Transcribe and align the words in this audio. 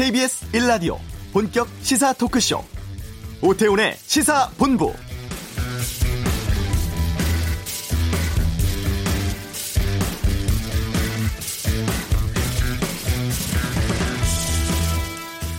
KBS 0.00 0.50
1라디오 0.52 0.96
본격 1.30 1.68
시사 1.82 2.14
토크쇼. 2.14 2.64
오태훈의 3.42 3.96
시사본부. 3.98 4.94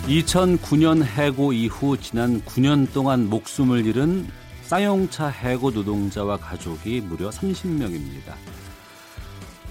(2009년) 0.07 1.03
해고 1.03 1.53
이후 1.53 1.95
지난 2.01 2.41
(9년) 2.41 2.91
동안 2.91 3.29
목숨을 3.29 3.85
잃은 3.85 4.27
쌍용차 4.63 5.27
해고 5.27 5.69
노동자와 5.69 6.37
가족이 6.37 7.01
무려 7.01 7.29
(30명입니다) 7.29 8.33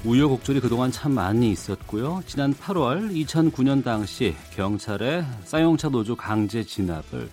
우여곡절이 0.02 0.60
그동안 0.60 0.90
참 0.90 1.12
많이 1.12 1.50
있었고요. 1.50 2.22
지난 2.24 2.54
8월 2.54 3.12
2009년 3.12 3.84
당시 3.84 4.34
경찰의 4.54 5.26
쌍용차 5.44 5.90
노조 5.90 6.16
강제 6.16 6.62
진압을 6.62 7.28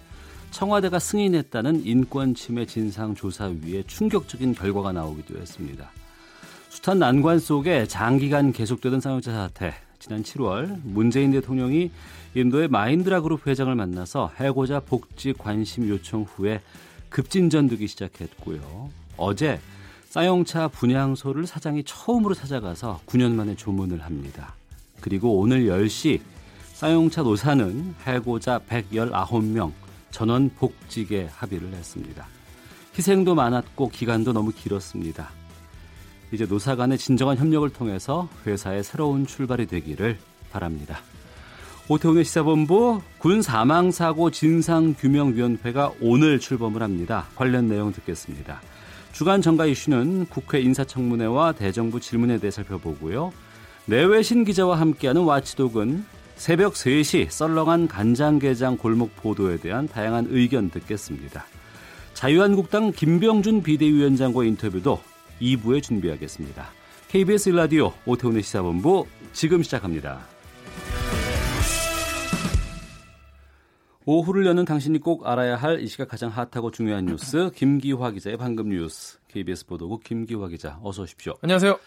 청와대가 0.52 1.00
승인했다는 1.00 1.86
인권침해 1.86 2.66
진상조사위에 2.66 3.84
충격적인 3.88 4.54
결과가 4.54 4.92
나오기도 4.92 5.40
했습니다. 5.40 5.90
숱한 6.70 7.00
난관 7.00 7.40
속에 7.40 7.88
장기간 7.88 8.52
계속되던 8.52 9.00
쌍용차 9.00 9.32
사태. 9.32 9.74
지난 10.00 10.22
7월 10.22 10.78
문재인 10.84 11.32
대통령이 11.32 11.90
인도의 12.36 12.68
마인드라 12.68 13.22
그룹 13.22 13.48
회장을 13.48 13.74
만나서 13.74 14.32
해고자 14.40 14.82
복지 14.82 15.32
관심 15.32 15.88
요청 15.88 16.24
후에 16.24 16.62
급진전되기 17.10 17.88
시작했고요. 17.88 18.90
어제 19.16 19.60
쌍용차 20.18 20.70
분향소를 20.70 21.46
사장이 21.46 21.84
처음으로 21.84 22.34
찾아가서 22.34 23.02
9년 23.06 23.34
만에 23.34 23.56
조문을 23.56 24.02
합니다. 24.02 24.56
그리고 25.00 25.38
오늘 25.38 25.68
10시 25.68 26.20
쌍용차 26.74 27.22
노사는 27.22 27.94
해고자 28.02 28.60
119명 28.68 29.72
전원 30.10 30.50
복직에 30.58 31.30
합의를 31.32 31.72
했습니다. 31.72 32.26
희생도 32.98 33.36
많았고 33.36 33.90
기간도 33.90 34.34
너무 34.34 34.52
길었습니다. 34.52 35.30
이제 36.32 36.48
노사 36.48 36.76
간의 36.76 36.98
진정한 36.98 37.38
협력을 37.38 37.70
통해서 37.70 38.28
회사의 38.48 38.84
새로운 38.84 39.28
출발이 39.28 39.68
되기를 39.68 40.18
바랍니다. 40.52 40.98
오태훈의 41.90 42.26
시사본부 42.26 43.04
군 43.20 43.44
사망사고 43.44 44.32
진상규명위원회가 44.32 45.92
오늘 46.02 46.40
출범을 46.40 46.82
합니다. 46.82 47.28
관련 47.36 47.70
내용 47.70 47.92
듣겠습니다. 47.92 48.62
주간 49.12 49.42
정가 49.42 49.66
이슈는 49.66 50.28
국회 50.28 50.60
인사청문회와 50.60 51.54
대정부 51.54 52.00
질문에 52.00 52.38
대해 52.40 52.52
살펴보고요. 52.52 53.32
내외신 53.86 54.44
기자와 54.44 54.80
함께하는 54.80 55.24
와치독은 55.24 56.06
새벽 56.36 56.74
3시 56.74 57.30
썰렁한 57.30 57.88
간장게장 57.88 58.78
골목 58.78 59.16
보도에 59.16 59.58
대한 59.58 59.88
다양한 59.88 60.28
의견 60.30 60.70
듣겠습니다. 60.70 61.46
자유한국당 62.14 62.92
김병준 62.92 63.64
비대위원장과 63.64 64.44
인터뷰도 64.44 65.00
2부에 65.42 65.82
준비하겠습니다. 65.82 66.68
KBS 67.08 67.50
라디오 67.50 67.94
오태훈의 68.06 68.44
시사본부 68.44 69.08
지금 69.34 69.64
시작합니다. 69.64 70.20
오후를 74.08 74.46
여는 74.46 74.64
당신이 74.64 75.00
꼭 75.00 75.28
알아야 75.28 75.58
할 75.58 75.82
이 75.82 75.88
시각 75.88 76.08
가장 76.08 76.30
핫하고 76.30 76.72
중요한 76.72 77.06
뉴스 77.06 77.52
김기화 77.54 78.12
기자의 78.12 78.38
방금 78.38 78.70
뉴스 78.70 79.20
KBS 79.28 79.66
보도국 79.68 80.02
김기화 80.04 80.48
기자 80.48 80.80
어서 80.82 81.04
오십시오. 81.04 81.34
안녕하세요. 81.42 81.78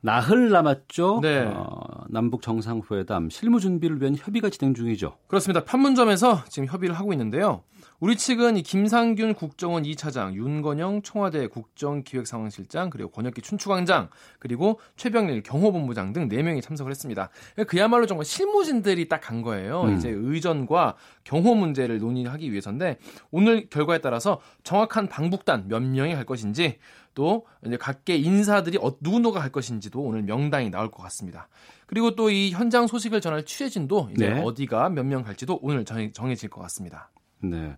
나흘 0.00 0.50
남았죠. 0.50 1.18
네. 1.22 1.40
어, 1.40 2.04
남북 2.08 2.42
정상회담 2.42 3.30
실무 3.30 3.58
준비를 3.58 4.00
위한 4.00 4.14
협의가 4.16 4.48
진행 4.48 4.74
중이죠. 4.74 5.16
그렇습니다. 5.26 5.64
판문점에서 5.64 6.44
지금 6.48 6.68
협의를 6.68 6.94
하고 6.94 7.12
있는데요. 7.12 7.64
우리 7.98 8.16
측은 8.16 8.56
이 8.58 8.62
김상균 8.62 9.34
국정원 9.34 9.84
2차장, 9.84 10.34
윤건영 10.34 11.02
청와대 11.02 11.46
국정기획상황실장, 11.46 12.90
그리고 12.90 13.10
권혁기 13.10 13.40
춘추광장, 13.40 14.10
그리고 14.38 14.78
최병일 14.96 15.42
경호본부장 15.42 16.12
등 16.12 16.28
4명이 16.28 16.62
참석을 16.62 16.90
했습니다. 16.90 17.30
그야말로 17.66 18.06
정말 18.06 18.24
실무진들이 18.24 19.08
딱 19.08 19.16
간 19.26 19.42
거예요. 19.42 19.82
음. 19.84 19.96
이제 19.96 20.10
의전과 20.10 20.94
경호 21.24 21.54
문제를 21.56 21.98
논의하기 21.98 22.52
위해서인데 22.52 22.98
오늘 23.30 23.68
결과에 23.70 23.98
따라서 23.98 24.40
정확한 24.62 25.08
방북단 25.08 25.66
몇 25.68 25.82
명이 25.82 26.14
갈 26.14 26.24
것인지 26.24 26.78
또 27.14 27.46
이제 27.66 27.76
각계 27.78 28.14
인사들이 28.16 28.78
어, 28.80 28.94
누구누가 29.00 29.40
갈 29.40 29.50
것인지도 29.50 30.00
오늘 30.00 30.22
명단이 30.22 30.70
나올 30.70 30.90
것 30.90 31.02
같습니다. 31.04 31.48
그리고 31.86 32.14
또 32.14 32.30
이 32.30 32.50
현장 32.52 32.86
소식을 32.86 33.20
전할 33.20 33.44
취재진도 33.44 34.10
이제 34.14 34.28
네. 34.28 34.42
어디가 34.42 34.90
몇 34.90 35.04
명 35.06 35.22
갈지도 35.22 35.58
오늘 35.62 35.84
정, 35.84 36.12
정해질 36.12 36.50
것 36.50 36.60
같습니다. 36.62 37.10
네. 37.40 37.76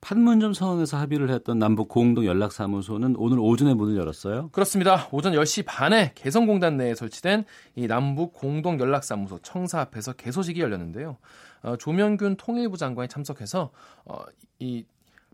판문점 0.00 0.52
선언에서 0.52 0.96
합의를 0.96 1.30
했던 1.30 1.58
남북 1.58 1.88
공동 1.88 2.24
연락사무소는 2.24 3.16
오늘 3.16 3.40
오전에 3.40 3.74
문을 3.74 3.96
열었어요. 3.96 4.48
그렇습니다. 4.52 5.08
오전 5.10 5.32
10시 5.32 5.64
반에 5.66 6.12
개성공단 6.14 6.76
내에 6.76 6.94
설치된 6.94 7.44
이 7.74 7.88
남북 7.88 8.32
공동 8.32 8.78
연락사무소 8.78 9.40
청사 9.42 9.80
앞에서 9.80 10.12
개소식이 10.12 10.60
열렸는데요. 10.60 11.16
어, 11.62 11.76
조명균 11.76 12.36
통일부 12.36 12.76
장관이 12.76 13.08
참석해서 13.08 13.70
어, 14.04 14.18
이 14.60 14.84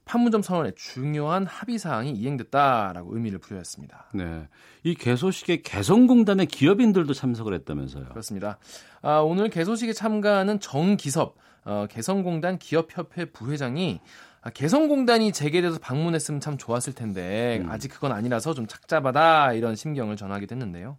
판문점 0.07 0.43
선언의 0.43 0.75
중요한 0.77 1.47
합의 1.47 1.79
사항이 1.79 2.13
이행됐다라고 2.13 3.15
의미를 3.15 3.39
부여했습니다. 3.39 4.11
네. 4.15 4.49
이 4.83 4.95
개소식에 4.95 5.63
개성공단의 5.63 6.47
기업인들도 6.47 7.13
참석을 7.13 7.55
했다면서요. 7.55 8.07
그렇습니다. 8.11 8.59
아, 9.03 9.19
오늘 9.19 9.49
개소식에 9.49 9.93
참가하는 9.93 10.61
정기섭 10.61 11.37
어, 11.65 11.87
개성공단 11.89 12.59
기업협회 12.59 13.27
부회장이 13.27 14.01
아, 14.43 14.51
개성공단이 14.51 15.33
재개돼서 15.33 15.79
방문했으면 15.79 16.41
참 16.41 16.59
좋았을 16.59 16.93
텐데 16.93 17.61
음. 17.63 17.71
아직 17.71 17.89
그건 17.89 18.13
아니라서 18.13 18.53
좀 18.53 18.67
착잡하다 18.67 19.55
이런 19.55 19.75
심경을 19.75 20.17
전하기도 20.17 20.55
했는데요. 20.55 20.99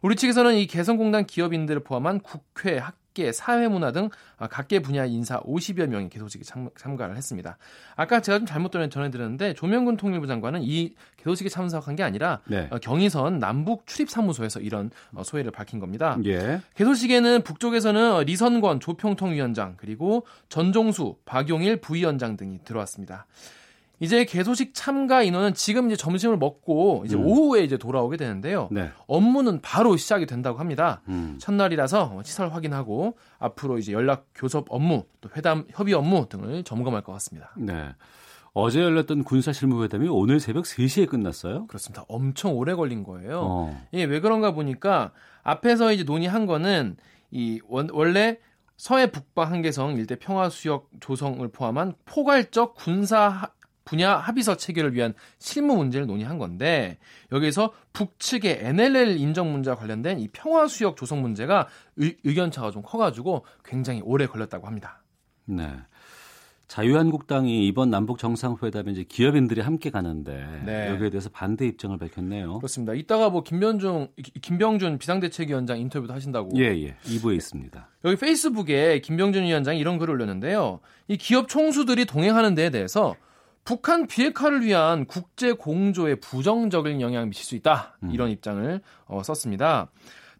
우리 0.00 0.14
측에서는 0.14 0.54
이 0.54 0.68
개성공단 0.68 1.26
기업인들을 1.26 1.82
포함한 1.82 2.20
국회, 2.20 2.78
학 2.78 2.94
계, 3.18 3.32
사회문화 3.32 3.90
등 3.90 4.10
아, 4.36 4.46
각계 4.46 4.78
분야 4.78 5.04
인사 5.04 5.40
50여 5.40 5.88
명이 5.88 6.08
개소식에 6.08 6.44
참, 6.44 6.70
참가를 6.78 7.16
했습니다. 7.16 7.58
아까 7.96 8.20
제가 8.20 8.38
좀 8.38 8.46
잘못 8.46 8.70
전해드렸는데 8.70 9.54
조명근 9.54 9.96
통일부 9.96 10.28
장관은 10.28 10.62
이 10.62 10.94
개소식에 11.16 11.48
참석한 11.48 11.96
게 11.96 12.04
아니라 12.04 12.40
네. 12.46 12.68
어, 12.70 12.78
경의선 12.78 13.40
남북 13.40 13.86
출입사무소에서 13.86 14.60
이런 14.60 14.90
어, 15.12 15.24
소회를 15.24 15.50
밝힌 15.50 15.80
겁니다. 15.80 16.16
예. 16.26 16.60
개소식에는 16.76 17.42
북쪽에서는 17.42 18.24
리선권 18.24 18.78
조평통 18.78 19.32
위원장 19.32 19.74
그리고 19.76 20.24
전종수, 20.48 21.16
박용일 21.24 21.80
부위원장 21.80 22.36
등이 22.36 22.60
들어왔습니다. 22.64 23.26
이제 24.00 24.24
개소식 24.24 24.74
참가 24.74 25.22
인원은 25.22 25.54
지금 25.54 25.86
이제 25.88 25.96
점심을 25.96 26.36
먹고 26.36 27.02
이제 27.04 27.16
음. 27.16 27.26
오후에 27.26 27.64
이제 27.64 27.76
돌아오게 27.76 28.16
되는데요. 28.16 28.68
네. 28.70 28.90
업무는 29.06 29.60
바로 29.60 29.96
시작이 29.96 30.26
된다고 30.26 30.58
합니다. 30.58 31.02
음. 31.08 31.36
첫날이라서 31.40 32.22
시설 32.24 32.48
확인하고 32.52 33.16
앞으로 33.38 33.78
이제 33.78 33.92
연락 33.92 34.26
교섭 34.34 34.66
업무, 34.70 35.04
또 35.20 35.28
회담 35.36 35.64
협의 35.70 35.94
업무 35.94 36.28
등을 36.28 36.62
점검할 36.62 37.02
것 37.02 37.12
같습니다. 37.14 37.50
네. 37.56 37.88
어제 38.54 38.80
열렸던 38.80 39.24
군사 39.24 39.52
실무회담이 39.52 40.08
오늘 40.08 40.40
새벽 40.40 40.64
3시에 40.64 41.08
끝났어요. 41.08 41.66
그렇습니다. 41.66 42.04
엄청 42.08 42.56
오래 42.56 42.74
걸린 42.74 43.02
거예요. 43.04 43.40
어. 43.44 43.80
이게 43.92 44.04
왜 44.04 44.20
그런가 44.20 44.52
보니까 44.52 45.12
앞에서 45.42 45.92
이제 45.92 46.04
논의한 46.04 46.46
거는 46.46 46.96
이 47.30 47.60
원, 47.68 47.88
원래 47.92 48.38
서해 48.76 49.10
북방 49.10 49.50
한계성 49.52 49.96
일대 49.96 50.16
평화 50.16 50.48
수역 50.48 50.88
조성을 51.00 51.46
포함한 51.48 51.94
포괄적 52.04 52.74
군사 52.76 53.28
하- 53.28 53.50
분야 53.88 54.16
합의서 54.16 54.56
체결을 54.56 54.94
위한 54.94 55.14
실무 55.38 55.76
문제를 55.76 56.06
논의한 56.06 56.38
건데 56.38 56.98
여기서 57.32 57.72
북측의 57.94 58.58
NLL 58.62 59.16
인정 59.16 59.50
문제와 59.50 59.76
관련된 59.76 60.20
이 60.20 60.28
평화 60.28 60.66
수역 60.68 60.96
조성 60.96 61.22
문제가 61.22 61.68
의, 61.96 62.16
의견차가 62.24 62.70
좀 62.70 62.82
커가지고 62.82 63.46
굉장히 63.64 64.02
오래 64.04 64.26
걸렸다고 64.26 64.66
합니다. 64.66 65.02
네. 65.46 65.72
자유한국당이 66.66 67.66
이번 67.66 67.88
남북 67.88 68.18
정상회담에 68.18 68.92
이제 68.92 69.02
기업인들이 69.02 69.62
함께 69.62 69.88
가는데 69.88 70.62
네. 70.66 70.90
여기에 70.90 71.08
대해서 71.08 71.30
반대 71.30 71.66
입장을 71.66 71.96
밝혔네요. 71.96 72.58
그렇습니다. 72.58 72.92
이따가 72.92 73.30
뭐 73.30 73.42
김병준 73.42 74.08
김병준 74.42 74.98
비상대책위원장 74.98 75.78
인터뷰도 75.78 76.12
하신다고 76.12 76.50
예, 76.58 76.64
예. 76.64 76.96
2부에 77.04 77.36
있습니다. 77.36 77.88
여기 78.04 78.16
페이스북에 78.16 79.00
김병준 79.00 79.44
위원장이 79.44 79.78
이런 79.78 79.96
글을 79.96 80.12
올렸는데요. 80.12 80.80
이 81.08 81.16
기업 81.16 81.48
총수들이 81.48 82.04
동행하는 82.04 82.54
데에 82.54 82.68
대해서 82.68 83.16
북한 83.68 84.06
비핵화를 84.06 84.64
위한 84.64 85.04
국제 85.04 85.52
공조에 85.52 86.14
부정적인 86.14 87.02
영향을 87.02 87.26
미칠 87.26 87.44
수 87.44 87.54
있다. 87.54 87.98
이런 88.10 88.30
입장을 88.30 88.80
어, 89.04 89.22
썼습니다. 89.22 89.90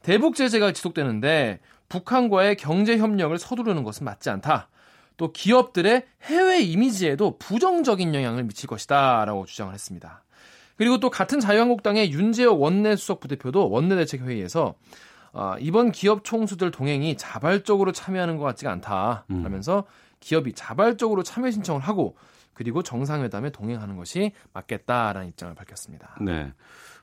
대북 0.01 0.35
제재가 0.35 0.73
지속되는데 0.73 1.61
북한과의 1.91 2.57
경제 2.57 2.97
협력을 2.97 3.37
서두르는 3.37 3.83
것은 3.83 4.07
맞지 4.07 4.31
않다. 4.31 4.71
또 5.19 5.31
기업들의 5.31 6.07
해외 6.23 6.61
이미지에도 6.63 7.37
부정적인 7.39 8.15
영향을 8.15 8.45
미칠 8.45 8.67
것이다라고 8.67 9.45
주장을 9.45 9.75
했습니다. 9.75 10.25
그리고 10.79 10.99
또 10.99 11.11
같은 11.11 11.39
자유한국당의 11.39 12.11
윤재호 12.11 12.59
원내 12.59 12.97
수석 12.97 13.21
부대표도 13.21 13.69
원내대책 13.69 14.23
회의에서 14.23 14.75
어, 15.35 15.55
이번 15.61 15.93
기업 15.93 16.25
총수들 16.25 16.71
동행이 16.71 17.19
자발적으로 17.19 17.93
참여하는 17.93 18.39
것 18.39 18.45
같지가 18.45 18.73
않다. 18.73 19.27
음. 19.31 19.43
라면서 19.43 19.85
기업이 20.21 20.55
자발적으로 20.55 21.23
참여 21.23 21.51
신청을 21.51 21.83
하고 21.83 22.17
그리고 22.59 22.83
정상회담에 22.83 23.51
동행하는 23.51 23.97
것이 23.97 24.33
맞겠다라는 24.53 25.29
입장을 25.29 25.55
밝혔습니다. 25.55 26.17
네. 26.21 26.53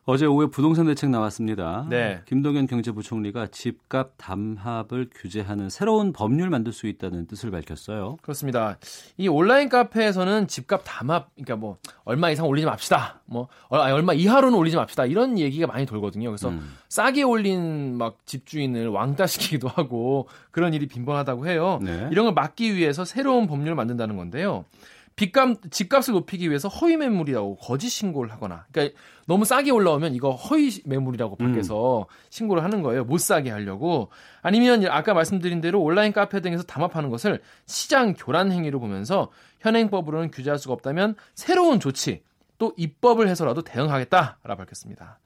어제 0.04 0.26
오후에 0.26 0.48
부동산 0.48 0.86
대책 0.86 1.10
나왔습니다. 1.10 1.88
네. 1.90 2.22
김동연 2.26 2.68
경제부총리가 2.68 3.48
집값 3.48 4.12
담합을 4.18 5.10
규제하는 5.16 5.70
새로운 5.70 6.12
법률 6.12 6.50
만들 6.50 6.74
수 6.74 6.88
있다는 6.88 7.26
뜻을 7.26 7.52
밝혔어요. 7.52 8.18
그렇습니다. 8.22 8.78
이 9.16 9.30
온라인 9.30 9.70
카페에서는 9.70 10.48
집값 10.48 10.82
담합, 10.84 11.34
그러니까 11.36 11.56
뭐 11.56 11.78
얼마 12.04 12.30
이상 12.30 12.48
올리지 12.48 12.68
맙시다, 12.68 13.22
뭐 13.26 13.48
얼마 13.70 14.14
이하로는 14.14 14.58
올리지 14.58 14.76
맙시다 14.76 15.06
이런 15.06 15.40
얘기가 15.40 15.68
많이 15.68 15.86
돌거든요. 15.86 16.30
그래서 16.30 16.50
음. 16.50 16.76
싸게 16.90 17.24
올린 17.24 17.98
막 17.98 18.18
집주인을 18.26 18.90
왕따시키기도 18.90 19.70
하고 19.70 20.28
그런 20.52 20.74
일이 20.74 20.86
빈번하다고 20.86 21.48
해요. 21.48 21.80
네. 21.82 22.10
이런 22.12 22.26
걸 22.26 22.34
막기 22.34 22.76
위해서 22.76 23.06
새로운 23.06 23.48
법률을 23.48 23.74
만든다는 23.74 24.18
건데요. 24.18 24.66
빚값, 25.16 25.72
집값을 25.72 26.14
높이기 26.14 26.50
위해서 26.50 26.68
허위 26.68 26.98
매물이라고 26.98 27.58
거짓 27.58 27.90
신고를 27.90 28.32
하거나, 28.32 28.66
그러니까 28.72 29.00
너무 29.28 29.46
싸게 29.46 29.72
올라오면 29.72 30.14
이거 30.14 30.32
허위 30.32 30.82
매물이라고 30.84 31.38
밖에서 31.38 32.02
음. 32.02 32.06
신고를 32.30 32.64
하는 32.64 32.82
거예요. 32.82 33.06
못 33.06 33.20
사게 33.20 33.50
하려고. 33.50 34.10
아니면 34.42 34.86
아까 34.88 35.14
말씀드린 35.14 35.62
대로 35.62 35.82
온라인 35.82 36.12
카페 36.12 36.42
등에서 36.42 36.64
담합하는 36.64 37.10
것을 37.10 37.42
시장 37.66 38.14
교란 38.14 38.52
행위로 38.52 38.80
보면서 38.80 39.32
현행법으로는 39.62 40.32
규제할 40.32 40.60
수가 40.60 40.74
없다면 40.74 41.16
새로운 41.34 41.80
조치, 41.80 42.22
또 42.58 42.74
입법을 42.78 43.28
해서라도 43.28 43.62
대응하겠다라고 43.64 44.58
밝혔습니다. 44.58 45.20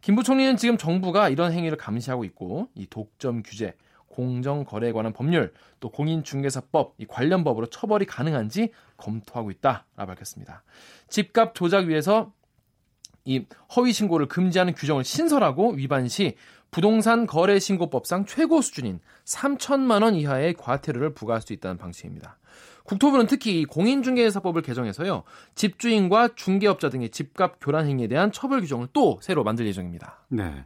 김 0.00 0.16
부총리는 0.16 0.56
지금 0.56 0.76
정부가 0.76 1.28
이런 1.28 1.52
행위를 1.52 1.78
감시하고 1.78 2.24
있고 2.24 2.68
이 2.74 2.86
독점 2.86 3.42
규제, 3.42 3.74
공정 4.06 4.64
거래에 4.64 4.92
관한 4.92 5.12
법률, 5.12 5.52
또 5.80 5.90
공인중개사법 5.90 6.94
이 6.98 7.06
관련 7.06 7.42
법으로 7.42 7.66
처벌이 7.66 8.04
가능한지 8.06 8.70
검토하고 8.96 9.50
있다라 9.50 9.84
밝혔습니다. 9.94 10.62
집값 11.08 11.54
조작 11.54 11.86
위해서 11.86 12.32
이 13.24 13.44
허위 13.74 13.92
신고를 13.92 14.26
금지하는 14.26 14.74
규정을 14.74 15.04
신설하고 15.04 15.72
위반 15.72 16.08
시 16.08 16.36
부동산 16.70 17.26
거래 17.26 17.58
신고법상 17.58 18.26
최고 18.26 18.60
수준인 18.60 19.00
3천만 19.24 20.02
원 20.02 20.14
이하의 20.14 20.54
과태료를 20.54 21.14
부과할 21.14 21.40
수 21.40 21.52
있다는 21.52 21.78
방침입니다. 21.78 22.38
국토부는 22.84 23.26
특히 23.26 23.64
공인중개사법을 23.64 24.60
개정해서요 24.62 25.22
집주인과 25.54 26.34
중개업자 26.34 26.90
등의 26.90 27.10
집값 27.10 27.58
교란 27.60 27.86
행위에 27.86 28.08
대한 28.08 28.30
처벌 28.30 28.60
규정을 28.60 28.88
또 28.92 29.18
새로 29.22 29.42
만들 29.42 29.66
예정입니다. 29.66 30.26
네. 30.28 30.64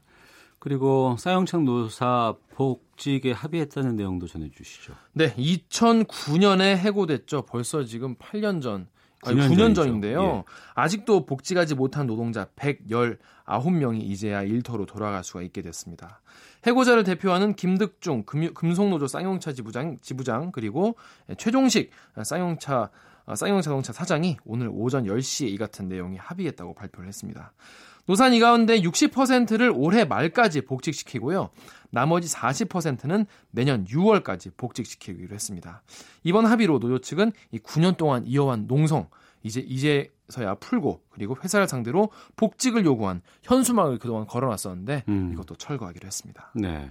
그리고 0.68 1.16
사형창 1.18 1.64
노사 1.64 2.34
복직에 2.50 3.32
합의했다는 3.32 3.96
내용도 3.96 4.26
전해주시죠. 4.26 4.92
네, 5.14 5.34
2009년에 5.36 6.76
해고됐죠. 6.76 7.46
벌써 7.46 7.84
지금 7.84 8.16
8년 8.16 8.60
전. 8.60 8.86
9년, 9.22 9.48
9년 9.48 9.74
전인데요. 9.74 10.22
예. 10.22 10.44
아직도 10.74 11.24
복직하지 11.24 11.74
못한 11.74 12.06
노동자 12.06 12.44
119명이 12.56 14.02
이제야 14.02 14.42
일터로 14.42 14.84
돌아갈 14.84 15.24
수가 15.24 15.40
있게 15.40 15.62
됐습니다. 15.62 16.20
해고자를 16.66 17.02
대표하는 17.02 17.54
김득중 17.54 18.24
금, 18.26 18.52
금속노조 18.52 19.06
쌍용차 19.06 19.54
지부장, 19.54 19.96
지부장 20.02 20.52
그리고 20.52 20.96
최종식 21.38 21.90
쌍용차 22.22 22.90
쌍용자동차 23.34 23.92
사장이 23.92 24.36
오늘 24.44 24.68
오전 24.70 25.04
10시에 25.04 25.48
이 25.48 25.56
같은 25.56 25.88
내용이 25.88 26.18
합의했다고 26.18 26.74
발표를 26.74 27.08
했습니다. 27.08 27.52
노산 28.08 28.32
이 28.32 28.40
가운데 28.40 28.80
60%를 28.80 29.70
올해 29.74 30.06
말까지 30.06 30.62
복직시키고요. 30.62 31.50
나머지 31.90 32.26
40%는 32.26 33.26
내년 33.50 33.84
6월까지 33.84 34.50
복직시키기로 34.56 35.34
했습니다. 35.34 35.82
이번 36.24 36.46
합의로 36.46 36.78
노조 36.78 37.00
측은 37.00 37.32
이 37.52 37.58
9년 37.58 37.98
동안 37.98 38.24
이어온 38.26 38.66
농성 38.66 39.10
이제 39.42 39.60
이제서야 39.60 40.54
풀고 40.54 41.02
그리고 41.10 41.36
회사를 41.44 41.68
상대로 41.68 42.08
복직을 42.36 42.86
요구한 42.86 43.20
현수막을 43.42 43.98
그동안 43.98 44.26
걸어놨었는데 44.26 45.04
음. 45.08 45.32
이것도 45.34 45.56
철거하기로 45.56 46.06
했습니다. 46.06 46.50
네. 46.54 46.90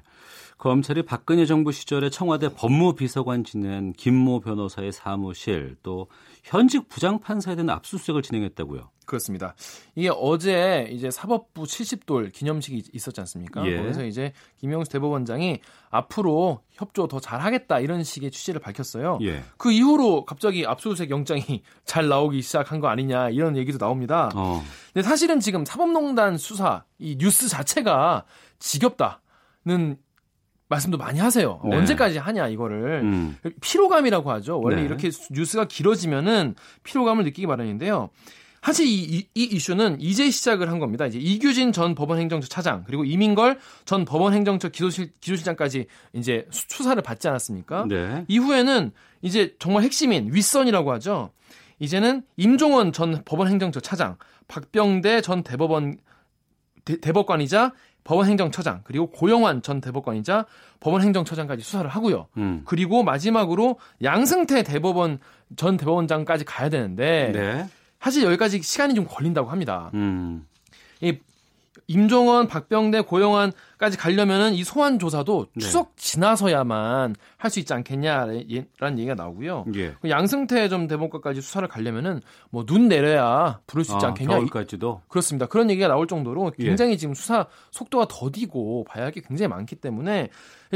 검찰이 0.60 1.02
박근혜 1.02 1.48
정부 1.48 1.72
시절에 1.72 2.12
청와대 2.12 2.50
법무비서관 2.50 3.44
지낸 3.44 3.92
김모 3.94 4.42
변호사의 4.42 4.92
사무실 4.92 5.78
또 5.82 6.08
현직 6.44 6.90
부장판사에 6.90 7.56
대한 7.56 7.72
압수수색을 7.72 8.22
진행했다고요. 8.22 8.92
그렇습니다. 9.08 9.56
이게 9.96 10.12
어제 10.14 10.88
이제 10.92 11.10
사법부 11.10 11.64
70돌 11.64 12.32
기념식이 12.32 12.92
있었지 12.94 13.20
않습니까? 13.22 13.66
예. 13.66 13.78
거기서 13.78 14.06
이제 14.06 14.34
김영수 14.58 14.92
대법원장이 14.92 15.62
앞으로 15.90 16.60
협조 16.72 17.08
더 17.08 17.20
잘하겠다 17.20 17.80
이런 17.80 18.04
식의 18.04 18.30
취지를 18.32 18.60
밝혔어요. 18.60 19.18
예. 19.22 19.44
그 19.58 19.72
이후로 19.72 20.26
갑자기 20.26 20.68
압수수색 20.68 21.10
영장이 21.10 21.64
잘 21.86 22.10
나오기 22.10 22.42
시작한 22.42 22.82
거 22.82 22.90
아니냐 22.90 23.30
이런 23.30 23.56
얘기도 23.56 23.78
나옵니다. 23.78 24.30
어. 24.36 24.62
근데 24.94 25.08
사실은 25.08 25.40
지금 25.40 25.64
사법농단 25.64 26.38
수사 26.38 26.84
이 27.00 27.18
뉴스 27.18 27.48
자체가 27.48 28.26
지겹다는 28.60 29.98
말씀도 30.70 30.98
많이 30.98 31.20
하세요. 31.20 31.62
네. 31.64 31.78
언제까지 31.78 32.18
하냐 32.18 32.50
이거를 32.50 33.02
음. 33.04 33.38
피로감이라고 33.62 34.30
하죠. 34.32 34.60
원래 34.62 34.78
네. 34.78 34.84
이렇게 34.84 35.12
뉴스가 35.32 35.66
길어지면은 35.66 36.56
피로감을 36.84 37.24
느끼기 37.24 37.48
마련인데요. 37.48 38.10
사실 38.62 38.86
이, 38.86 39.04
이, 39.04 39.28
이, 39.34 39.44
이슈는 39.44 40.02
이제 40.02 40.30
시작을 40.30 40.70
한 40.70 40.80
겁니다. 40.80 41.06
이제 41.06 41.20
이규진 41.20 41.72
전 41.72 41.96
법원행정처 41.96 42.48
차장 42.48 42.84
그리고 42.86 43.06
이민걸 43.06 43.60
전 43.86 44.04
법원행정처 44.04 44.70
기소실, 44.70 45.12
기소실장까지 45.22 45.86
이제 46.14 46.46
수사를 46.52 47.02
받지 47.02 47.28
않았습니까? 47.28 47.86
네. 47.88 48.26
이후에는 48.28 48.92
이제 49.22 49.56
정말 49.60 49.84
핵심인 49.84 50.34
윗선이라고 50.34 50.92
하죠. 50.94 51.32
이제는 51.80 52.24
임종원 52.36 52.92
전 52.92 53.22
법원행정처 53.24 53.80
차장, 53.80 54.18
박병대 54.48 55.22
전 55.22 55.44
대법원 55.44 55.98
대, 56.84 57.00
대법관이자 57.00 57.74
법원행정처장 58.04 58.82
그리고 58.84 59.10
고영환 59.10 59.62
전 59.62 59.82
대법관이자 59.82 60.46
법원행정처장까지 60.80 61.62
수사를 61.64 61.90
하고요. 61.90 62.28
음. 62.38 62.62
그리고 62.66 63.04
마지막으로 63.04 63.80
양승태 64.02 64.64
대법원 64.64 65.20
전 65.56 65.78
대법원장까지 65.78 66.46
가야 66.46 66.70
되는데 66.70 67.32
네. 67.34 67.68
사실 68.02 68.24
여기까지 68.24 68.62
시간이 68.62 68.94
좀 68.94 69.06
걸린다고 69.08 69.50
합니다. 69.50 69.92
음. 69.94 70.48
이 71.02 71.18
임종원, 71.88 72.48
박병대, 72.48 73.02
고영환까지 73.02 73.98
가려면은 73.98 74.54
이 74.54 74.64
소환 74.66 75.00
조사도 75.00 75.48
네. 75.56 75.64
추석 75.64 75.96
지나서야만 75.96 77.16
할 77.38 77.50
수 77.50 77.60
있지 77.60 77.74
않겠냐라는 77.74 78.98
얘기가 78.98 79.16
나오고요. 79.16 79.66
예. 79.76 79.94
그 80.02 80.10
양승태 80.10 80.68
전 80.68 80.88
대법관까지 80.88 81.40
수사를 81.42 81.66
가려면은 81.68 82.22
뭐 82.50 82.66
눈 82.66 82.90
내려야 82.90 83.62
부를 83.68 83.86
수 83.86 83.94
있지 83.94 84.06
아, 84.06 84.10
않겠냐. 84.10 84.36
겨울까지도 84.36 85.02
그렇습니다. 85.08 85.46
그런 85.46 85.70
얘기가 85.70 85.88
나올 85.88 86.08
정도로 86.08 86.52
예. 86.60 86.66
굉장히 86.66 86.94
예. 86.94 86.98
지금 86.98 87.14
수사 87.14 87.48
속도가 87.72 88.08
더디고 88.10 88.84
봐야 88.84 89.06
할 89.06 89.12
게 89.12 89.22
굉장히 89.22 89.48
많기 89.48 89.76
때문에 89.78 90.28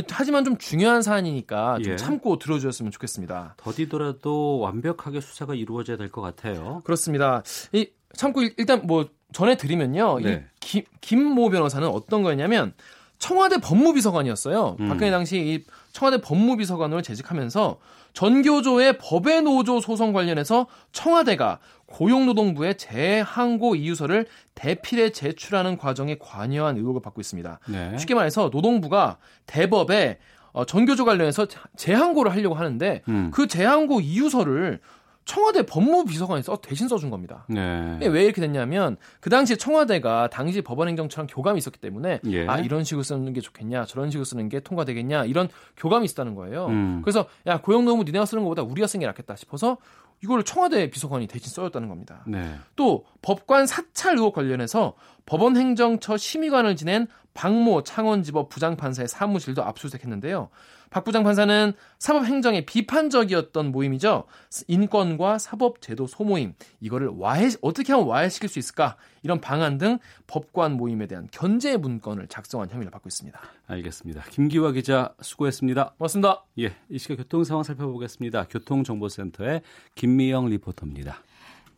하지만 0.10 0.46
좀 0.46 0.58
중요한 0.58 1.02
사안이니까 1.02 1.80
좀 1.84 1.92
예. 1.94 1.98
참고 1.98 2.40
들어주셨으면 2.40 2.92
좋겠습니다. 2.94 3.56
더디더라도 3.58 4.60
완벽하게 4.60 5.20
수사가 5.20 5.56
이루어져야 5.56 5.98
될 5.98 6.10
것 6.10 6.22
같아요. 6.22 6.82
그렇습니다. 6.86 7.44
이 7.74 7.90
참고 8.16 8.42
일단 8.42 8.82
뭐 8.88 9.10
전해드리면요. 9.34 10.20
네. 10.20 10.32
이 10.32 10.40
김, 10.60 10.84
김모 11.02 11.50
변호사는 11.50 11.88
어떤 11.88 12.24
거였냐면 12.24 12.74
청와대 13.20 13.58
법무비서관이었어요. 13.58 14.78
음. 14.80 14.90
박근혜 14.90 15.12
당시 15.12 15.38
이 15.38 15.64
청와대 15.92 16.22
법무비서관으로 16.22 17.02
재직하면서 17.02 17.78
전교조의 18.14 18.98
법외 18.98 19.42
노조 19.42 19.80
소송 19.80 20.12
관련해서 20.12 20.68
청와대가 20.92 21.60
고용노동부의 21.86 22.78
재항고 22.78 23.76
이유서를 23.76 24.26
대필에 24.56 25.12
제출하는 25.12 25.78
과정에 25.78 26.18
관여한 26.20 26.78
의혹을 26.78 27.02
받고 27.02 27.22
있습니다. 27.22 27.60
네. 27.68 27.98
쉽게 27.98 28.16
말해서 28.16 28.50
노동부가 28.52 29.18
대법에 29.46 30.18
어, 30.54 30.66
전교조 30.66 31.06
관련해서 31.06 31.48
재항고를 31.78 32.32
하려고 32.32 32.56
하는데 32.56 33.04
음. 33.08 33.32
그 33.34 33.48
재항고 33.48 34.02
이유서를 34.02 34.80
청와대 35.26 35.66
법무비서관이 35.66 36.44
써 36.44 36.58
대신 36.58 36.88
써준 36.88 37.10
겁니다. 37.10 37.46
네. 37.48 38.00
왜 38.02 38.24
이렇게 38.24 38.42
됐냐면 38.42 38.98
그 39.20 39.30
당시에 39.30 39.56
청와대가 39.56 40.30
당시 40.30 40.62
법원행정처랑 40.62 41.28
교감이 41.28 41.58
있었기 41.60 41.80
때문에 41.80 42.20
예. 42.26 42.48
아 42.48 42.58
이런 42.58 42.84
식으로 42.84 43.04
쓰는 43.04 43.32
게 43.34 43.40
좋겠냐 43.40 43.86
저런 43.86 44.10
식으로 44.10 44.26
쓰는 44.26 44.50
게 44.50 44.60
통과되겠냐 44.60 45.26
이런 45.26 45.48
교감이 45.78 46.06
있었다는 46.06 46.36
거예요. 46.36 46.68
음. 46.68 47.02
그래서 47.04 47.28
야 47.46 47.62
고용노무 47.62 48.04
니네가 48.04 48.26
쓰는 48.26 48.44
것보다 48.44 48.64
우리가 48.64 48.88
쓰는 48.88 49.02
게 49.02 49.06
낫겠다 49.06 49.36
싶어서 49.36 49.78
이걸 50.24 50.44
청와대 50.44 50.90
비서관이 50.90 51.28
대신 51.28 51.50
써줬다는 51.50 51.88
겁니다. 51.88 52.24
네. 52.28 52.56
또 52.76 53.06
법관 53.22 53.68
사찰 53.68 54.18
의혹 54.18 54.36
관련해서 54.36 54.94
법원행정처 55.26 56.18
심의관을 56.18 56.76
지낸 56.76 57.08
박모 57.34 57.84
창원지법 57.84 58.50
부장판사의 58.50 59.08
사무실도 59.08 59.64
압수수색했는데요. 59.64 60.50
박 60.92 61.06
부장 61.06 61.24
판사는 61.24 61.74
사법행정에 62.00 62.66
비판적이었던 62.66 63.72
모임이죠. 63.72 64.26
인권과 64.68 65.40
사법제도 65.40 66.06
소모임 66.06 66.54
이거를 66.82 67.08
와해 67.08 67.50
어떻게 67.62 67.94
하면 67.94 68.08
와해시킬 68.08 68.50
수 68.50 68.60
있을까 68.60 68.98
이런 69.24 69.40
방안 69.40 69.78
등 69.78 70.00
법관 70.28 70.74
모임에 70.74 71.08
대한 71.08 71.30
견제 71.32 71.78
문건을 71.78 72.28
작성한 72.28 72.70
혐의를 72.70 72.92
받고 72.92 73.08
있습니다. 73.08 73.40
알겠습니다. 73.68 74.24
김기화 74.30 74.74
기자 74.74 75.14
수고했습니다. 75.22 75.94
고맙습니다. 75.98 76.44
예, 76.60 76.76
이 76.90 77.00
시각 77.00 77.16
교통 77.16 77.46
상황 77.46 77.64
살펴보겠습니다. 77.64 78.48
교통정보센터의 78.50 79.62
김미영 79.96 80.48
리포터입니다. 80.48 81.24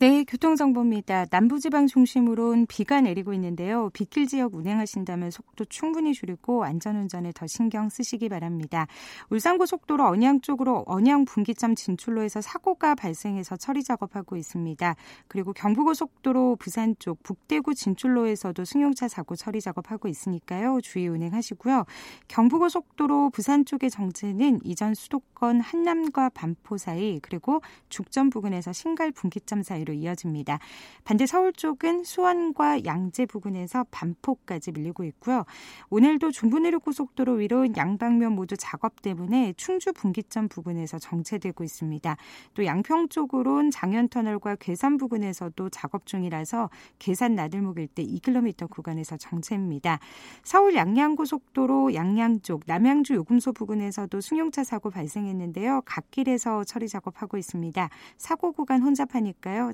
네, 0.04 0.26
교통정보입니다. 0.26 1.28
남부지방 1.32 1.88
중심으로는 1.88 2.66
비가 2.66 3.00
내리고 3.00 3.34
있는데요. 3.36 3.90
빗길 3.92 4.28
지역 4.28 4.54
운행하신다면 4.54 5.32
속도 5.32 5.64
충분히 5.64 6.14
줄이고 6.14 6.66
안전운전에 6.66 7.32
더 7.34 7.48
신경 7.48 7.88
쓰시기 7.88 8.28
바랍니다. 8.28 8.86
울산고속도로 9.30 10.06
언양 10.06 10.42
쪽으로 10.42 10.84
언양 10.88 11.24
분기점 11.24 11.76
진출로에서 11.76 12.42
사고가 12.42 12.96
발생해서 12.96 13.56
처리 13.56 13.82
작업하고 13.82 14.36
있습니다. 14.36 14.94
그리고 15.30 15.54
경부고속도로 15.54 16.58
부산 16.58 16.98
쪽 17.00 17.24
북대구 17.24 17.74
진출로에서도 17.74 18.66
승용차 18.66 19.08
사고 19.08 19.38
처리 19.38 19.62
작업하고 19.62 20.10
있으니까요. 20.10 20.82
주의 20.82 21.08
운행하시고요. 21.08 21.86
경부고속도로 22.28 23.30
부산 23.30 23.64
쪽의 23.64 23.90
정체는 23.90 24.60
이전 24.66 24.96
수도권 24.96 25.62
한남과 25.62 26.32
반포 26.32 26.78
사이 26.78 27.22
그리고 27.22 27.62
죽전 27.88 28.30
부근에서 28.30 28.74
신갈 28.74 29.14
분기점 29.14 29.64
사이로 29.64 29.93
사이로 29.94 29.96
이어집니다. 29.96 30.60
반대 31.04 31.26
서울 31.26 31.54
쪽은 31.54 32.04
수원과 32.04 32.86
양재 32.86 33.28
부근에서 33.28 33.86
반포까지 33.92 34.72
밀리고 34.72 35.04
있고요. 35.06 35.46
오늘도 35.90 36.32
중부내륙 36.32 36.84
고속도로 36.84 37.34
위로 37.34 37.68
양방면 37.78 38.34
모두 38.34 38.56
작업 38.58 39.02
때문에 39.02 39.54
충주 39.56 39.94
분기점 39.94 40.48
부근에서 40.50 40.98
정체되고 41.00 41.64
있습니다. 41.64 42.18
또 42.56 42.66
양평 42.66 43.10
쪽으론 43.10 43.72
장현터널과 43.72 44.56
괴산 44.56 44.98
부근에서도 44.98 45.70
작업 45.70 46.06
중이라서 46.06 46.70
계산 47.00 47.36
나들목 47.36 47.78
일대 47.78 48.04
2km 48.04 48.70
구간에서 48.70 49.18
정체입니다. 49.18 50.00
서울 50.44 50.76
양양고속도로 50.76 51.94
양양 51.94 52.42
쪽 52.42 52.62
남양주 52.66 53.14
요금소 53.14 53.54
부근에서도 53.54 54.20
승용차 54.20 54.64
사고 54.64 54.90
발생했는데요. 54.90 55.82
갓길에서 55.86 56.64
처리 56.64 56.88
작업하고 56.88 57.38
있습니다. 57.38 57.90
사고 58.18 58.52
구간 58.52 58.82
혼잡하니까요. 58.82 59.74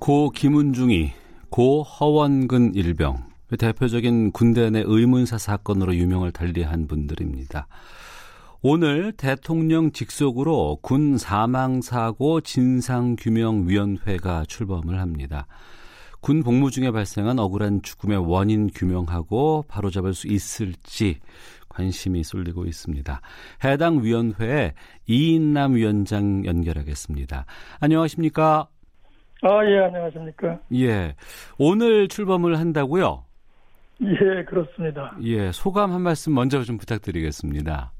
고 0.00 0.30
김은중이 0.30 1.12
고 1.50 1.82
허원근 1.82 2.74
일병 2.74 3.22
대표적인 3.58 4.32
군대 4.32 4.70
내 4.70 4.82
의문사 4.84 5.36
사건으로 5.36 5.94
유명을 5.94 6.32
달리한 6.32 6.86
분들입니다. 6.86 7.68
오늘 8.62 9.12
대통령 9.12 9.92
직속으로 9.92 10.78
군 10.80 11.18
사망사고 11.18 12.40
진상규명위원회가 12.40 14.44
출범을 14.48 14.98
합니다. 14.98 15.46
군 16.22 16.42
복무 16.42 16.70
중에 16.70 16.92
발생한 16.92 17.38
억울한 17.38 17.82
죽음의 17.82 18.26
원인 18.26 18.70
규명하고 18.74 19.66
바로잡을 19.68 20.14
수 20.14 20.28
있을지 20.28 21.18
관심이 21.68 22.24
쏠리고 22.24 22.64
있습니다. 22.64 23.20
해당 23.64 24.02
위원회에 24.02 24.72
이인남 25.06 25.74
위원장 25.74 26.46
연결하겠습니다. 26.46 27.44
안녕하십니까? 27.80 28.68
아, 29.42 29.64
예, 29.64 29.78
안녕하십니까. 29.78 30.58
예. 30.74 31.14
오늘 31.58 32.08
출범을 32.08 32.58
한다고요? 32.58 33.24
예, 34.02 34.44
그렇습니다. 34.44 35.16
예, 35.22 35.50
소감 35.52 35.92
한 35.92 36.02
말씀 36.02 36.34
먼저 36.34 36.62
좀 36.62 36.76
부탁드리겠습니다. 36.76 37.92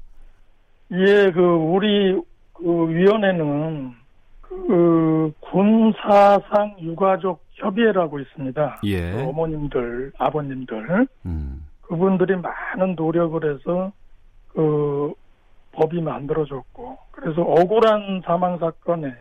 예, 0.91 1.31
그, 1.31 1.41
우리, 1.41 2.19
그, 2.53 2.89
위원회는, 2.89 3.93
그, 4.41 5.31
군사상 5.39 6.75
유가족 6.79 7.43
협의회라고 7.53 8.19
있습니다. 8.19 8.81
예. 8.85 9.11
그 9.11 9.21
어머님들, 9.29 10.11
아버님들. 10.17 11.07
음. 11.25 11.65
그분들이 11.81 12.35
많은 12.35 12.95
노력을 12.95 13.39
해서, 13.51 13.91
그, 14.49 15.13
법이 15.71 16.01
만들어졌고, 16.01 16.97
그래서 17.11 17.41
억울한 17.41 18.21
사망 18.25 18.59
사건에 18.59 19.11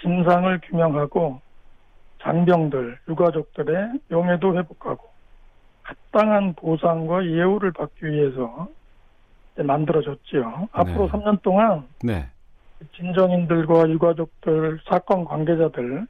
진상을 0.00 0.60
규명하고 0.64 1.40
장병들, 2.22 2.98
유가족들의 3.08 3.92
명예도 4.08 4.56
회복하고 4.56 5.08
합당한 5.82 6.54
보상과 6.54 7.24
예우를 7.24 7.72
받기 7.72 8.06
위해서 8.06 8.68
만들어졌지요. 9.56 10.68
앞으로 10.72 11.06
네. 11.06 11.12
3년 11.12 11.42
동안 11.42 11.86
네. 12.02 12.26
진정인들과 12.96 13.90
유가족들, 13.90 14.80
사건 14.88 15.24
관계자들 15.24 16.06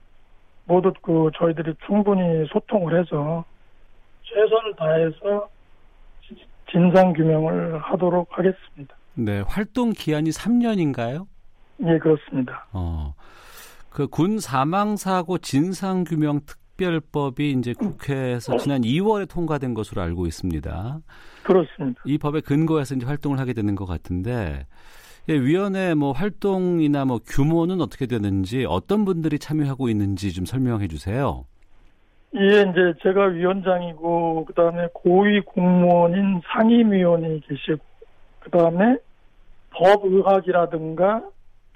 모두 0.66 0.92
그 1.02 1.30
저희들이 1.36 1.74
충분히 1.86 2.46
소통을 2.48 3.00
해서 3.00 3.44
최선을 4.22 4.76
다해서 4.76 5.48
진상 6.70 7.12
규명을 7.12 7.78
하도록 7.78 8.28
하겠습니다. 8.30 8.94
네, 9.14 9.42
활동 9.46 9.90
기한이 9.90 10.30
3년인가요? 10.30 11.26
예, 11.84 11.98
그렇습니다. 11.98 12.66
어. 12.72 13.14
그 13.90 14.06
군 14.08 14.38
사망 14.38 14.96
사고 14.96 15.38
진상 15.38 16.04
규명 16.04 16.40
특별법이 16.46 17.50
이제 17.52 17.72
국회에서 17.74 18.56
지난 18.56 18.82
2월에 18.82 19.28
통과된 19.28 19.74
것으로 19.74 20.00
알고 20.02 20.26
있습니다. 20.26 21.00
그렇습니다. 21.42 22.02
이 22.06 22.16
법에 22.18 22.40
근거해서 22.40 22.94
이제 22.94 23.04
활동을 23.06 23.38
하게 23.38 23.52
되는 23.52 23.74
것 23.74 23.84
같은데 23.86 24.66
예, 25.28 25.34
위원회 25.34 25.94
뭐 25.94 26.12
활동이나 26.12 27.04
뭐 27.04 27.18
규모는 27.18 27.80
어떻게 27.80 28.06
되는지 28.06 28.64
어떤 28.68 29.04
분들이 29.04 29.38
참여하고 29.38 29.88
있는지 29.88 30.32
좀 30.32 30.44
설명해 30.44 30.88
주세요. 30.88 31.44
예, 32.36 32.60
이제 32.62 32.94
제가 33.02 33.24
위원장이고 33.26 34.44
그다음에 34.46 34.86
고위 34.94 35.40
공무원인 35.40 36.40
상임위원이 36.52 37.40
계시고 37.40 37.84
그다음에 38.40 38.96
법의학이라든가 39.70 41.22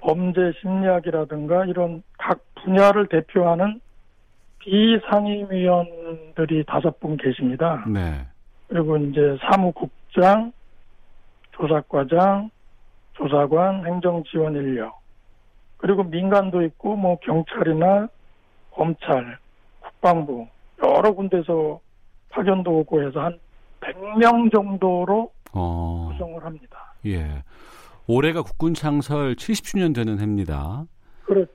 범죄 0.05 0.53
심리학이라든가 0.61 1.65
이런 1.65 2.03
각 2.19 2.39
분야를 2.63 3.07
대표하는 3.07 3.81
비상임위원들이 4.59 6.63
다섯 6.67 6.99
분 6.99 7.17
계십니다. 7.17 7.83
네. 7.87 8.27
그리고 8.67 8.97
이제 8.97 9.37
사무국장, 9.41 10.51
조사과장, 11.53 12.51
조사관, 13.13 13.85
행정지원 13.87 14.55
인력, 14.55 14.99
그리고 15.77 16.03
민간도 16.03 16.61
있고 16.63 16.95
뭐 16.95 17.17
경찰이나 17.19 18.07
검찰, 18.71 19.37
국방부 19.79 20.47
여러 20.83 21.13
군데서 21.13 21.79
파견도 22.29 22.79
오고 22.79 23.03
해서 23.03 23.21
한 23.21 23.39
100명 23.79 24.51
정도로 24.51 25.31
어. 25.53 26.09
구성을 26.11 26.43
합니다. 26.43 26.93
예. 27.05 27.43
올해가 28.07 28.41
국군 28.41 28.73
창설 28.73 29.35
70주년 29.35 29.93
되는 29.95 30.19
해입니다. 30.19 30.85
그렇지. 31.23 31.51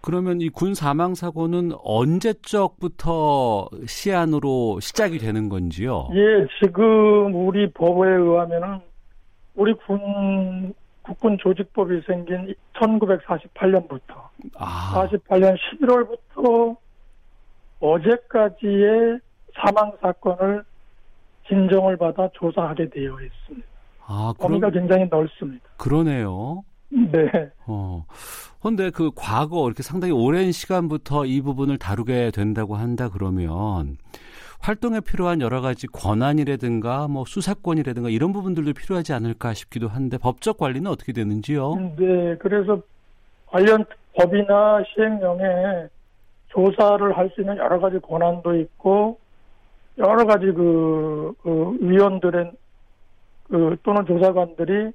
그러면 0.00 0.40
이 0.40 0.48
군 0.48 0.74
사망 0.74 1.14
사고는 1.14 1.72
언제적부터 1.84 3.68
시한으로 3.86 4.80
시작이 4.80 5.18
되는 5.18 5.48
건지요? 5.48 6.08
예, 6.14 6.46
지금 6.60 7.32
우리 7.46 7.70
법에 7.70 8.08
의하면은 8.10 8.80
우리 9.54 9.72
군 9.74 10.74
국군 11.02 11.36
조직법이 11.38 12.00
생긴 12.06 12.52
1948년부터 12.74 14.14
아, 14.56 15.06
48년 15.08 15.56
11월부터 15.80 16.76
어제까지의 17.80 19.18
사망 19.54 19.92
사건을 20.00 20.64
진정을 21.48 21.96
받아 21.96 22.28
조사하게 22.34 22.88
되어 22.90 23.16
있습니다. 23.20 23.66
아, 24.14 24.34
범위가 24.38 24.68
그럼 24.68 24.86
굉장히 24.86 25.08
넓습니다. 25.10 25.64
그러네요. 25.78 26.62
네. 26.90 27.30
어. 27.66 28.04
근데 28.60 28.90
그 28.90 29.10
과거 29.16 29.66
이렇게 29.66 29.82
상당히 29.82 30.12
오랜 30.12 30.52
시간부터 30.52 31.24
이 31.24 31.40
부분을 31.40 31.78
다루게 31.78 32.30
된다고 32.32 32.76
한다 32.76 33.08
그러면 33.08 33.96
활동에 34.60 35.00
필요한 35.00 35.40
여러 35.40 35.60
가지 35.60 35.86
권한이라든가 35.88 37.08
뭐 37.08 37.24
수사권이라든가 37.26 38.10
이런 38.10 38.32
부분들도 38.32 38.72
필요하지 38.74 39.14
않을까 39.14 39.54
싶기도 39.54 39.88
한데 39.88 40.18
법적 40.18 40.58
관리는 40.58 40.88
어떻게 40.88 41.12
되는지요? 41.12 41.74
네, 41.96 42.36
그래서 42.38 42.80
관련 43.46 43.84
법이나 44.14 44.82
시행령에 44.94 45.88
조사를 46.48 47.16
할 47.16 47.30
수 47.34 47.40
있는 47.40 47.56
여러 47.56 47.80
가지 47.80 47.98
권한도 47.98 48.54
있고 48.60 49.18
여러 49.98 50.24
가지 50.24 50.46
그, 50.52 51.32
그 51.42 51.76
위원들의 51.80 52.52
그 53.52 53.76
또는 53.82 54.06
조사관들이 54.06 54.92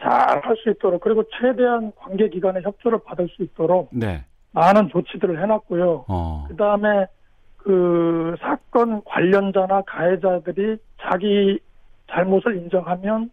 잘 0.00 0.40
할 0.42 0.56
수 0.56 0.70
있도록 0.70 1.02
그리고 1.02 1.22
최대한 1.38 1.92
관계 1.96 2.28
기관의 2.28 2.62
협조를 2.62 3.00
받을 3.04 3.28
수 3.28 3.42
있도록 3.42 3.90
네. 3.92 4.24
많은 4.52 4.88
조치들을 4.88 5.42
해놨고요. 5.42 6.04
어. 6.08 6.46
그 6.48 6.56
다음에 6.56 7.06
그 7.58 8.34
사건 8.40 9.02
관련자나 9.04 9.82
가해자들이 9.82 10.78
자기 11.00 11.58
잘못을 12.10 12.56
인정하면 12.56 13.30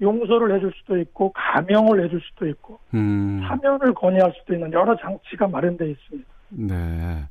용서를 0.00 0.54
해줄 0.56 0.72
수도 0.76 0.96
있고 0.98 1.32
감형을 1.32 2.04
해줄 2.04 2.20
수도 2.22 2.46
있고 2.48 2.78
음. 2.94 3.42
사면을 3.46 3.92
건의할 3.92 4.32
수도 4.38 4.54
있는 4.54 4.72
여러 4.72 4.96
장치가 4.96 5.46
마련되어 5.46 5.88
있습니다. 5.88 6.28
네. 6.50 7.24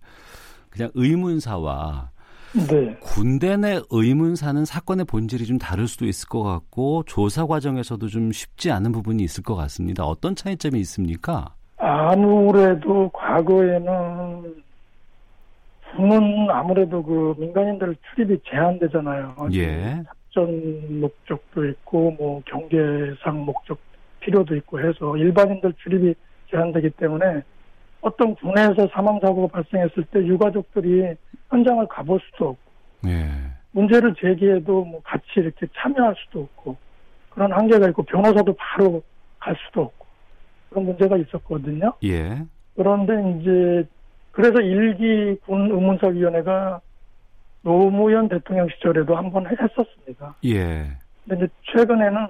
그냥 0.69 0.91
의문사와 0.93 2.09
네. 2.55 2.95
군대 3.01 3.57
내 3.57 3.81
의문사는 3.91 4.63
사건의 4.63 5.05
본질이 5.05 5.45
좀 5.45 5.57
다를 5.57 5.87
수도 5.87 6.05
있을 6.05 6.29
것 6.29 6.41
같고 6.41 7.03
조사 7.05 7.45
과정에서도 7.45 8.07
좀 8.07 8.31
쉽지 8.31 8.71
않은 8.71 8.93
부분이 8.93 9.21
있을 9.23 9.43
것 9.43 9.55
같습니다. 9.55 10.05
어떤 10.05 10.35
차이점이 10.35 10.79
있습니까? 10.79 11.53
아무래도 11.77 13.09
과거에는 13.09 14.55
군은 15.95 16.49
아무래도 16.49 17.03
그 17.03 17.35
민간인들 17.37 17.95
출입이 18.09 18.39
제한되잖아요. 18.49 19.35
예. 19.53 20.03
작전 20.35 20.99
목적도 21.01 21.65
있고 21.65 22.11
뭐 22.11 22.41
경계상 22.45 23.45
목적 23.45 23.77
필요도 24.21 24.55
있고 24.57 24.79
해서 24.79 25.17
일반인들 25.17 25.73
출입이 25.83 26.15
제한되기 26.51 26.91
때문에 26.91 27.43
어떤 28.01 28.35
군에서 28.35 28.87
사망 28.93 29.19
사고가 29.19 29.47
발생했을 29.47 30.03
때 30.11 30.19
유가족들이 30.19 31.15
현장을 31.55 31.87
가볼 31.87 32.19
수도 32.31 32.49
없고 32.49 32.71
예. 33.07 33.29
문제를 33.71 34.13
제기해도 34.15 34.83
뭐 34.85 35.01
같이 35.03 35.25
이렇게 35.37 35.67
참여할 35.77 36.15
수도 36.17 36.41
없고 36.41 36.75
그런 37.29 37.51
한계가 37.51 37.89
있고 37.89 38.03
변호사도 38.03 38.55
바로 38.57 39.01
갈 39.39 39.55
수도 39.65 39.83
없고 39.83 40.05
그런 40.69 40.85
문제가 40.85 41.17
있었거든요. 41.17 41.93
예. 42.03 42.41
그런데 42.75 43.13
이제 43.39 43.87
그래서 44.31 44.59
일기 44.59 45.39
군 45.45 45.71
의문사위원회가 45.71 46.81
노무현 47.61 48.27
대통령 48.27 48.67
시절에도 48.69 49.15
한 49.15 49.31
번 49.31 49.47
했었습니다. 49.47 50.35
예. 50.45 50.97
근데 51.27 51.45
이제 51.45 51.47
최근에는 51.71 52.27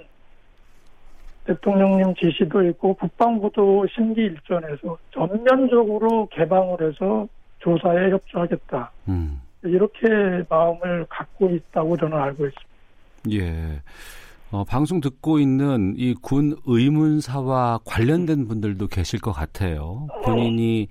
대통령님 1.45 2.15
지시도 2.15 2.63
있고 2.69 2.93
국방부도 2.95 3.85
심기 3.93 4.21
일전에서 4.21 4.97
전면적으로 5.11 6.27
개방을 6.31 6.81
해서 6.81 7.27
조사에 7.65 8.11
협조하겠다. 8.11 8.91
음. 9.09 9.41
이렇게 9.63 10.07
마음을 10.47 11.05
갖고 11.09 11.49
있다고 11.49 11.97
저는 11.97 12.15
알고 12.17 12.45
있습니다. 12.45 12.69
예. 13.31 13.81
어, 14.51 14.63
방송 14.63 15.01
듣고 15.01 15.39
있는 15.39 15.95
이 15.97 16.13
군 16.21 16.55
의문사와 16.67 17.79
관련된 17.83 18.47
분들도 18.47 18.87
계실 18.87 19.19
것 19.19 19.31
같아요. 19.31 20.07
본인이 20.23 20.87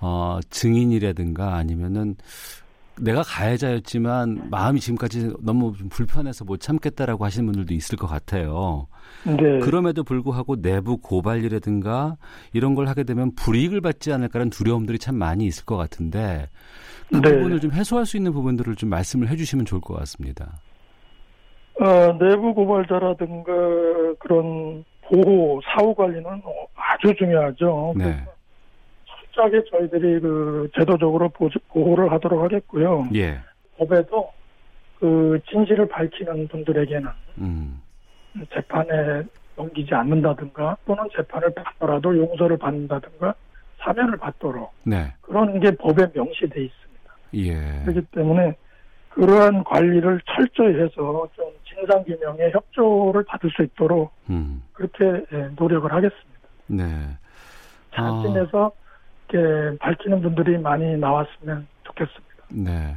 어, 0.00 0.40
증인이라든가 0.50 1.54
아니면은 1.54 2.16
내가 3.00 3.22
가해자였지만 3.22 4.48
마음이 4.50 4.80
지금까지 4.80 5.34
너무 5.40 5.74
좀 5.76 5.88
불편해서 5.88 6.44
못 6.44 6.60
참겠다라고 6.60 7.24
하시는 7.24 7.44
분들도 7.46 7.74
있을 7.74 7.98
것 7.98 8.06
같아요. 8.06 8.86
네. 9.24 9.58
그럼에도 9.60 10.02
불구하고 10.02 10.60
내부 10.60 10.96
고발이라든가 10.98 12.16
이런 12.52 12.74
걸 12.74 12.88
하게 12.88 13.04
되면 13.04 13.34
불이익을 13.34 13.80
받지 13.80 14.12
않을까라는 14.12 14.50
두려움들이 14.50 14.98
참 14.98 15.16
많이 15.16 15.44
있을 15.46 15.64
것 15.64 15.76
같은데 15.76 16.48
그 17.12 17.20
네. 17.20 17.36
부분을 17.36 17.60
좀 17.60 17.72
해소할 17.72 18.06
수 18.06 18.16
있는 18.16 18.32
부분들을 18.32 18.74
좀 18.76 18.88
말씀을 18.90 19.28
해주시면 19.28 19.66
좋을 19.66 19.80
것 19.80 19.94
같습니다. 19.98 20.60
어, 21.78 22.18
내부 22.18 22.54
고발자라든가 22.54 23.52
그런 24.18 24.84
보호, 25.02 25.60
사후 25.64 25.94
관리는 25.94 26.24
아주 26.74 27.14
중요하죠. 27.16 27.94
네. 27.96 28.24
철저하게 29.36 29.62
저희들이 29.70 30.20
그 30.20 30.68
제도적으로 30.74 31.28
보- 31.28 31.48
보호를 31.68 32.10
하도록 32.12 32.42
하겠고요. 32.42 33.04
예. 33.14 33.38
법에도 33.78 34.30
그 34.98 35.38
진실을 35.50 35.86
밝히는 35.88 36.48
분들에게는 36.48 37.08
음. 37.38 37.80
재판에 38.52 39.22
넘기지 39.54 39.94
않는다든가 39.94 40.76
또는 40.86 41.04
재판을 41.14 41.52
받더라도 41.54 42.16
용서를 42.16 42.56
받는다든가 42.56 43.34
사면을 43.78 44.16
받도록 44.16 44.72
네. 44.84 45.12
그런 45.20 45.60
게 45.60 45.70
법에 45.72 46.06
명시돼 46.14 46.64
있습니다. 46.64 47.16
예. 47.34 47.82
그렇기 47.84 48.06
때문에 48.12 48.56
그러한 49.10 49.64
관리를 49.64 50.20
철저히 50.26 50.74
해서 50.80 51.28
좀 51.34 51.46
진상 51.64 52.02
규명에 52.04 52.50
협조를 52.52 53.24
받을 53.24 53.50
수 53.50 53.62
있도록 53.62 54.12
음. 54.28 54.62
그렇게 54.72 55.04
예, 55.32 55.48
노력을 55.56 55.90
하겠습니다. 55.90 56.38
네. 56.66 56.84
아. 57.94 58.22
자진해서 58.22 58.70
이렇게 59.28 59.78
밝히는 59.78 60.22
분들이 60.22 60.58
많이 60.58 60.96
나왔으면 60.96 61.66
좋겠습니다. 61.84 62.24
네. 62.50 62.96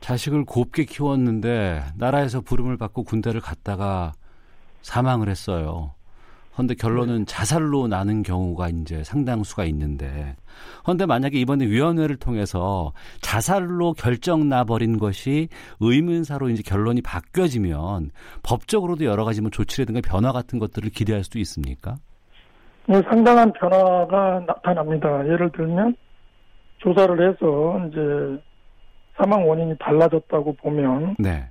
자식을 0.00 0.44
곱게 0.44 0.84
키웠는데 0.84 1.82
나라에서 1.96 2.40
부름을 2.40 2.76
받고 2.76 3.04
군대를 3.04 3.40
갔다가 3.40 4.12
사망을 4.82 5.28
했어요. 5.28 5.92
헌데 6.58 6.74
결론은 6.74 7.24
자살로 7.24 7.88
나는 7.88 8.22
경우가 8.22 8.68
이제 8.68 9.02
상당수가 9.04 9.64
있는데 9.66 10.36
헌데 10.86 11.06
만약에 11.06 11.40
이번에 11.40 11.66
위원회를 11.66 12.16
통해서 12.16 12.92
자살로 13.22 13.94
결정 13.94 14.50
나버린 14.50 14.98
것이 14.98 15.48
의문사로 15.80 16.50
이제 16.50 16.62
결론이 16.62 17.00
바뀌어지면 17.00 18.10
법적으로도 18.42 19.06
여러 19.06 19.24
가지 19.24 19.40
뭐 19.40 19.50
조치라든가 19.50 20.02
변화 20.02 20.32
같은 20.32 20.58
것들을 20.58 20.90
기대할 20.90 21.24
수도 21.24 21.38
있습니까? 21.38 21.96
뭐 22.86 23.02
상당한 23.02 23.52
변화가 23.52 24.44
나타납니다. 24.46 25.24
예를 25.26 25.50
들면 25.52 25.94
조사를 26.78 27.28
해서 27.28 27.86
이제 27.88 28.42
사망 29.16 29.46
원인이 29.48 29.76
달라졌다고 29.78 30.54
보면 30.56 31.14
네. 31.18 31.44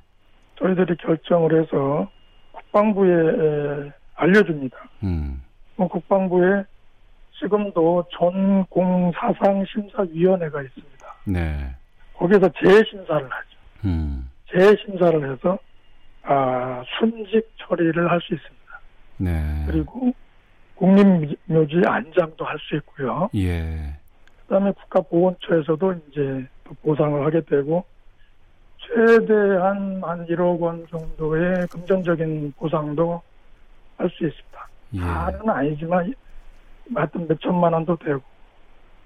저희들이 0.59 0.97
결정을 0.97 1.61
해서 1.61 2.09
국방부에 2.51 3.09
에, 3.11 3.91
알려줍니다. 4.15 4.77
음. 5.03 5.41
뭐 5.77 5.87
국방부에 5.87 6.63
지금도 7.39 8.03
전공사상심사위원회가 8.11 10.61
있습니다. 10.61 11.15
네. 11.25 11.73
거기서 12.15 12.49
재심사를 12.61 13.23
하죠. 13.25 13.57
음. 13.85 14.29
재심사를 14.51 15.31
해서 15.31 15.57
아, 16.23 16.83
순직 16.99 17.49
처리를 17.57 18.11
할 18.11 18.19
수 18.21 18.33
있습니다. 18.35 18.61
네. 19.17 19.63
그리고 19.67 20.13
국립묘지 20.85 21.81
안장도 21.85 22.43
할 22.43 22.57
수 22.59 22.75
있고요. 22.77 23.29
예. 23.35 23.95
그다음에 24.47 24.71
국가보훈처에서도 24.71 25.93
이제 26.09 26.47
또 26.63 26.73
보상을 26.81 27.23
하게 27.25 27.41
되고 27.41 27.85
최대한 28.79 30.01
한 30.03 30.25
1억 30.25 30.59
원 30.59 30.85
정도의 30.89 31.67
금전적인 31.67 32.53
보상도 32.57 33.21
할 33.97 34.09
수 34.09 34.25
있습니다. 34.25 34.67
예. 34.95 34.99
다는 34.99 35.49
아니지만 35.49 36.13
하여튼 36.95 37.27
몇 37.27 37.39
천만 37.39 37.73
원도 37.73 37.95
되고 37.97 38.21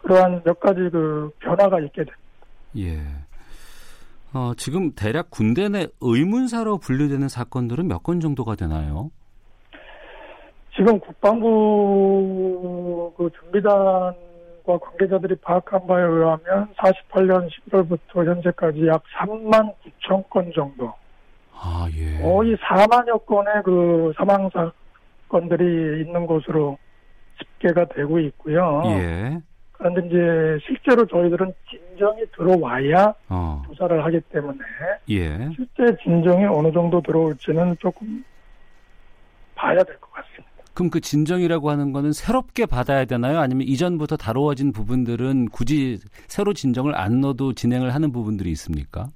그러한 0.01 0.41
몇 0.45 0.57
가지 0.59 0.79
그 0.91 1.29
변화가 1.39 1.79
있게 1.81 2.05
됩니다. 2.05 2.17
예. 2.77 3.01
어, 4.33 4.53
지금 4.55 4.91
대략 4.93 5.29
군대 5.29 5.67
내 5.69 5.87
의문사로 6.01 6.77
분류되는 6.77 7.27
사건들은 7.27 7.87
몇 7.87 8.03
건 8.03 8.19
정도가 8.21 8.55
되나요? 8.55 9.11
지금 10.75 10.99
국방부 10.99 13.13
그 13.15 13.29
준비단과 13.39 14.13
관계자들이 14.81 15.35
파악한 15.35 15.87
바에 15.87 16.03
의하면 16.03 16.67
48년 16.75 17.49
10월부터 17.69 18.25
현재까지 18.25 18.87
약 18.87 19.01
3만 19.17 19.73
9천 20.01 20.29
건 20.29 20.51
정도, 20.53 20.93
아, 21.53 21.87
예. 21.95 22.21
거의 22.21 22.57
4만여 22.57 23.25
건의 23.25 23.63
그 23.63 24.11
사망 24.17 24.49
사건들이 25.29 26.01
있는 26.03 26.27
것으로 26.27 26.77
집계가 27.37 27.85
되고 27.85 28.19
있고요. 28.19 28.81
예. 28.87 29.39
그런데 29.71 30.05
이제 30.07 30.57
실제로 30.65 31.05
저희들은 31.05 31.53
진정이 31.69 32.23
들어와야 32.35 33.13
어, 33.29 33.61
조사를 33.67 34.03
하기 34.05 34.19
때문에 34.29 34.59
예. 35.09 35.49
실제 35.55 35.95
진정이 36.03 36.45
어느 36.45 36.71
정도 36.73 37.01
들어올지는 37.01 37.77
조금 37.79 38.23
봐야 39.55 39.81
될 39.83 39.97
것 39.99 40.11
같습니다. 40.11 40.54
그럼 40.75 40.89
그 40.89 40.99
진정이라고 40.99 41.69
하는 41.71 41.93
거는 41.93 42.11
새롭게 42.11 42.65
받아야 42.65 43.05
되나요? 43.05 43.39
아니면 43.39 43.65
이전부터 43.65 44.17
다루어진 44.17 44.73
부분들은 44.73 45.47
굳이 45.49 45.97
새로 46.27 46.53
진정을 46.53 46.95
안 46.95 47.21
넣어도 47.21 47.53
진행을 47.53 47.95
하는 47.95 48.11
부분들이 48.11 48.51
있습니까? 48.51 49.07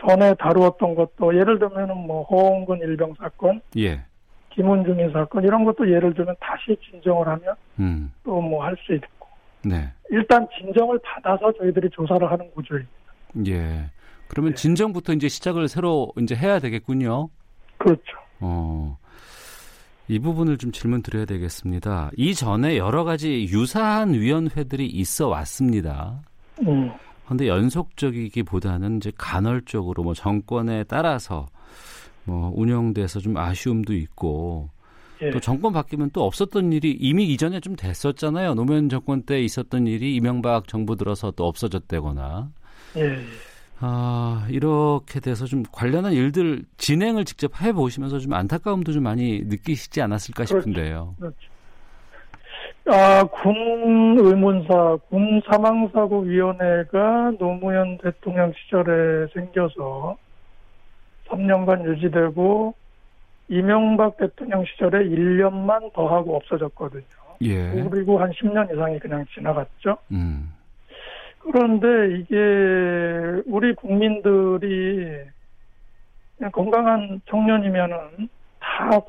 전에 0.00 0.34
다루었던 0.34 0.96
것도 0.96 1.38
예를 1.38 1.58
들면은 1.60 1.96
뭐 1.96 2.24
허홍근 2.24 2.78
일병 2.80 3.14
사건, 3.18 3.60
예. 3.78 4.02
김은중인 4.50 5.12
사건 5.12 5.44
이런 5.44 5.64
것도 5.64 5.88
예를 5.88 6.14
들면 6.14 6.34
다시 6.40 6.76
진정을 6.90 7.28
하면 7.28 7.54
음. 7.78 8.12
또뭐 8.24 8.64
할 8.64 8.76
수 8.84 8.92
있고 8.94 9.28
네. 9.64 9.88
일단 10.10 10.48
진정을 10.58 10.98
받아서 11.04 11.52
저희들이 11.58 11.90
조사를 11.90 12.28
하는 12.28 12.50
구조입니다. 12.52 12.90
예. 13.46 13.84
그러면 14.26 14.56
진정부터 14.56 15.12
이제 15.12 15.28
시작을 15.28 15.68
새로 15.68 16.12
이제 16.20 16.34
해야 16.34 16.58
되겠군요. 16.58 17.28
그렇죠. 17.78 18.02
어. 18.40 18.98
이 20.08 20.18
부분을 20.18 20.56
좀 20.56 20.72
질문 20.72 21.02
드려야 21.02 21.24
되겠습니다. 21.26 22.10
이전에 22.16 22.78
여러 22.78 23.04
가지 23.04 23.46
유사한 23.50 24.14
위원회들이 24.14 24.86
있어 24.86 25.28
왔습니다. 25.28 26.22
음. 26.66 26.90
그런데 27.24 27.46
연속적이기보다는 27.46 28.96
이제 28.96 29.12
간헐적으로 29.18 30.02
뭐 30.02 30.14
정권에 30.14 30.84
따라서 30.84 31.46
뭐 32.24 32.50
운영돼서 32.56 33.20
좀 33.20 33.36
아쉬움도 33.36 33.94
있고 33.94 34.70
예. 35.20 35.30
또 35.30 35.40
정권 35.40 35.72
바뀌면 35.72 36.10
또 36.12 36.24
없었던 36.24 36.72
일이 36.72 36.96
이미 36.98 37.26
이전에 37.32 37.60
좀 37.60 37.76
됐었잖아요. 37.76 38.54
노무현 38.54 38.88
정권 38.88 39.22
때 39.22 39.42
있었던 39.42 39.86
일이 39.86 40.14
이명박 40.14 40.68
정부 40.68 40.96
들어서 40.96 41.30
또 41.32 41.46
없어졌다거나 41.46 42.50
예. 42.96 43.18
아, 43.80 44.46
이렇게 44.50 45.20
돼서 45.20 45.46
좀 45.46 45.62
관련한 45.70 46.12
일들 46.12 46.64
진행을 46.78 47.24
직접 47.24 47.60
해 47.62 47.72
보시면서 47.72 48.18
좀 48.18 48.32
안타까움도 48.32 48.92
좀 48.92 49.04
많이 49.04 49.42
느끼시지 49.44 50.02
않았을까 50.02 50.44
그렇죠. 50.44 50.60
싶은데요. 50.60 51.14
그렇죠. 51.18 51.36
아, 52.90 53.22
군 53.24 54.16
의문사, 54.18 54.96
군 55.08 55.42
사망사고 55.46 56.20
위원회가 56.20 57.32
노무현 57.38 57.98
대통령 57.98 58.52
시절에 58.56 59.26
생겨서 59.34 60.16
3년간 61.28 61.84
유지되고 61.84 62.74
이명박 63.48 64.16
대통령 64.16 64.64
시절에 64.64 65.04
1년만 65.04 65.92
더 65.92 66.06
하고 66.08 66.36
없어졌거든요. 66.36 67.04
예. 67.42 67.70
그리고 67.90 68.18
한 68.18 68.30
10년 68.32 68.72
이상이 68.72 68.98
그냥 68.98 69.24
지나갔죠. 69.34 69.98
음. 70.10 70.52
그런데 71.52 72.18
이게 72.18 73.42
우리 73.46 73.74
국민들이 73.74 75.16
건강한 76.52 77.20
청년이면은 77.28 78.28
다 78.60 79.00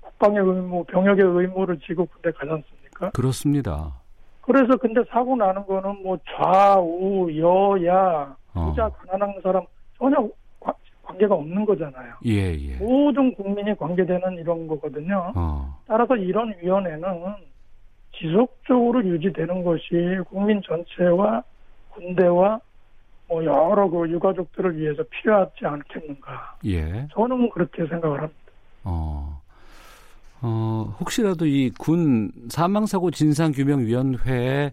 국방의 0.00 0.38
의무, 0.40 0.84
병역의 0.84 1.24
의무를 1.24 1.78
지고 1.80 2.06
군대 2.06 2.30
가지 2.32 2.50
않습니까? 2.50 3.10
그렇습니다. 3.10 3.92
그래서 4.40 4.76
근데 4.76 5.02
사고 5.10 5.36
나는 5.36 5.64
거는 5.66 6.02
뭐 6.02 6.18
좌우, 6.34 7.30
여야, 7.36 8.34
어. 8.54 8.70
부자, 8.70 8.88
가난한 8.88 9.40
사람 9.42 9.64
전혀 9.98 10.16
관- 10.58 10.74
관계가 11.02 11.34
없는 11.34 11.64
거잖아요. 11.64 12.14
예, 12.26 12.52
예. 12.54 12.76
모든 12.78 13.34
국민이 13.34 13.76
관계되는 13.76 14.34
이런 14.38 14.66
거거든요. 14.66 15.32
어. 15.36 15.78
따라서 15.86 16.16
이런 16.16 16.52
위원회는 16.60 17.02
지속적으로 18.16 19.04
유지되는 19.04 19.62
것이 19.62 20.18
국민 20.28 20.60
전체와 20.62 21.42
군대와 21.94 22.60
뭐 23.28 23.44
여러 23.44 23.88
그 23.88 24.08
유가족들을 24.10 24.76
위해서 24.78 25.02
필요하지 25.10 25.64
않겠는가. 25.64 26.56
예. 26.66 27.06
저는 27.14 27.50
그렇게 27.50 27.86
생각을 27.86 28.18
합니다. 28.20 28.40
어. 28.84 29.40
어, 30.44 30.96
혹시라도 31.00 31.46
이 31.46 31.70
군 31.78 32.32
사망사고 32.48 33.10
진상규명위원회에 33.12 34.72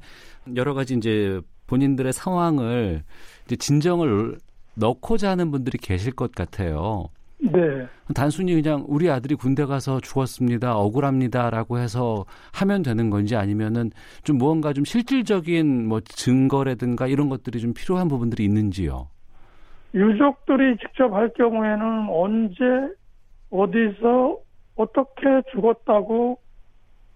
여러 0.56 0.74
가지 0.74 0.96
이제 0.96 1.40
본인들의 1.68 2.12
상황을 2.12 3.04
이제 3.46 3.56
진정을 3.56 4.40
넣고자 4.74 5.30
하는 5.30 5.52
분들이 5.52 5.78
계실 5.78 6.12
것 6.14 6.32
같아요. 6.34 7.10
네. 7.42 7.88
단순히 8.14 8.54
그냥 8.62 8.84
우리 8.88 9.10
아들이 9.10 9.36
군대 9.36 9.66
가서 9.66 10.00
죽었습니다. 10.00 10.76
억울합니다라고 10.76 11.80
해서 11.80 12.26
하면 12.54 12.84
되는 12.84 13.10
건지 13.10 13.36
아니면은 13.36 13.92
좀 14.24 14.38
무언가 14.38 14.74
좀 14.74 14.84
실질적인 14.84 15.88
뭐 15.88 16.02
증거라든가 16.02 17.08
이런 17.08 17.30
것들이 17.30 17.60
좀 17.60 17.74
필요한 17.74 18.08
부분들이 18.08 18.44
있는지요. 18.44 19.08
유족들이 19.94 20.78
직접 20.78 21.14
할 21.14 21.32
경우에는 21.34 22.10
언제 22.10 22.64
어디서 23.50 24.38
어떻게 24.76 25.42
죽었다고 25.52 26.40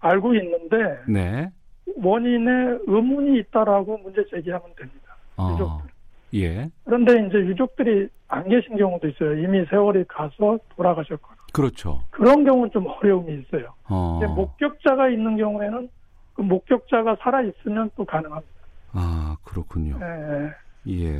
알고 0.00 0.34
있는데 0.34 0.76
네. 1.08 1.50
원인에 1.96 2.50
의문이 2.86 3.38
있다라고 3.40 3.98
문제 3.98 4.24
제기하면 4.30 4.74
됩니다. 4.76 5.16
어. 5.36 5.50
유족들. 5.52 5.93
예. 6.34 6.70
그런데 6.84 7.12
이제 7.26 7.38
유족들이 7.38 8.08
안 8.28 8.48
계신 8.48 8.76
경우도 8.76 9.08
있어요. 9.08 9.38
이미 9.38 9.64
세월이 9.70 10.04
가서 10.08 10.58
돌아가셨거나. 10.76 11.36
그렇죠. 11.52 12.02
그런 12.10 12.44
경우는 12.44 12.70
좀 12.72 12.86
어려움이 12.86 13.40
있어요. 13.42 13.72
어. 13.88 14.20
목격자가 14.34 15.08
있는 15.10 15.36
경우에는 15.36 15.88
그 16.34 16.42
목격자가 16.42 17.16
살아 17.20 17.42
있으면 17.42 17.90
또 17.96 18.04
가능합니다. 18.04 18.52
아, 18.92 19.36
그렇군요. 19.44 19.98
네, 19.98 20.50
예. 20.88 21.12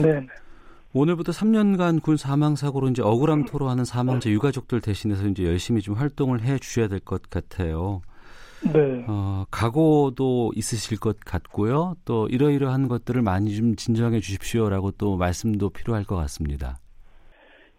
네, 0.00 0.02
네. 0.20 0.26
오늘부터 0.94 1.32
3년간 1.32 2.02
군 2.02 2.16
사망 2.16 2.56
사고로 2.56 2.88
이제 2.88 3.02
억울함 3.02 3.44
토로하는 3.44 3.84
사망자 3.84 4.30
유가족들 4.30 4.80
대신해서 4.80 5.26
이제 5.26 5.44
열심히 5.44 5.82
좀 5.82 5.94
활동을 5.96 6.40
해 6.42 6.58
주셔야 6.58 6.88
될 6.88 7.00
것 7.00 7.28
같아요. 7.28 8.00
네. 8.62 9.04
어, 9.06 9.44
각오도 9.50 10.52
있으실 10.54 10.98
것 10.98 11.20
같고요. 11.20 11.94
또 12.04 12.26
이러이러한 12.28 12.88
것들을 12.88 13.22
많이 13.22 13.54
좀 13.54 13.76
진정해 13.76 14.20
주십시오라고 14.20 14.92
또 14.92 15.16
말씀도 15.16 15.70
필요할 15.70 16.04
것 16.04 16.16
같습니다. 16.16 16.78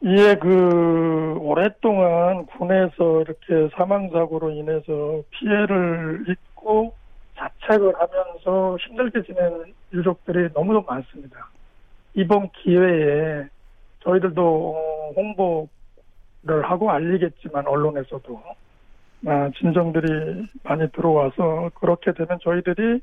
예, 0.06 0.36
그 0.36 1.36
오랫동안 1.42 2.46
군에서 2.46 3.22
이렇게 3.22 3.76
사망 3.76 4.10
사고로 4.10 4.52
인해서 4.52 5.22
피해를 5.32 6.24
입고 6.30 6.94
자책을 7.36 7.94
하면서 7.96 8.78
힘들게 8.78 9.24
지내는 9.24 9.74
유족들이 9.94 10.50
너무도 10.54 10.84
많습니다. 10.84 11.50
이번 12.14 12.50
기회에 12.52 13.48
저희들도 14.04 14.42
어, 14.42 15.12
홍보를 15.16 16.64
하고 16.64 16.92
알리겠지만 16.92 17.68
언론에서도 17.68 18.42
아, 18.46 18.54
진정들이 19.60 20.48
많이 20.64 20.90
들어와서 20.92 21.72
그렇게 21.76 22.14
되면 22.14 22.40
저희들이 22.42 23.02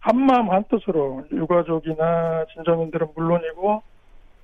한마음 0.00 0.50
한뜻으로 0.50 1.24
유가족이나 1.32 2.44
진정인들은 2.54 3.08
물론이고 3.14 3.82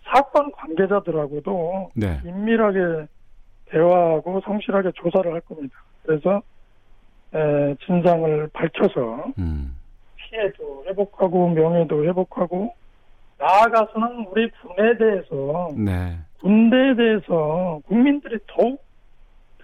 사건 0.05 0.51
관계자들하고도 0.53 1.91
네. 1.95 2.19
긴밀하게 2.23 3.07
대화하고 3.67 4.41
성실하게 4.45 4.93
조사를 4.95 5.33
할 5.33 5.41
겁니다. 5.43 5.75
그래서 6.03 6.43
에, 7.35 7.77
진상을 7.87 8.49
밝혀서 8.53 9.33
음. 9.39 9.77
피해도 10.17 10.85
회복하고 10.87 11.49
명예도 11.51 12.05
회복하고 12.05 12.75
나아가서는 13.39 14.27
우리 14.31 14.51
군에 14.51 14.97
대해서 14.99 15.69
네. 15.77 16.19
군대에 16.41 16.95
대해서 16.95 17.81
국민들이 17.87 18.39
더욱 18.47 18.83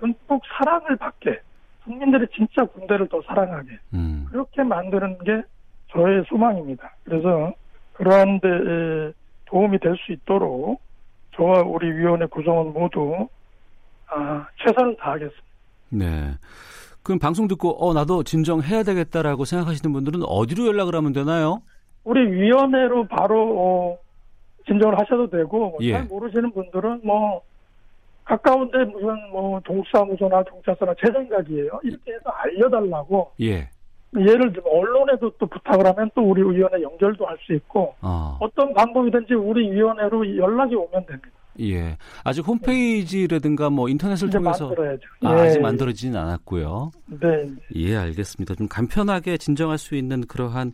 듬뿍 0.00 0.42
사랑을 0.56 0.96
받게 0.96 1.40
국민들이 1.84 2.26
진짜 2.34 2.64
군대를 2.64 3.08
더 3.08 3.20
사랑하게 3.22 3.68
음. 3.94 4.26
그렇게 4.30 4.62
만드는 4.62 5.18
게 5.18 5.42
저의 5.92 6.24
소망입니다. 6.28 6.90
그래서 7.04 7.52
그러한 7.94 8.40
데 8.40 8.48
도움이 9.46 9.78
될 9.78 9.94
수 9.96 10.12
있도록 10.12 10.80
저와 11.36 11.62
우리 11.62 11.90
위원회 11.92 12.26
구성원 12.26 12.72
모두 12.72 13.28
아, 14.08 14.46
최선을 14.64 14.96
다하겠습니다. 14.98 15.44
네. 15.90 16.32
그럼 17.02 17.18
방송 17.20 17.46
듣고 17.46 17.70
어 17.84 17.94
나도 17.94 18.24
진정해야 18.24 18.82
되겠다라고 18.82 19.44
생각하시는 19.44 19.92
분들은 19.92 20.22
어디로 20.24 20.66
연락을 20.66 20.94
하면 20.96 21.12
되나요? 21.12 21.62
우리 22.04 22.20
위원회로 22.32 23.06
바로 23.06 23.58
어, 23.58 23.98
진정을 24.66 24.98
하셔도 24.98 25.28
되고 25.30 25.70
뭐 25.70 25.78
예. 25.82 25.92
잘 25.92 26.04
모르시는 26.06 26.52
분들은 26.52 27.02
뭐 27.04 27.42
가까운데 28.26 28.84
무슨 28.84 29.08
뭐 29.30 29.58
동사무소나 29.64 30.42
경찰서나 30.42 30.92
제 31.00 31.10
생각이에요. 31.12 31.80
이렇게 31.84 32.12
해서 32.12 32.28
알려달라고 32.30 33.30
예. 33.40 33.70
예를 34.16 34.52
들면 34.52 34.64
언론에도 34.66 35.30
또 35.38 35.46
부탁을 35.46 35.86
하면 35.86 36.10
또 36.14 36.22
우리 36.22 36.42
위원회 36.42 36.82
연결도 36.82 37.26
할 37.26 37.36
수 37.46 37.52
있고 37.54 37.94
어. 38.02 38.36
어떤 38.40 38.72
방법이든지 38.74 39.34
우리 39.34 39.70
위원회로 39.70 40.36
연락이 40.36 40.74
오면 40.74 41.06
됩니다. 41.06 41.28
예. 41.60 41.96
아직 42.24 42.46
홈페이지라든가 42.46 43.70
뭐 43.70 43.88
인터넷을 43.88 44.28
통해서 44.30 44.66
만들어야죠. 44.66 45.02
아, 45.24 45.38
예. 45.38 45.48
아직 45.48 45.60
만들어지진 45.60 46.16
않았고요. 46.16 46.90
네. 47.20 47.48
예, 47.76 47.96
알겠습니다. 47.96 48.54
좀 48.56 48.68
간편하게 48.68 49.36
진정할 49.38 49.78
수 49.78 49.94
있는 49.94 50.22
그러한 50.26 50.72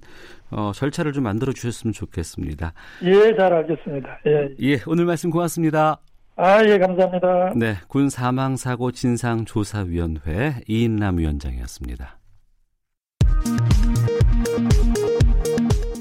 어, 0.51 0.73
절차를 0.75 1.13
좀 1.13 1.25
만들어 1.25 1.53
주셨으면 1.53 1.93
좋겠습니다. 1.93 2.73
예, 3.05 3.37
잘 3.37 3.53
알겠습니다. 3.53 4.19
예. 4.27 4.49
예, 4.61 4.79
오늘 4.87 5.05
말씀 5.05 5.31
고맙습니다. 5.31 6.01
아, 6.37 6.65
예, 6.65 6.79
감사합니다. 6.79 7.53
네, 7.57 7.77
군 7.89 8.09
사망 8.09 8.57
사고 8.57 8.91
진상 8.91 9.45
조사 9.45 9.81
위원회 9.81 10.61
이인남 10.67 11.19
위원장이었습니다. 11.19 12.19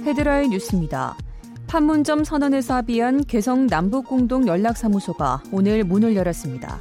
헤드라인 0.05 0.49
뉴스입니다. 0.49 1.15
판문점 1.67 2.23
선언에서 2.23 2.75
합의한 2.75 3.23
개성 3.25 3.67
남북공동 3.67 4.47
연락사무소가 4.47 5.43
오늘 5.51 5.83
문을 5.83 6.15
열었습니다. 6.15 6.79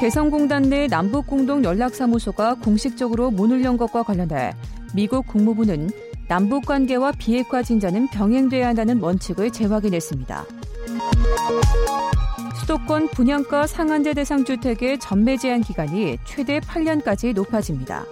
개성공단 0.00 0.62
내 0.64 0.86
남북공동 0.86 1.64
연락사무소가 1.64 2.56
공식적으로 2.56 3.30
문을 3.30 3.64
연 3.64 3.76
것과 3.76 4.02
관련해 4.02 4.52
미국 4.94 5.26
국무부는 5.26 5.90
남북 6.28 6.66
관계와 6.66 7.12
비핵화 7.12 7.62
진전은 7.62 8.08
병행돼야 8.08 8.68
한다는 8.68 9.00
원칙을 9.00 9.50
재확인했습니다. 9.50 10.44
수도권 12.60 13.08
분양가 13.08 13.66
상한제 13.66 14.14
대상 14.14 14.44
주택의 14.44 14.98
전매 14.98 15.36
제한 15.36 15.60
기간이 15.60 16.18
최대 16.24 16.58
8년까지 16.60 17.32
높아집니다. 17.34 18.04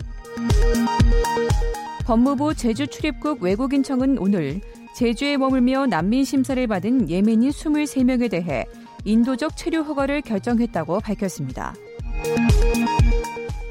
법무부 2.07 2.55
제주 2.55 2.87
출입국 2.87 3.43
외국인청은 3.43 4.19
오늘 4.19 4.61
제주에 4.95 5.37
머물며 5.37 5.87
난민 5.87 6.25
심사를 6.25 6.65
받은 6.67 7.11
예멘인 7.11 7.51
23명에 7.51 8.31
대해 8.31 8.65
인도적 9.05 9.57
체류 9.57 9.81
허가를 9.81 10.21
결정했다고 10.23 11.01
밝혔습니다. 11.01 11.75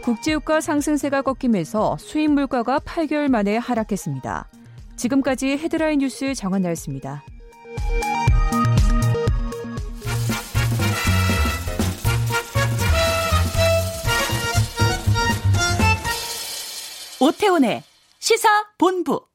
국제유가 0.03 0.59
상승세가 0.59 1.21
꺾이면서 1.21 1.97
수입 1.97 2.31
물가가 2.31 2.79
8개월 2.79 3.29
만에 3.29 3.55
하락했습니다. 3.57 4.49
지금까지 4.97 5.51
헤드라인 5.51 5.99
뉴스 5.99 6.33
정한나였습니다. 6.33 7.23
오태훈의 17.23 17.81
시사 18.19 18.49
본부. 18.77 19.25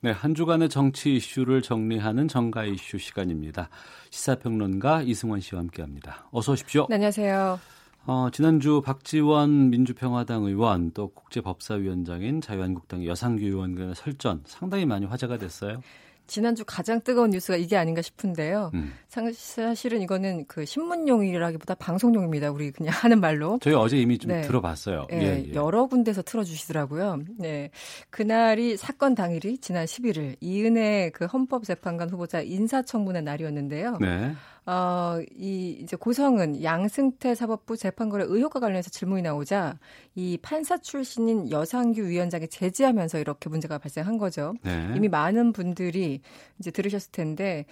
네, 0.00 0.10
한 0.10 0.34
주간의 0.34 0.68
정치 0.68 1.14
이슈를 1.14 1.62
정리하는 1.62 2.26
정가 2.26 2.64
이슈 2.64 2.98
시간입니다. 2.98 3.68
시사평론가 4.10 5.02
이승원 5.02 5.38
씨와 5.38 5.60
함께합니다. 5.60 6.26
어서 6.32 6.52
오십시오. 6.52 6.86
네, 6.88 6.96
안녕하세요. 6.96 7.60
어, 8.06 8.28
지난주 8.32 8.82
박지원 8.84 9.70
민주평화당 9.70 10.42
의원 10.42 10.90
또 10.90 11.10
국제법사위원장인 11.10 12.40
자유한국당 12.40 13.04
여상규 13.04 13.44
의원 13.44 13.76
간의 13.76 13.94
설전 13.94 14.42
상당히 14.46 14.84
많이 14.84 15.06
화제가 15.06 15.38
됐어요. 15.38 15.82
지난주 16.30 16.62
가장 16.64 17.00
뜨거운 17.00 17.30
뉴스가 17.30 17.56
이게 17.56 17.76
아닌가 17.76 18.02
싶은데요. 18.02 18.70
음. 18.74 18.94
사실은 19.08 20.00
이거는 20.00 20.44
그 20.46 20.64
신문용이라기보다 20.64 21.74
방송용입니다. 21.74 22.52
우리 22.52 22.70
그냥 22.70 22.94
하는 22.96 23.20
말로. 23.20 23.58
저희 23.60 23.74
어제 23.74 23.98
이미 23.98 24.16
좀 24.16 24.30
네. 24.30 24.42
들어봤어요. 24.42 25.08
네, 25.10 25.22
예, 25.22 25.48
예. 25.48 25.54
여러 25.54 25.86
군데서 25.86 26.22
틀어주시더라고요. 26.22 27.18
네. 27.36 27.70
그날이 28.10 28.76
사건 28.76 29.16
당일이 29.16 29.58
지난 29.58 29.86
11일 29.86 30.36
이은혜 30.40 31.10
그 31.12 31.24
헌법재판관 31.24 32.10
후보자 32.10 32.40
인사청문회 32.42 33.22
날이었는데요. 33.22 33.98
네. 34.00 34.34
어, 34.66 35.18
이 35.36 35.78
이제 35.80 35.96
고성은 35.96 36.62
양승태 36.62 37.34
사법부 37.34 37.76
재판거래 37.76 38.24
의혹과 38.26 38.60
관련해서 38.60 38.90
질문이 38.90 39.22
나오자 39.22 39.78
이 40.14 40.38
판사 40.40 40.78
출신인 40.78 41.50
여상규 41.50 42.02
위원장이 42.02 42.48
제지하면서 42.48 43.18
이렇게 43.18 43.48
문제가 43.48 43.78
발생한 43.78 44.18
거죠. 44.18 44.54
네. 44.62 44.92
이미 44.96 45.08
많은 45.08 45.52
분들이 45.52 46.20
이제 46.58 46.70
들으셨을 46.70 47.10
텐데 47.12 47.64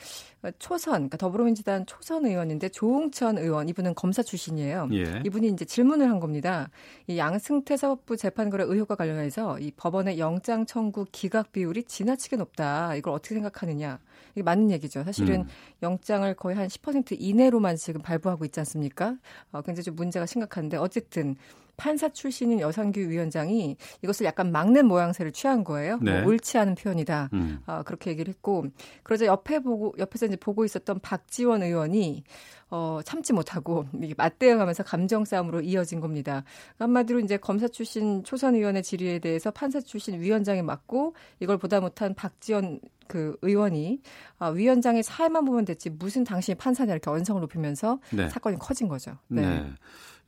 초선 0.58 0.92
그러니까 0.94 1.16
더불어민주당 1.16 1.84
초선 1.86 2.26
의원인데 2.26 2.68
조웅천 2.68 3.38
의원 3.38 3.68
이분은 3.68 3.94
검사 3.94 4.22
출신이에요. 4.22 4.88
예. 4.92 5.22
이분이 5.26 5.48
이제 5.48 5.64
질문을 5.64 6.08
한 6.08 6.20
겁니다. 6.20 6.70
이 7.06 7.18
양승태 7.18 7.76
사법부 7.76 8.16
재판거래 8.16 8.64
의혹과 8.64 8.94
관련해서 8.94 9.58
이 9.58 9.72
법원의 9.72 10.18
영장 10.18 10.64
청구 10.64 11.06
기각 11.10 11.52
비율이 11.52 11.84
지나치게 11.84 12.36
높다. 12.36 12.94
이걸 12.94 13.14
어떻게 13.14 13.34
생각하느냐? 13.34 13.98
이게 14.34 14.42
맞는 14.42 14.70
얘기죠. 14.70 15.02
사실은 15.02 15.40
음. 15.40 15.48
영장을 15.82 16.32
거의 16.34 16.56
한 16.56 16.68
10% 16.68 17.16
이내로만 17.18 17.76
지금 17.76 18.00
발부하고 18.02 18.44
있지 18.44 18.60
않습니까? 18.60 19.16
어, 19.50 19.62
굉장히 19.62 19.84
좀 19.84 19.96
문제가 19.96 20.26
심각한데 20.26 20.76
어쨌든 20.76 21.36
판사 21.78 22.08
출신인 22.10 22.60
여상규 22.60 23.00
위원장이 23.00 23.76
이것을 24.02 24.26
약간 24.26 24.52
막는 24.52 24.86
모양새를 24.86 25.32
취한 25.32 25.64
거예요. 25.64 25.96
뭐 25.98 26.12
네. 26.12 26.20
뭐 26.20 26.30
옳지 26.30 26.58
않은 26.58 26.74
표현이다. 26.74 27.30
음. 27.32 27.60
어, 27.66 27.82
그렇게 27.86 28.10
얘기를 28.10 28.30
했고 28.34 28.66
그러자 29.04 29.24
옆에 29.24 29.60
보고 29.60 29.94
옆에서 29.96 30.26
이제 30.26 30.36
보고 30.36 30.64
있었던 30.64 30.98
박지원 31.00 31.62
의원이 31.62 32.24
어, 32.70 33.00
참지 33.04 33.32
못하고 33.32 33.86
이게 34.02 34.12
맞대응하면서 34.16 34.82
감정 34.82 35.24
싸움으로 35.24 35.62
이어진 35.62 36.00
겁니다. 36.00 36.42
한마디로 36.78 37.20
이제 37.20 37.36
검사 37.38 37.68
출신 37.68 38.24
초선 38.24 38.56
의원의 38.56 38.82
질의에 38.82 39.20
대해서 39.20 39.50
판사 39.52 39.80
출신 39.80 40.20
위원장이 40.20 40.62
맞고 40.62 41.14
이걸 41.40 41.56
보다 41.56 41.80
못한 41.80 42.12
박지원 42.12 42.80
그 43.06 43.36
의원이 43.40 44.00
아, 44.38 44.48
위원장의 44.48 45.02
사회만 45.04 45.44
보면 45.44 45.64
됐지 45.64 45.90
무슨 45.90 46.24
당신이 46.24 46.56
판사냐 46.56 46.92
이렇게 46.92 47.08
언성을 47.08 47.40
높이면서 47.40 48.00
네. 48.12 48.28
사건이 48.28 48.58
커진 48.58 48.88
거죠. 48.88 49.16
네. 49.28 49.42
네. 49.42 49.74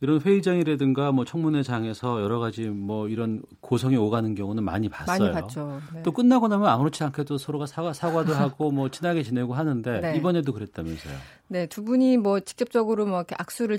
이런 0.02 0.20
회의장이라든가 0.20 1.12
뭐 1.12 1.24
청문회장에서 1.24 2.22
여러 2.22 2.38
가지 2.38 2.68
뭐 2.68 3.08
이런 3.08 3.42
고성이 3.60 3.96
오가는 3.96 4.34
경우는 4.34 4.64
많이 4.64 4.88
봤어요. 4.88 5.18
많이 5.18 5.32
봤죠. 5.32 5.80
네. 5.92 6.02
또 6.02 6.12
끝나고 6.12 6.48
나면 6.48 6.68
아무렇지 6.68 7.04
않게도 7.04 7.36
서로가 7.36 7.66
사과 7.66 7.92
사과도 7.92 8.32
하고 8.34 8.70
뭐 8.70 8.88
친하게 8.88 9.22
지내고 9.22 9.54
하는데 9.54 10.00
네. 10.00 10.16
이번에도 10.16 10.52
그랬다면서요. 10.52 11.14
네, 11.48 11.66
두 11.66 11.84
분이 11.84 12.16
뭐 12.16 12.40
직접적으로 12.40 13.04
뭐 13.06 13.18
이렇게 13.18 13.34
악수를 13.38 13.78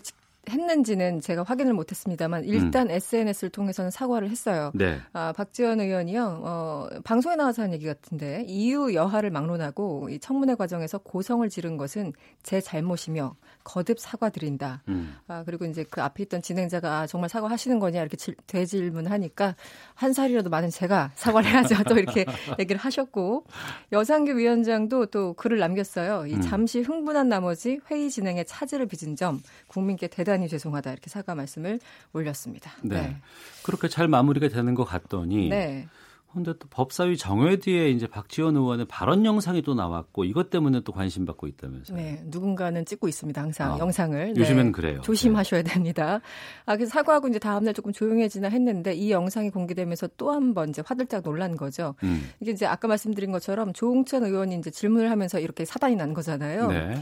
했는지는 0.50 1.22
제가 1.22 1.44
확인을 1.44 1.74
못했습니다만 1.74 2.46
일단 2.46 2.90
음. 2.90 2.96
SNS를 2.96 3.52
통해서는 3.52 3.92
사과를 3.92 4.30
했어요. 4.30 4.72
네. 4.74 5.00
아, 5.14 5.34
박지원 5.34 5.80
의원이요 5.80 6.42
어, 6.44 6.88
방송에 7.04 7.36
나와서 7.36 7.62
한 7.62 7.74
얘기 7.74 7.86
같은데 7.86 8.44
이유 8.48 8.94
여하를 8.94 9.30
막론하고 9.30 10.10
이 10.10 10.20
청문회 10.20 10.56
과정에서 10.56 10.98
고성을 10.98 11.48
지른 11.50 11.78
것은 11.78 12.14
제 12.42 12.60
잘못이며 12.60 13.36
거듭 13.64 14.00
사과드린다. 14.00 14.84
음. 14.88 15.16
아, 15.28 15.44
그리고 15.46 15.66
이제 15.66 15.86
그 15.90 16.02
앞에 16.02 16.24
있던 16.24 16.42
진행자가 16.42 17.02
아, 17.02 17.08
정말 17.08 17.30
사과하시는 17.30 17.78
거냐 17.78 18.02
이렇게 18.02 18.18
질, 18.18 18.36
되질문하니까 18.48 19.56
한 19.94 20.14
살이라도 20.14 20.50
많은 20.50 20.70
제가 20.70 21.12
사과를 21.16 21.52
해야죠. 21.52 21.76
또 21.88 21.98
이렇게 21.98 22.26
얘기를 22.60 22.80
하셨고 22.80 23.46
여상규 23.92 24.38
위원장도 24.38 25.08
또 25.08 25.34
글을 25.34 25.60
남겼어요. 25.60 26.26
이 26.26 26.34
음. 26.34 26.42
잠시 26.42 26.82
흥분한 26.82 27.30
나머지 27.30 27.80
회의 27.92 28.10
진행에 28.10 28.44
차질을 28.44 28.88
빚은 28.88 29.16
점 29.16 29.40
국민께 29.68 30.08
대단 30.08 30.31
히 30.40 30.48
죄송하다 30.48 30.92
이렇게 30.92 31.10
사과 31.10 31.36
말씀을 31.36 31.80
올렸습니다. 32.14 32.72
네. 32.84 33.02
네. 33.02 33.18
그렇게 33.64 33.88
잘 33.88 34.08
마무리가 34.08 34.48
되는 34.48 34.74
것 34.76 34.84
같더니 34.86 35.50
네. 35.50 35.88
근데 36.34 36.54
또 36.58 36.66
법사위 36.70 37.18
정회 37.18 37.58
뒤에 37.58 37.90
이제 37.90 38.08
박지원 38.08 38.56
의원의 38.56 38.86
발언 38.88 39.26
영상이 39.26 39.64
또 39.64 39.74
나왔고 39.76 40.24
이것 40.24 40.50
때문에 40.50 40.80
또 40.86 40.94
관심 40.94 41.26
받고 41.26 41.46
있다면서요. 41.46 41.98
네, 41.98 42.22
누군가는 42.28 42.86
찍고 42.86 43.10
있습니다. 43.10 43.42
항상 43.42 43.74
아, 43.74 43.78
영상을. 43.80 44.38
요즘엔 44.38 44.68
네, 44.68 44.72
그래요. 44.72 45.02
조심하셔야 45.02 45.62
네. 45.64 45.74
됩니다. 45.74 46.22
아 46.66 46.78
그래서 46.78 46.92
사과하고 46.92 47.28
이제 47.28 47.38
다음 47.38 47.66
날 47.66 47.74
조금 47.74 47.92
조용해지나 47.92 48.48
했는데 48.48 48.94
이 48.94 49.12
영상이 49.12 49.50
공개되면서 49.50 50.08
또 50.16 50.32
한 50.32 50.54
번 50.54 50.70
이제 50.70 50.82
화들짝 50.86 51.22
놀란 51.24 51.58
거죠. 51.58 51.96
음. 52.04 52.30
이게 52.40 52.52
이제 52.52 52.66
아까 52.66 52.88
말씀드린 52.88 53.34
것처럼 53.34 53.74
조홍천 53.74 54.24
의원이 54.24 54.56
이제 54.56 54.72
질문을 54.72 55.12
하면서 55.12 55.38
이렇게 55.38 55.66
사단이 55.66 55.98
난 55.98 56.14
거잖아요. 56.14 56.68
네. 56.68 57.02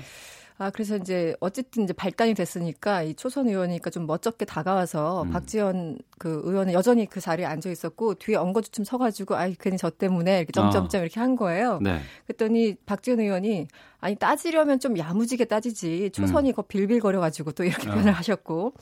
아, 0.62 0.70
그래서 0.72 0.98
이제 0.98 1.34
어쨌든 1.40 1.86
이제 1.86 1.94
발단이 1.94 2.34
됐으니까 2.34 3.02
이 3.04 3.16
초선 3.16 3.48
의원이니까 3.48 3.90
좀 3.92 4.06
멋쩍게 4.06 4.44
다가와서 4.44 5.24
음. 5.24 5.32
박지원 5.32 5.98
그 6.18 6.42
의원은 6.44 6.74
여전히 6.74 7.06
그 7.06 7.22
자리에 7.22 7.46
앉아 7.46 7.70
있었고 7.70 8.16
뒤에 8.16 8.36
엉거주춤 8.36 8.84
서가지고 8.84 9.38
아이 9.38 9.56
괜히 9.58 9.78
저 9.78 9.90
때문에 9.90 10.40
이렇게 10.40 10.52
점점점 10.52 11.00
어. 11.00 11.04
이렇게 11.06 11.22
한 11.22 11.38
거예요. 11.38 11.80
네. 11.82 12.02
그랬더니 12.28 12.76
박지원 12.86 13.22
의원이 13.22 13.70
아니 14.02 14.16
따지려면 14.16 14.80
좀 14.80 14.98
야무지게 14.98 15.46
따지지 15.46 16.12
초선이 16.14 16.52
음. 16.52 16.54
거 16.54 16.62
빌빌거려가지고 16.62 17.52
또 17.52 17.64
이렇게 17.66 17.90
어. 17.90 17.94
표현을 17.94 18.14
하셨고 18.14 18.74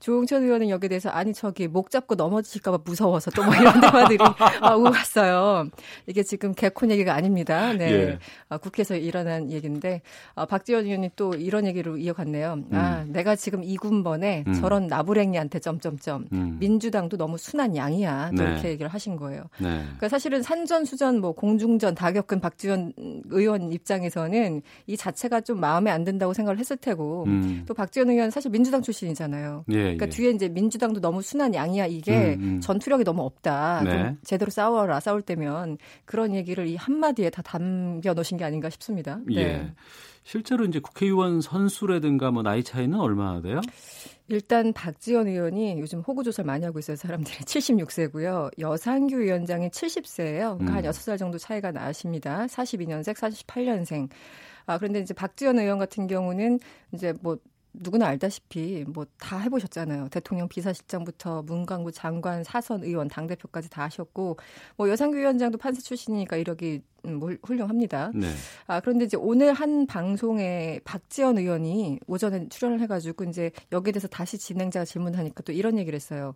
조홍천 0.00 0.42
의원은 0.42 0.68
여기에 0.68 0.88
대해서 0.88 1.08
아니 1.08 1.32
저기 1.32 1.66
목 1.68 1.90
잡고 1.90 2.14
넘어지실까봐 2.14 2.80
무서워서 2.84 3.30
또 3.30 3.46
뭐 3.46 3.54
이런 3.54 3.80
대화들이 3.80 4.18
오고 4.74 4.90
갔어요. 4.90 5.68
이게 6.06 6.22
지금 6.24 6.52
개콘 6.52 6.90
얘기가 6.90 7.14
아닙니다. 7.14 7.72
네, 7.72 7.92
예. 7.92 8.18
아, 8.48 8.58
국회에서 8.58 8.96
일어난 8.96 9.50
얘기인데 9.52 10.02
아, 10.34 10.46
박지원 10.46 10.84
의원이 10.86 11.10
또 11.14 11.34
이런 11.34 11.64
얘기로 11.66 11.96
이어갔네요. 11.96 12.54
음. 12.54 12.68
아 12.72 13.04
내가 13.06 13.36
지금 13.36 13.62
이군번에 13.62 14.44
음. 14.48 14.54
저런 14.54 14.88
나부랭이한테 14.88 15.60
점점점 15.60 16.26
음. 16.32 16.56
민주당도 16.58 17.16
너무 17.16 17.38
순한 17.38 17.76
양이야. 17.76 18.32
또 18.36 18.42
네. 18.42 18.50
이렇게 18.50 18.68
얘기를 18.70 18.88
하신 18.92 19.16
거예요. 19.16 19.44
네. 19.58 19.68
그러니까 19.84 20.08
사실은 20.08 20.42
산전 20.42 20.84
수전 20.84 21.20
뭐 21.20 21.32
공중전 21.32 21.94
다 21.94 22.10
겪은 22.10 22.40
박지원 22.40 22.92
의원 23.30 23.72
입장에서는 23.72 24.62
이 24.86 24.96
자체가 24.96 25.40
좀 25.40 25.60
마음에 25.60 25.90
안 25.90 26.04
든다고 26.04 26.32
생각을 26.32 26.58
했을 26.58 26.76
테고 26.76 27.24
음. 27.26 27.64
또 27.66 27.74
박지원 27.74 28.10
의원 28.10 28.30
사실 28.30 28.50
민주당 28.50 28.82
출신이잖아요. 28.82 29.64
예, 29.68 29.74
그러니까 29.74 30.06
예. 30.06 30.10
뒤에 30.10 30.30
이제 30.30 30.48
민주당도 30.48 31.00
너무 31.00 31.22
순한 31.22 31.54
양이야 31.54 31.86
이게 31.86 32.34
음, 32.34 32.42
음. 32.42 32.60
전투력이 32.60 33.04
너무 33.04 33.22
없다. 33.22 33.82
네. 33.84 33.90
좀 33.90 34.18
제대로 34.24 34.50
싸워라 34.50 35.00
싸울 35.00 35.22
때면 35.22 35.78
그런 36.04 36.34
얘기를 36.34 36.66
이 36.66 36.76
한마디에 36.76 37.30
다 37.30 37.42
담겨 37.42 38.14
놓으신 38.14 38.36
게 38.38 38.44
아닌가 38.44 38.70
싶습니다. 38.70 39.18
네. 39.26 39.42
예. 39.42 39.72
실제로 40.26 40.64
이제 40.64 40.80
국회의원 40.80 41.40
선수라든가 41.40 42.32
뭐 42.32 42.42
나이 42.42 42.64
차이는 42.64 42.98
얼마나 42.98 43.40
돼요? 43.40 43.60
일단 44.26 44.72
박지원 44.72 45.28
의원이 45.28 45.78
요즘 45.78 46.00
호구 46.00 46.24
조사를 46.24 46.44
많이 46.44 46.64
하고 46.64 46.80
있어요. 46.80 46.96
사람들이 46.96 47.36
76세고요. 47.46 48.50
여상규 48.58 49.20
위원장이 49.20 49.68
70세예요. 49.68 50.58
그러니까 50.58 50.64
음. 50.64 50.74
한 50.74 50.82
6살 50.82 51.16
정도 51.16 51.38
차이가 51.38 51.70
나십니다. 51.70 52.46
42년생, 52.46 53.14
48년생. 53.14 54.08
아, 54.66 54.78
그런데 54.78 54.98
이제 54.98 55.14
박지원 55.14 55.60
의원 55.60 55.78
같은 55.78 56.08
경우는 56.08 56.58
이제 56.92 57.14
뭐 57.22 57.38
누구나 57.80 58.06
알다시피 58.06 58.84
뭐 58.88 59.04
다 59.18 59.38
해보셨잖아요. 59.38 60.08
대통령 60.10 60.46
비서실장부터 60.48 61.42
문광구 61.42 61.92
장관, 61.92 62.44
사선 62.44 62.84
의원, 62.84 63.08
당 63.08 63.26
대표까지 63.26 63.70
다 63.70 63.82
하셨고 63.84 64.36
뭐 64.76 64.88
여상규 64.88 65.16
위원장도 65.16 65.58
판사 65.58 65.80
출신이니까 65.80 66.36
이력이 66.36 66.82
음, 67.06 67.14
뭐 67.18 67.30
훌륭합니다. 67.44 68.10
네. 68.14 68.28
아 68.66 68.80
그런데 68.80 69.04
이제 69.04 69.16
오늘 69.16 69.52
한 69.52 69.86
방송에 69.86 70.80
박지원 70.84 71.38
의원이 71.38 72.00
오전에 72.06 72.48
출연을 72.48 72.80
해가지고 72.80 73.24
이제 73.24 73.50
여기에 73.72 73.92
대해서 73.92 74.08
다시 74.08 74.38
진행자가 74.38 74.84
질문하니까 74.84 75.42
또 75.42 75.52
이런 75.52 75.78
얘기를 75.78 75.96
했어요. 75.96 76.34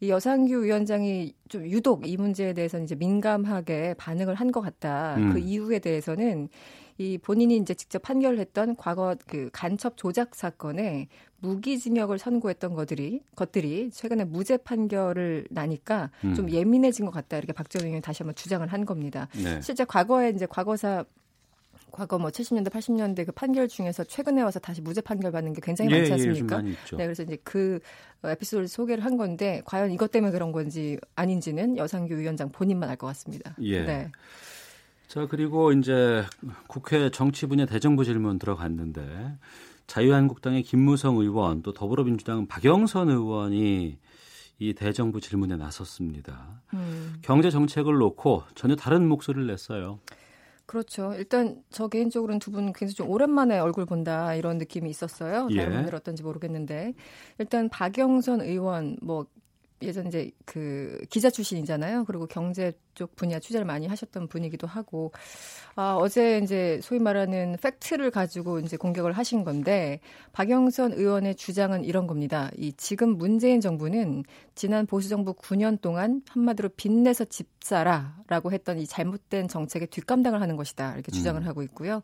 이 0.00 0.10
여상규 0.10 0.64
위원장이 0.64 1.34
좀 1.48 1.66
유독 1.66 2.06
이 2.08 2.16
문제에 2.16 2.52
대해서는 2.52 2.84
이제 2.84 2.94
민감하게 2.94 3.94
반응을 3.98 4.34
한 4.34 4.46
것 4.52 4.60
같다. 4.60 5.16
음. 5.16 5.32
그 5.32 5.38
이유에 5.38 5.80
대해서는 5.80 6.48
이 6.98 7.18
본인이 7.18 7.56
이제 7.56 7.74
직접 7.74 8.02
판결했던 8.02 8.76
과거 8.76 9.16
그 9.26 9.50
간첩 9.52 9.96
조작 9.96 10.34
사건에 10.34 11.08
무기징역을 11.40 12.18
선고했던 12.18 12.74
것들이 12.74 13.20
것들이 13.34 13.90
최근에 13.90 14.24
무죄 14.24 14.56
판결을 14.56 15.46
나니까 15.50 16.10
음. 16.24 16.34
좀 16.34 16.50
예민해진 16.50 17.04
것 17.04 17.10
같다 17.10 17.36
이렇게 17.36 17.52
박지원 17.52 17.86
의원이 17.86 18.02
다시 18.02 18.22
한번 18.22 18.34
주장을 18.34 18.66
한 18.66 18.86
겁니다. 18.86 19.28
네. 19.34 19.60
실제 19.60 19.84
과거에 19.84 20.30
이제 20.30 20.46
과거사 20.46 21.04
과거 21.92 22.18
뭐 22.18 22.30
70년대, 22.30 22.68
80년대 22.70 23.24
그 23.24 23.32
판결 23.32 23.68
중에서 23.68 24.04
최근에 24.04 24.42
와서 24.42 24.58
다시 24.58 24.80
무죄 24.82 25.00
판결 25.00 25.32
받는 25.32 25.52
게 25.54 25.60
굉장히 25.62 25.90
예, 25.92 25.96
많지 25.96 26.10
예, 26.10 26.14
않습니까? 26.14 26.62
예, 26.64 26.70
네, 26.70 26.76
그래서 27.04 27.22
이제 27.22 27.38
그 27.42 27.78
에피소드를 28.24 28.68
소개를 28.68 29.04
한 29.04 29.16
건데 29.16 29.62
과연 29.64 29.90
이것 29.92 30.10
때문에 30.10 30.32
그런 30.32 30.52
건지 30.52 30.98
아닌지는 31.14 31.76
여상규 31.76 32.16
위원장 32.16 32.50
본인만 32.50 32.88
알 32.90 32.96
것 32.96 33.06
같습니다. 33.08 33.54
예. 33.60 33.82
네. 33.84 34.10
자, 35.08 35.26
그리고 35.28 35.72
이제 35.72 36.24
국회 36.66 37.10
정치 37.10 37.46
분야 37.46 37.64
대정부 37.64 38.04
질문 38.04 38.38
들어갔는데 38.38 39.38
자유한국당의 39.86 40.62
김무성 40.62 41.16
의원 41.18 41.62
또 41.62 41.72
더불어민주당 41.72 42.46
박영선 42.46 43.08
의원이 43.10 43.98
이 44.58 44.74
대정부 44.74 45.20
질문에 45.20 45.56
나섰습니다. 45.56 46.62
음. 46.74 47.14
경제 47.22 47.50
정책을 47.50 47.94
놓고 47.98 48.42
전혀 48.54 48.74
다른 48.74 49.06
목소리를 49.08 49.46
냈어요. 49.46 50.00
그렇죠. 50.66 51.14
일단 51.14 51.62
저 51.70 51.86
개인적으로는 51.86 52.40
두 52.40 52.50
분 52.50 52.72
굉장히 52.72 52.94
좀 52.94 53.08
오랜만에 53.08 53.58
얼굴 53.60 53.86
본다 53.86 54.34
이런 54.34 54.58
느낌이 54.58 54.90
있었어요. 54.90 55.48
다른 55.54 55.72
예. 55.72 55.76
분들 55.76 55.94
어떤지 55.94 56.24
모르겠는데 56.24 56.94
일단 57.38 57.68
박영선 57.68 58.40
의원 58.40 58.96
뭐 59.00 59.26
예전 59.82 60.08
이제 60.08 60.32
그 60.44 60.98
기자 61.10 61.30
출신이잖아요. 61.30 62.04
그리고 62.06 62.26
경제 62.26 62.72
쪽 62.96 63.14
분야 63.14 63.38
취재를 63.38 63.64
많이 63.64 63.86
하셨던 63.86 64.26
분이기도 64.26 64.66
하고 64.66 65.12
아, 65.76 65.96
어제 66.00 66.40
이제 66.42 66.80
소위 66.82 66.98
말하는 66.98 67.56
팩트를 67.62 68.10
가지고 68.10 68.58
이제 68.58 68.76
공격을 68.76 69.12
하신 69.12 69.44
건데 69.44 70.00
박영선 70.32 70.94
의원의 70.94 71.36
주장은 71.36 71.84
이런 71.84 72.06
겁니다. 72.06 72.50
이 72.56 72.72
지금 72.72 73.16
문재인 73.16 73.60
정부는 73.60 74.24
지난 74.54 74.86
보수 74.86 75.08
정부 75.08 75.34
9년 75.34 75.80
동안 75.80 76.22
한마디로 76.30 76.70
빚내서 76.70 77.26
집사라라고 77.26 78.52
했던 78.52 78.78
이 78.78 78.86
잘못된 78.86 79.48
정책에 79.48 79.86
뒷감당을 79.86 80.40
하는 80.40 80.56
것이다. 80.56 80.94
이렇게 80.94 81.12
주장을 81.12 81.40
음. 81.40 81.46
하고 81.46 81.62
있고요. 81.62 82.02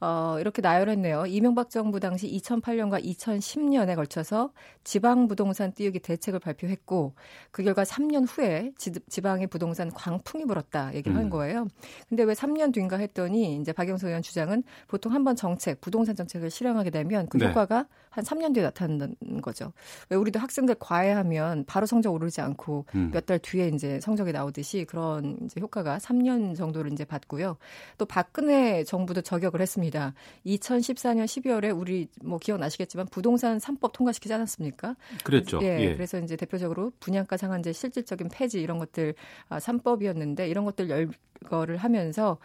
어, 0.00 0.36
이렇게 0.40 0.62
나열했네요. 0.62 1.26
이명박 1.26 1.68
정부 1.68 2.00
당시 2.00 2.26
2008년과 2.30 3.04
2010년에 3.04 3.96
걸쳐서 3.96 4.50
지방 4.82 5.28
부동산 5.28 5.74
띄우기 5.74 6.00
대책을 6.00 6.40
발표했고 6.40 7.14
그 7.50 7.62
결과 7.62 7.82
3년 7.82 8.26
후에 8.26 8.72
지, 8.78 8.92
지방의 9.10 9.48
부동산 9.48 9.90
광풍 9.90 10.29
이 10.38 10.44
불었다 10.44 10.94
얘기를 10.94 11.16
음. 11.16 11.22
한 11.22 11.30
거예요. 11.30 11.66
근데 12.08 12.22
왜 12.22 12.34
3년 12.34 12.72
뒤인가 12.72 12.96
했더니 12.98 13.56
이제 13.56 13.72
박영석 13.72 14.08
의원 14.08 14.22
주장은 14.22 14.62
보통 14.86 15.12
한 15.12 15.24
번 15.24 15.34
정책, 15.34 15.80
부동산 15.80 16.14
정책을 16.14 16.50
실행하게 16.50 16.90
되면 16.90 17.26
그 17.28 17.38
네. 17.38 17.48
효과가 17.48 17.86
한 18.10 18.24
3년 18.24 18.52
뒤에 18.52 18.64
나타나는 18.64 19.14
거죠. 19.40 19.72
왜 20.08 20.16
우리도 20.16 20.38
학생들 20.38 20.74
과외하면 20.80 21.64
바로 21.64 21.86
성적 21.86 22.12
오르지 22.12 22.40
않고 22.40 22.86
음. 22.94 23.10
몇달 23.12 23.38
뒤에 23.38 23.68
이제 23.68 24.00
성적이 24.00 24.32
나오듯이 24.32 24.84
그런 24.84 25.38
이제 25.44 25.60
효과가 25.60 25.98
3년 25.98 26.56
정도를 26.56 26.92
이제 26.92 27.04
받고요. 27.04 27.56
또 27.98 28.06
박근혜 28.06 28.82
정부도 28.84 29.22
저격을 29.22 29.60
했습니다. 29.60 30.14
2014년 30.44 31.24
12월에 31.24 31.76
우리 31.76 32.08
뭐 32.22 32.38
기억나시겠지만 32.38 33.06
부동산 33.10 33.58
3법 33.58 33.92
통과시키지 33.92 34.34
않았습니까? 34.34 34.96
그랬죠. 35.22 35.60
예, 35.62 35.78
예. 35.80 35.94
그래서 35.94 36.18
이제 36.18 36.34
대표적으로 36.36 36.92
분양가 36.98 37.36
상한제 37.36 37.72
실질적인 37.72 38.28
폐지 38.28 38.60
이런 38.60 38.78
것들 38.78 39.14
아, 39.48 39.58
3법이었는데 39.58 40.50
이런 40.50 40.64
것들 40.64 40.90
열 40.90 41.10
거를 41.48 41.76
하면서 41.76 42.38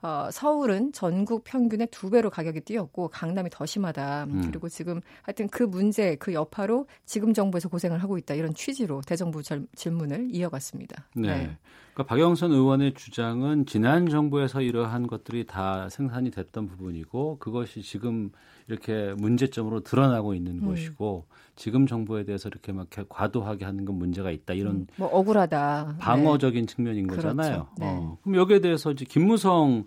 어, 0.00 0.28
서울은 0.30 0.92
전국 0.92 1.42
평균의 1.44 1.88
두 1.90 2.10
배로 2.10 2.30
가격이 2.30 2.60
뛰었고 2.60 3.08
강남이 3.08 3.50
더 3.50 3.66
심하다. 3.66 4.24
음. 4.24 4.42
그리고 4.46 4.68
지금 4.68 5.00
하여튼 5.22 5.48
그 5.48 5.64
문제 5.64 6.14
그 6.16 6.32
여파로 6.32 6.86
지금 7.04 7.34
정부에서 7.34 7.68
고생을 7.68 8.02
하고 8.02 8.16
있다 8.16 8.34
이런 8.34 8.54
취지로 8.54 9.00
대정부 9.06 9.42
절, 9.42 9.66
질문을 9.74 10.28
이어갔습니다. 10.30 11.06
네. 11.14 11.28
네. 11.28 11.58
그러니까 11.94 12.14
박영선 12.14 12.52
의원의 12.52 12.94
주장은 12.94 13.66
지난 13.66 14.08
정부에서 14.08 14.62
이러한 14.62 15.08
것들이 15.08 15.46
다 15.46 15.88
생산이 15.88 16.30
됐던 16.30 16.68
부분이고 16.68 17.38
그것이 17.38 17.82
지금 17.82 18.30
이렇게 18.68 19.14
문제점으로 19.16 19.80
드러나고 19.80 20.34
있는 20.34 20.62
음. 20.62 20.68
것이고 20.68 21.26
지금 21.56 21.86
정부에 21.86 22.24
대해서 22.24 22.48
이렇게 22.48 22.72
막 22.72 22.86
과도하게 23.08 23.64
하는 23.64 23.84
건 23.84 23.96
문제가 23.96 24.30
있다 24.30 24.54
이런 24.54 24.74
음, 24.74 24.86
뭐 24.96 25.08
억울하다 25.08 25.96
방어적인 25.98 26.66
네. 26.66 26.74
측면인 26.74 27.06
거잖아요. 27.08 27.34
그렇죠. 27.50 27.68
네. 27.78 27.86
어. 27.88 28.18
그럼 28.22 28.36
여기에 28.36 28.60
대해서 28.60 28.92
이제 28.92 29.04
김무성 29.04 29.86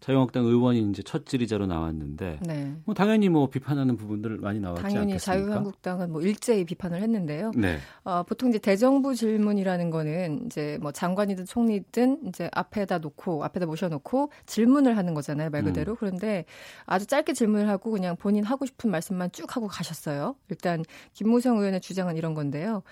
자유한국당 0.00 0.44
의원이 0.44 0.90
이제 0.90 1.02
첫 1.02 1.26
질의자로 1.26 1.66
나왔는데 1.66 2.38
네. 2.42 2.76
뭐 2.84 2.94
당연히 2.94 3.28
뭐 3.28 3.48
비판하는 3.48 3.96
부분들 3.96 4.38
많이 4.38 4.60
나왔지 4.60 4.82
당연히 4.82 5.12
않겠습니까? 5.12 5.46
자유한국당은 5.46 6.12
뭐 6.12 6.22
일제히 6.22 6.64
비판을 6.64 7.02
했는데요. 7.02 7.50
네. 7.56 7.78
어, 8.04 8.22
보통 8.22 8.50
이제 8.50 8.58
대정부 8.58 9.14
질문이라는 9.14 9.90
거는 9.90 10.46
이제 10.46 10.78
뭐 10.80 10.92
장관이든 10.92 11.46
총리든 11.46 12.28
이제 12.28 12.48
앞에다 12.52 12.98
놓고 12.98 13.44
앞에다 13.44 13.66
모셔놓고 13.66 14.30
질문을 14.46 14.96
하는 14.96 15.14
거잖아요 15.14 15.50
말 15.50 15.64
그대로. 15.64 15.94
음. 15.94 15.96
그런데 15.98 16.44
아주 16.86 17.06
짧게 17.06 17.32
질문을 17.32 17.68
하고 17.68 17.90
그냥 17.90 18.16
본인 18.16 18.44
하고 18.44 18.66
싶은 18.66 18.90
말씀만 18.90 19.32
쭉 19.32 19.56
하고 19.56 19.66
가셨어요. 19.66 20.36
일단 20.48 20.84
김무성 21.12 21.58
의원의 21.58 21.80
주장은 21.80 22.16
이런 22.16 22.34
건데요. 22.34 22.82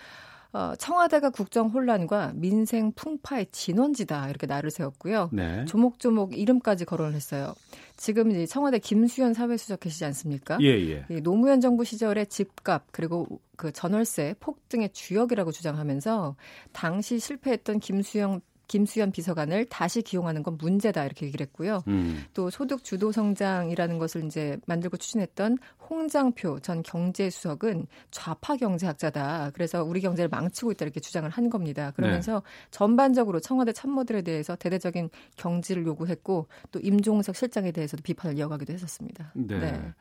어, 0.56 0.74
청와대가 0.74 1.28
국정 1.28 1.68
혼란과 1.68 2.32
민생 2.34 2.90
풍파의 2.92 3.48
진원지다 3.52 4.30
이렇게 4.30 4.46
나를 4.46 4.70
세웠고요. 4.70 5.28
네. 5.30 5.66
조목조목 5.66 6.38
이름까지 6.38 6.86
거론을 6.86 7.12
했어요. 7.12 7.54
지금 7.98 8.30
이제 8.30 8.46
청와대 8.46 8.78
김수현 8.78 9.34
사회수석 9.34 9.80
계시지 9.80 10.06
않습니까? 10.06 10.56
예, 10.62 11.04
예. 11.10 11.20
노무현 11.20 11.60
정부 11.60 11.84
시절에 11.84 12.24
집값 12.24 12.84
그리고 12.90 13.26
그 13.56 13.70
전월세 13.70 14.34
폭등의 14.40 14.94
주역이라고 14.94 15.52
주장하면서 15.52 16.36
당시 16.72 17.18
실패했던 17.18 17.80
김수영 17.80 18.40
김수현 18.68 19.12
비서관을 19.12 19.66
다시 19.66 20.02
기용하는 20.02 20.42
건 20.42 20.56
문제다 20.58 21.04
이렇게 21.04 21.26
얘기를 21.26 21.46
했고요. 21.46 21.82
음. 21.88 22.24
또 22.34 22.50
소득 22.50 22.84
주도 22.84 23.12
성장이라는 23.12 23.98
것을 23.98 24.24
이제 24.24 24.58
만들고 24.66 24.96
추진했던 24.96 25.58
홍장표 25.88 26.60
전 26.60 26.82
경제수석은 26.82 27.86
좌파 28.10 28.56
경제학자다. 28.56 29.50
그래서 29.54 29.84
우리 29.84 30.00
경제를 30.00 30.28
망치고 30.28 30.72
있다 30.72 30.84
이렇게 30.84 31.00
주장을 31.00 31.28
한 31.28 31.50
겁니다. 31.50 31.92
그러면서 31.94 32.34
네. 32.34 32.68
전반적으로 32.70 33.40
청와대 33.40 33.72
참모들에 33.72 34.22
대해서 34.22 34.56
대대적인 34.56 35.10
경지를 35.36 35.86
요구했고 35.86 36.48
또 36.72 36.80
임종석 36.80 37.36
실장에 37.36 37.70
대해서도 37.70 38.02
비판을 38.02 38.38
이어가기도 38.38 38.72
했었습니다. 38.72 39.32
네. 39.34 39.58
네. 39.58 39.92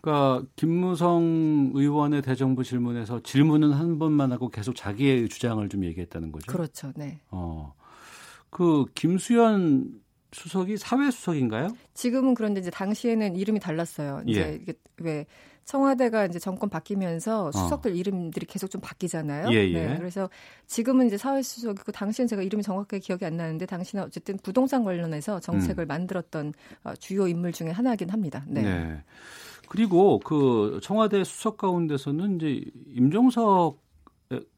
그러니까 0.00 0.46
김무성 0.56 1.72
의원의 1.74 2.22
대정부 2.22 2.62
질문에서 2.62 3.20
질문은 3.22 3.72
한 3.72 3.98
번만 3.98 4.32
하고 4.32 4.48
계속 4.48 4.76
자기의 4.76 5.28
주장을 5.28 5.66
좀 5.68 5.84
얘기했다는 5.84 6.32
거죠. 6.32 6.52
그렇죠. 6.52 6.92
네. 6.96 7.20
어. 7.30 7.74
그 8.50 8.86
김수현 8.94 10.00
수석이 10.32 10.76
사회 10.76 11.10
수석인가요? 11.10 11.68
지금은 11.94 12.34
그런데 12.34 12.60
이제 12.60 12.70
당시에는 12.70 13.36
이름이 13.36 13.60
달랐어요. 13.60 14.22
이제 14.26 14.40
예. 14.40 14.58
이게 14.60 14.74
왜 14.98 15.26
청와대가 15.64 16.24
이제 16.24 16.38
정권 16.38 16.70
바뀌면서 16.70 17.46
어. 17.46 17.52
수석들 17.52 17.90
어. 17.90 17.94
이름들이 17.94 18.46
계속 18.46 18.70
좀 18.70 18.80
바뀌잖아요. 18.80 19.50
예, 19.52 19.68
예. 19.68 19.86
네, 19.86 19.98
그래서 19.98 20.30
지금은 20.66 21.08
이제 21.08 21.18
사회수석이고 21.18 21.92
당시엔 21.92 22.26
제가 22.28 22.42
이름이 22.42 22.62
정확하게 22.62 23.00
기억이 23.00 23.26
안 23.26 23.36
나는데 23.36 23.66
당시는 23.66 24.04
어쨌든 24.04 24.38
부동산 24.42 24.84
관련해서 24.84 25.40
정책을 25.40 25.84
음. 25.84 25.88
만들었던 25.88 26.54
어, 26.84 26.94
주요 26.94 27.28
인물 27.28 27.52
중에 27.52 27.70
하나이긴 27.70 28.08
합니다. 28.10 28.44
네. 28.48 28.62
네. 28.62 29.02
그리고 29.68 30.18
그 30.20 30.80
청와대 30.82 31.24
수석 31.24 31.58
가운데서는 31.58 32.36
이제 32.36 32.64
임종석 32.94 33.87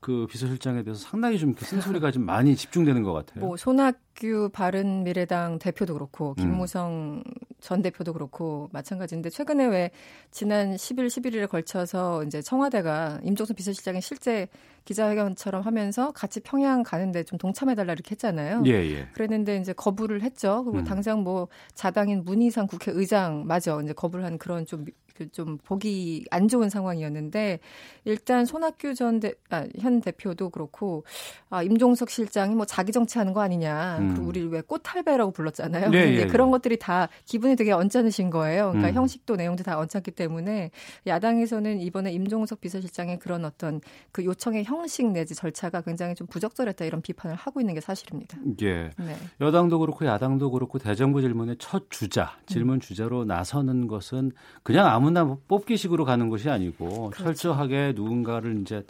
그 0.00 0.26
비서실장에 0.28 0.82
대해서 0.82 1.00
상당히 1.00 1.38
좀 1.38 1.54
쓴소리가 1.56 2.10
좀 2.10 2.24
많이 2.24 2.56
집중되는 2.56 3.04
것 3.04 3.12
같아요. 3.12 3.44
뭐 3.44 3.56
손학규 3.56 4.50
바른미래당 4.52 5.60
대표도 5.60 5.94
그렇고 5.94 6.34
음. 6.38 6.42
김무성 6.42 7.22
음. 7.24 7.32
전 7.60 7.80
대표도 7.80 8.12
그렇고 8.12 8.68
마찬가지인데 8.72 9.30
최근에 9.30 9.66
왜 9.66 9.90
지난 10.32 10.74
10일 10.74 11.06
11일에 11.06 11.48
걸쳐서 11.48 12.24
이제 12.24 12.42
청와대가 12.42 13.20
임종석 13.22 13.56
비서실장이 13.56 14.00
실제 14.00 14.48
기자회견처럼 14.86 15.62
하면서 15.62 16.10
같이 16.10 16.40
평양 16.40 16.82
가는데 16.82 17.22
좀 17.22 17.38
동참해달라 17.38 17.92
이렇게 17.92 18.12
했잖아요. 18.12 18.64
예, 18.66 18.72
예. 18.72 19.08
그랬는데 19.12 19.58
이제 19.58 19.72
거부를 19.72 20.22
했죠. 20.22 20.64
그리고 20.64 20.80
음. 20.80 20.84
당장 20.84 21.22
뭐 21.22 21.46
자당인 21.74 22.24
문희상 22.24 22.66
국회의장 22.66 23.46
마저 23.46 23.80
이제 23.82 23.92
거부를 23.92 24.24
한 24.24 24.36
그런 24.36 24.66
좀, 24.66 24.84
그 24.84 24.90
좀 25.28 25.58
보기 25.58 26.24
안 26.30 26.48
좋은 26.48 26.70
상황이었는데 26.70 27.60
일단 28.04 28.44
손학규 28.44 28.94
전 28.94 29.20
대, 29.20 29.34
아, 29.50 29.66
현 29.78 30.00
대표도 30.00 30.50
그렇고 30.50 31.04
아, 31.50 31.62
임종석 31.62 32.10
실장이 32.10 32.54
뭐 32.54 32.64
자기 32.64 32.92
정치하는 32.92 33.32
거 33.32 33.40
아니냐. 33.40 33.98
음. 33.98 34.08
그리고 34.14 34.28
우리 34.28 34.42
왜 34.44 34.60
꽃탈배라고 34.62 35.32
불렀잖아요. 35.32 35.90
네, 35.90 36.16
예, 36.16 36.26
그런 36.26 36.50
것들이 36.50 36.78
다 36.78 37.08
기분이 37.26 37.56
되게 37.56 37.72
언짢으신 37.72 38.30
거예요. 38.30 38.68
그러니까 38.70 38.88
음. 38.90 38.94
형식도 38.94 39.36
내용도 39.36 39.62
다 39.62 39.78
언짢기 39.78 40.12
때문에 40.12 40.70
야당에서는 41.06 41.80
이번에 41.80 42.12
임종석 42.12 42.60
비서실장의 42.60 43.18
그런 43.18 43.44
어떤 43.44 43.80
그 44.12 44.24
요청의 44.24 44.64
형식 44.64 45.06
내지 45.12 45.34
절차가 45.34 45.82
굉장히 45.82 46.14
좀 46.14 46.26
부적절했다 46.26 46.84
이런 46.84 47.02
비판을 47.02 47.36
하고 47.36 47.60
있는 47.60 47.74
게 47.74 47.80
사실입니다. 47.80 48.38
예. 48.62 48.90
네. 48.98 49.16
여당도 49.40 49.78
그렇고 49.78 50.06
야당도 50.06 50.50
그렇고 50.50 50.78
대정부 50.78 51.20
질문의 51.20 51.56
첫 51.58 51.90
주자, 51.90 52.38
질문 52.46 52.76
음. 52.76 52.80
주자로 52.80 53.24
나서는 53.24 53.86
것은 53.86 54.32
그냥 54.62 54.86
아무 54.86 55.09
나 55.10 55.36
뽑기식으로 55.48 56.04
가는 56.04 56.28
것이 56.28 56.48
아니고 56.48 57.10
그렇죠. 57.10 57.24
철저하게 57.24 57.92
누군가를 57.94 58.60
이제 58.60 58.84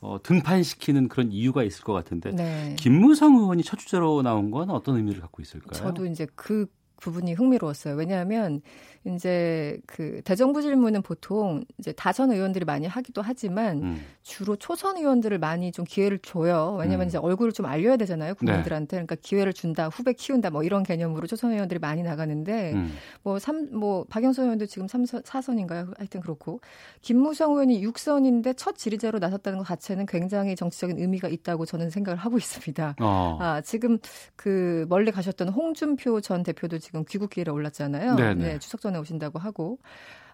어, 0.00 0.18
등판시키는 0.22 1.08
그런 1.08 1.32
이유가 1.32 1.62
있을 1.62 1.82
것 1.82 1.92
같은데 1.92 2.30
네. 2.30 2.76
김무성 2.78 3.36
의원이 3.36 3.62
첫 3.62 3.78
주자로 3.78 4.22
나온 4.22 4.50
건 4.50 4.70
어떤 4.70 4.96
의미를 4.96 5.20
갖고 5.20 5.42
있을까요? 5.42 5.72
저도 5.72 6.06
이제 6.06 6.26
그 6.34 6.66
부분이 7.00 7.34
흥미로웠어요. 7.34 7.94
왜냐하면 7.94 8.60
이제 9.14 9.78
그 9.86 10.20
대정부 10.24 10.62
질문은 10.62 11.02
보통 11.02 11.64
이제 11.78 11.92
다선 11.92 12.32
의원들이 12.32 12.64
많이 12.64 12.86
하기도 12.86 13.22
하지만 13.22 13.82
음. 13.82 14.00
주로 14.22 14.56
초선 14.56 14.96
의원들을 14.96 15.38
많이 15.38 15.70
좀 15.70 15.84
기회를 15.84 16.18
줘요. 16.18 16.76
왜냐하면 16.80 17.06
음. 17.06 17.08
이제 17.08 17.18
얼굴을 17.18 17.52
좀 17.52 17.66
알려야 17.66 17.96
되잖아요 17.96 18.34
국민들한테. 18.34 18.96
네. 18.96 19.04
그러니까 19.04 19.16
기회를 19.16 19.52
준다, 19.52 19.88
후배 19.88 20.12
키운다, 20.12 20.50
뭐 20.50 20.64
이런 20.64 20.82
개념으로 20.82 21.26
초선 21.26 21.52
의원들이 21.52 21.78
많이 21.78 22.02
나가는데 22.02 22.72
음. 22.74 22.92
뭐삼뭐 23.22 23.68
뭐 23.72 24.04
박영선 24.08 24.44
의원도 24.46 24.66
지금 24.66 24.88
3 24.88 25.04
4선인가요? 25.04 25.96
하여튼 25.96 26.20
그렇고 26.20 26.60
김무성 27.00 27.52
의원이 27.52 27.86
6선인데 27.86 28.56
첫 28.56 28.76
지리자로 28.76 29.18
나섰다는 29.18 29.58
것 29.58 29.64
자체는 29.66 30.06
굉장히 30.06 30.56
정치적인 30.56 30.98
의미가 30.98 31.28
있다고 31.28 31.64
저는 31.64 31.90
생각을 31.90 32.18
하고 32.18 32.38
있습니다. 32.38 32.96
어. 33.00 33.38
아 33.40 33.60
지금 33.60 33.98
그 34.34 34.86
멀리 34.88 35.12
가셨던 35.12 35.50
홍준표 35.50 36.20
전 36.20 36.42
대표도 36.42 36.78
지금 36.78 37.04
귀국길에 37.04 37.50
올랐잖아요. 37.50 38.16
네네. 38.16 38.34
네, 38.34 38.58
추석 38.58 38.80
전에 38.80 38.95
오신다고 39.00 39.38
하고 39.38 39.78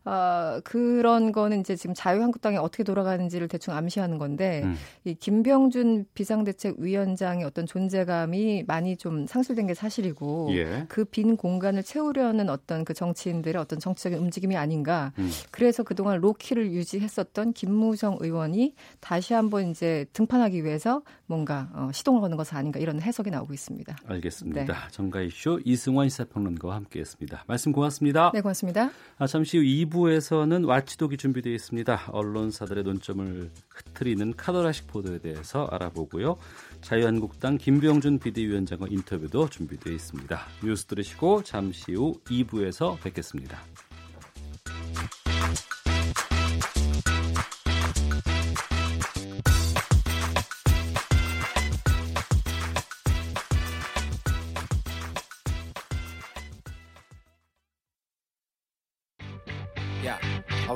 어, 0.04 0.60
그런 0.64 1.30
거는 1.30 1.60
이제 1.60 1.76
지금 1.76 1.94
자유한국당이 1.94 2.56
어떻게 2.56 2.82
돌아가는지를 2.82 3.46
대충 3.48 3.74
암시하는 3.74 4.18
건데 4.18 4.62
음. 4.64 4.74
이 5.04 5.14
김병준 5.14 6.06
비상대책위원장의 6.14 7.44
어떤 7.44 7.66
존재감이 7.66 8.64
많이 8.66 8.96
좀 8.96 9.26
상실된 9.26 9.68
게 9.68 9.74
사실이고 9.74 10.48
예. 10.52 10.86
그빈 10.88 11.36
공간을 11.36 11.84
채우려는 11.84 12.50
어떤 12.50 12.84
그 12.84 12.94
정치인들의 12.94 13.60
어떤 13.60 13.78
정치적인 13.78 14.18
움직임이 14.18 14.56
아닌가. 14.56 15.12
음. 15.18 15.30
그래서 15.52 15.84
그동안 15.84 16.20
로키를 16.20 16.72
유지했었던 16.72 17.52
김무성 17.52 18.16
의원이 18.20 18.74
다시 18.98 19.34
한번 19.34 19.70
이제 19.70 20.06
등판하기 20.12 20.64
위해서 20.64 21.02
뭔가 21.26 21.70
어, 21.74 21.90
시동을 21.92 22.20
거는 22.20 22.36
것은 22.36 22.56
아닌가 22.56 22.80
이런 22.80 23.00
해석이 23.00 23.30
나오고 23.30 23.54
있습니다. 23.54 23.96
알겠습니다. 24.06 24.64
네. 24.64 24.72
정가이쇼 24.90 25.60
이승원 25.64 26.08
시사평론가와 26.08 26.74
함께했습니다. 26.74 27.44
말씀 27.46 27.72
고맙습니다. 27.72 28.32
네, 28.34 28.40
고맙습니다. 28.40 28.90
아, 29.18 29.26
잠시 29.26 29.58
후 29.58 29.62
2부 29.62 29.91
에서는 30.10 30.64
와치독이 30.64 31.16
준비되어 31.18 31.52
있습니다. 31.52 32.08
언론사들의 32.12 32.84
논점을 32.84 33.50
흐트리는 33.68 34.34
카더라식 34.36 34.86
보도에 34.86 35.18
대해서 35.18 35.66
알아보고요. 35.66 36.36
자유한국당 36.80 37.58
김병준 37.58 38.18
비대위원장과 38.18 38.86
인터뷰도 38.88 39.50
준비되어 39.50 39.92
있습니다. 39.92 40.40
뉴스 40.64 40.86
들으시고 40.86 41.42
잠시 41.42 41.92
후 41.92 42.14
2부에서 42.24 43.00
뵙겠습니다. 43.02 43.60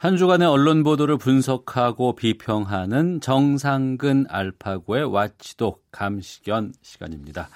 한 0.00 0.16
주간의 0.16 0.46
언론 0.46 0.84
보도를 0.84 1.18
분석하고 1.18 2.14
비평하는 2.14 3.20
정상근 3.20 4.26
알파고의 4.28 5.12
와치독 5.12 5.86
감시견 5.90 6.72
시간입니다. 6.82 7.48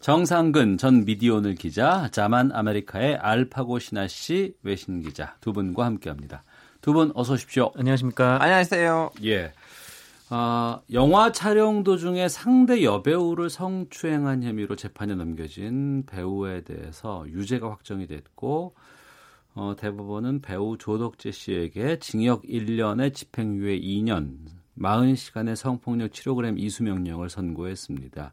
정상근 0.00 0.78
전 0.78 1.04
미디어오늘 1.04 1.56
기자, 1.56 2.08
자만 2.12 2.52
아메리카의 2.52 3.16
알파고 3.16 3.80
신하 3.80 4.06
씨 4.06 4.54
외신 4.62 5.00
기자 5.02 5.34
두 5.40 5.52
분과 5.52 5.84
함께합니다. 5.86 6.44
두 6.80 6.92
분 6.92 7.10
어서 7.16 7.32
오십시오. 7.34 7.72
안녕하십니까? 7.76 8.40
안녕하세요. 8.40 9.10
예. 9.24 9.52
어, 10.30 10.80
영화 10.92 11.32
촬영 11.32 11.82
도중에 11.82 12.28
상대 12.28 12.84
여배우를 12.84 13.50
성추행한 13.50 14.44
혐의로 14.44 14.76
재판에 14.76 15.16
넘겨진 15.16 16.04
배우에 16.06 16.60
대해서 16.60 17.24
유죄가 17.28 17.68
확정이 17.70 18.06
됐고 18.06 18.74
어, 19.58 19.74
대법원은 19.74 20.40
배우 20.40 20.78
조덕재 20.78 21.32
씨에게 21.32 21.98
징역 21.98 22.42
1년에 22.44 23.12
집행유예 23.12 23.80
2년, 23.80 24.36
40시간의 24.78 25.56
성폭력 25.56 26.12
치료그램 26.12 26.60
이수 26.60 26.84
명령을 26.84 27.28
선고했습니다. 27.28 28.32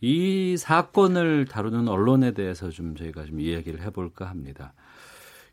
이 0.00 0.56
사건을 0.56 1.44
다루는 1.44 1.88
언론에 1.88 2.32
대해서 2.32 2.70
좀 2.70 2.96
저희가 2.96 3.26
좀 3.26 3.38
이야기를 3.38 3.82
해볼까 3.82 4.30
합니다. 4.30 4.72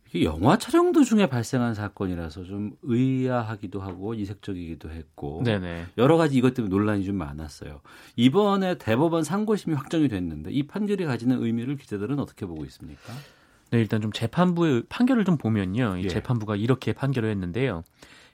이게 0.07 0.23
영화 0.23 0.57
촬영 0.57 0.93
도중에 0.93 1.25
발생한 1.25 1.73
사건이라서 1.73 2.45
좀 2.45 2.71
의아하기도 2.83 3.81
하고 3.81 4.13
이색적이기도 4.13 4.89
했고 4.89 5.41
네네. 5.43 5.87
여러 5.97 6.15
가지 6.15 6.37
이것 6.37 6.53
때문에 6.53 6.73
논란이 6.73 7.03
좀 7.03 7.17
많았어요. 7.17 7.81
이번에 8.15 8.77
대법원 8.77 9.25
상고심이 9.25 9.75
확정이 9.75 10.07
됐는데 10.07 10.51
이 10.51 10.63
판결이 10.65 11.03
가지는 11.03 11.43
의미를 11.43 11.75
기자들은 11.75 12.19
어떻게 12.19 12.45
보고 12.45 12.63
있습니까? 12.63 13.11
네, 13.73 13.79
일단 13.79 14.01
좀 14.01 14.11
재판부의 14.11 14.83
판결을 14.87 15.25
좀 15.25 15.39
보면요. 15.39 15.97
이 15.97 16.03
예. 16.03 16.07
재판부가 16.07 16.55
이렇게 16.55 16.93
판결을 16.93 17.31
했는데요. 17.31 17.83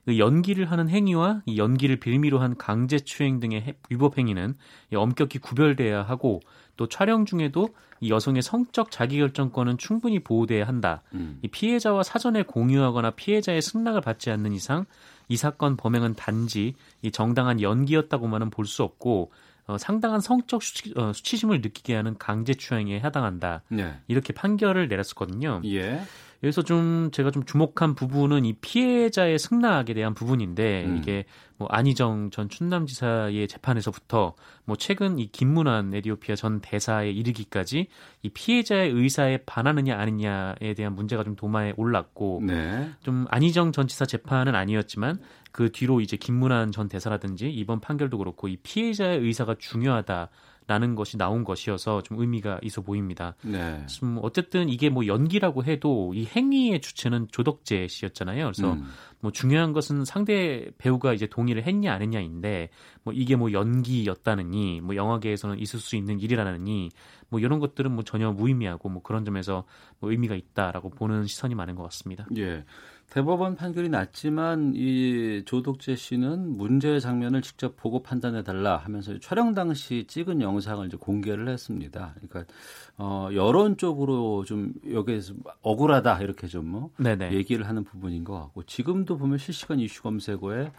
그 0.04 0.18
연기를 0.20 0.70
하는 0.70 0.90
행위와 0.90 1.44
이 1.46 1.58
연기를 1.58 1.96
빌미로 1.96 2.40
한 2.40 2.58
강제추행 2.58 3.40
등의 3.40 3.76
위법 3.90 4.18
행위는 4.18 4.56
엄격히 4.94 5.40
구별돼야 5.40 6.04
하고 6.04 6.42
또 6.76 6.88
촬영 6.90 7.26
중에도 7.26 7.70
이 8.02 8.10
여성의 8.10 8.42
성적 8.42 8.92
자기결정권은 8.92 9.78
충분히 9.78 10.20
보호돼야 10.20 10.68
한다. 10.68 11.04
음. 11.14 11.40
이 11.42 11.48
피해자와 11.48 12.04
사전에 12.04 12.44
공유하거나 12.44 13.12
피해자의 13.12 13.62
승낙을 13.62 14.02
받지 14.02 14.32
않는 14.32 14.52
이상 14.52 14.86
이 15.30 15.38
사건 15.38 15.78
범행은 15.78 16.16
단지 16.16 16.74
이 17.02 17.12
정당한 17.12 17.62
연기였다고만은 17.62 18.50
볼 18.50 18.66
수 18.66 18.84
없고 18.84 19.32
어, 19.70 19.78
상당한 19.78 20.20
성적 20.20 20.64
수치, 20.64 20.92
어, 20.98 21.14
수치심을 21.14 21.62
느끼게 21.62 21.94
하는 21.94 22.18
강제 22.18 22.56
추행에 22.56 23.00
해당한다. 23.02 23.62
네. 23.70 24.00
이렇게 24.08 24.34
판결을 24.34 24.88
내렸었거든요. 24.88 25.62
예. 25.66 26.02
여기서 26.44 26.64
좀 26.64 27.10
제가 27.12 27.32
좀 27.32 27.44
주목한 27.44 27.96
부분은 27.96 28.46
이 28.46 28.54
피해자의 28.54 29.38
승낙에 29.38 29.94
대한 29.94 30.14
부분인데 30.14 30.86
음. 30.86 30.98
이게 30.98 31.26
뭐 31.58 31.68
안희정 31.70 32.30
전 32.32 32.48
충남지사의 32.48 33.48
재판에서부터 33.50 34.36
뭐 34.64 34.78
최근 34.78 35.20
이 35.20 35.28
김문환 35.28 35.94
에디오피아 35.94 36.36
전 36.36 36.62
대사에 36.62 37.12
이르기까지 37.12 37.88
이 38.22 38.30
피해자의 38.30 38.90
의사에 38.92 39.40
반하느냐 39.46 39.98
아니냐에 39.98 40.74
대한 40.78 40.96
문제가 40.96 41.26
좀 41.26 41.36
도마에 41.36 41.74
올랐고 41.76 42.42
네. 42.46 42.90
좀 43.04 43.26
안희정 43.30 43.74
전 43.74 43.88
지사 43.88 44.06
재판은 44.06 44.56
아니었지만 44.56 45.20
그 45.52 45.72
뒤로 45.72 46.02
이제 46.02 46.18
김문환 46.18 46.72
전 46.72 46.88
대사라든지 46.88 47.50
이번 47.50 47.80
판결도 47.80 48.18
그렇고 48.18 48.48
이 48.48 48.58
피해자의 48.58 49.20
의사가 49.20 49.56
중요하다. 49.58 50.30
라는 50.70 50.94
것이 50.94 51.18
나온 51.18 51.44
것이어서 51.44 52.04
좀 52.04 52.20
의미가 52.20 52.60
있어 52.62 52.82
보입니다. 52.84 53.36
네. 53.42 53.84
좀 53.88 54.20
어쨌든 54.22 54.70
이게 54.70 54.92
뭐 54.92 55.08
연기라고 55.08 55.64
해도 55.64 56.14
이 56.14 56.28
행위의 56.28 56.80
주체는 56.82 57.30
조덕재 57.32 57.88
씨였잖아요. 57.88 58.52
그래서 58.52 58.74
음. 58.74 58.86
뭐 59.20 59.32
중요한 59.32 59.74
것은 59.74 60.06
상대 60.06 60.70
배우가 60.78 61.14
이제 61.14 61.26
동의를 61.26 61.64
했냐 61.64 61.92
안 61.92 62.04
했냐인데 62.04 62.70
뭐 63.04 63.16
이게 63.16 63.36
뭐 63.36 63.52
연기였다느니 63.52 64.82
뭐 64.82 64.96
영화계에서는 64.96 65.58
있을 65.58 65.80
수 65.80 65.96
있는 65.96 66.20
일이라느니 66.20 66.92
뭐 67.30 67.40
이런 67.40 67.58
것들은 67.58 67.92
뭐 67.92 68.04
전혀 68.04 68.32
무의미하고 68.32 68.90
뭐 68.90 69.02
그런 69.02 69.26
점에서 69.26 69.64
뭐 70.00 70.12
의미가 70.12 70.36
있다라고 70.36 70.92
보는 70.92 71.26
시선이 71.26 71.56
많은 71.56 71.74
것 71.74 71.82
같습니다. 71.82 72.28
예. 72.38 72.64
대법원 73.10 73.56
판결이 73.56 73.90
났지만 73.90 74.74
이 74.76 75.44
조덕재 75.46 75.96
씨는 75.96 76.58
문제의 76.58 77.02
장면을 77.02 77.42
직접 77.42 77.76
보고 77.76 78.04
판단해 78.04 78.44
달라 78.44 78.78
하면서 78.78 79.18
촬영 79.20 79.54
당시 79.54 80.06
찍은 80.08 80.42
영상을 80.42 80.86
이제 80.86 80.98
공개를 80.98 81.50
했습니다. 81.50 82.14
그러니까 82.16 82.54
어 82.98 83.30
여론 83.34 83.78
쪽으로 83.78 84.46
좀 84.46 84.74
여기에서 84.92 85.34
억울하다 85.62 86.22
이렇게 86.22 86.48
좀뭐 86.48 86.92
얘기를 87.34 87.68
하는 87.68 87.84
부분인 87.84 88.24
것 88.24 88.40
같고 88.40 88.64
지금도 88.64 89.18
보면 89.18 89.38
실시간 89.40 89.80
이슈 89.80 90.04
검색어에 90.04 90.72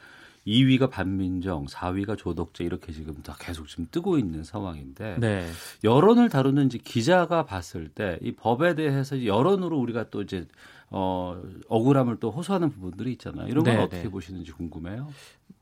2위가 0.47 0.91
반민정, 0.91 1.67
4위가 1.67 2.17
조덕재 2.17 2.65
이렇게 2.65 2.93
지금 2.93 3.15
다 3.23 3.37
계속 3.39 3.69
지금 3.69 3.87
뜨고 3.91 4.19
있는 4.19 4.43
상황인데 4.43 5.17
네. 5.21 5.47
여론을 5.85 6.31
다루는 6.31 6.67
이제 6.67 6.79
기자가 6.79 7.45
봤을 7.45 7.89
때 7.89 8.19
이 8.23 8.33
법에 8.33 8.75
대해서 8.75 9.25
여론으로 9.25 9.79
우리가 9.79 10.09
또 10.11 10.23
이제 10.23 10.47
어, 10.91 11.41
억울함을 11.69 12.17
또 12.19 12.31
호소하는 12.31 12.71
부분들이 12.71 13.13
있잖아요. 13.13 13.47
이런 13.49 13.65
건 13.65 13.75
네, 13.75 13.83
어떻게 13.83 14.03
네. 14.03 14.09
보시는지 14.11 14.51
궁금해요. 14.53 15.09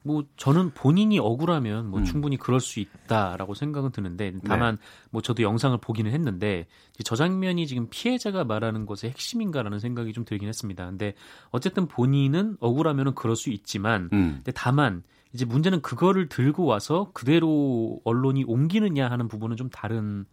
뭐 0.03 0.24
저는 0.37 0.70
본인이 0.70 1.18
억울하면 1.18 1.91
뭐 1.91 2.01
음. 2.01 2.05
충분히 2.05 2.39
그럴 2.39 2.61
수 2.61 2.81
있다라고 2.81 3.53
생각은 3.53 3.91
드는데 3.91 4.33
다만 4.47 4.76
네. 4.76 4.83
뭐 5.11 5.20
저도 5.20 5.43
영상을 5.43 5.76
보기는 5.79 6.11
했는데 6.11 6.66
저 7.05 7.14
장면이 7.14 7.66
지금 7.66 7.89
피해자가 7.91 8.45
말하는 8.45 8.87
것의 8.87 9.11
핵심인가라는 9.11 9.81
생각이 9.81 10.14
좀 10.14 10.24
들긴 10.24 10.49
했습니다. 10.49 10.87
근데 10.87 11.14
어쨌든 11.51 11.89
본인은 11.89 12.57
억울하면은 12.61 13.14
그럴 13.14 13.37
수 13.37 13.51
있지만 13.51 14.09
음. 14.14 14.35
근데 14.37 14.53
다만 14.53 15.03
이제 15.35 15.45
문제는 15.45 15.83
그거를 15.83 16.31
들고 16.31 16.64
와서 16.64 17.11
그대로 17.12 18.01
언론이 18.05 18.45
옮기느냐 18.45 19.11
하는 19.11 19.29
부분은 19.29 19.57
좀 19.57 19.68
다른 19.68 20.24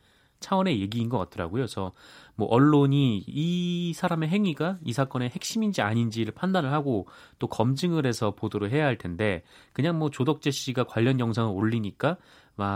차원의 0.45 0.79
얘기인 0.79 1.09
것 1.09 1.17
같더라고요. 1.17 1.61
그래서 1.61 1.91
뭐 2.35 2.47
언론이 2.47 3.23
이 3.25 3.93
사람의 3.95 4.29
행위가 4.29 4.77
이 4.83 4.93
사건의 4.93 5.29
핵심인지 5.29 5.81
아닌지를 5.81 6.33
판단을 6.33 6.71
하고 6.71 7.07
또 7.39 7.47
검증을 7.47 8.05
해서 8.05 8.31
보도를 8.31 8.71
해야 8.71 8.85
할 8.85 8.97
텐데 8.97 9.43
그냥 9.73 9.97
뭐 9.97 10.11
조덕재 10.11 10.51
씨가 10.51 10.83
관련 10.83 11.19
영상을 11.19 11.51
올리니까 11.51 12.17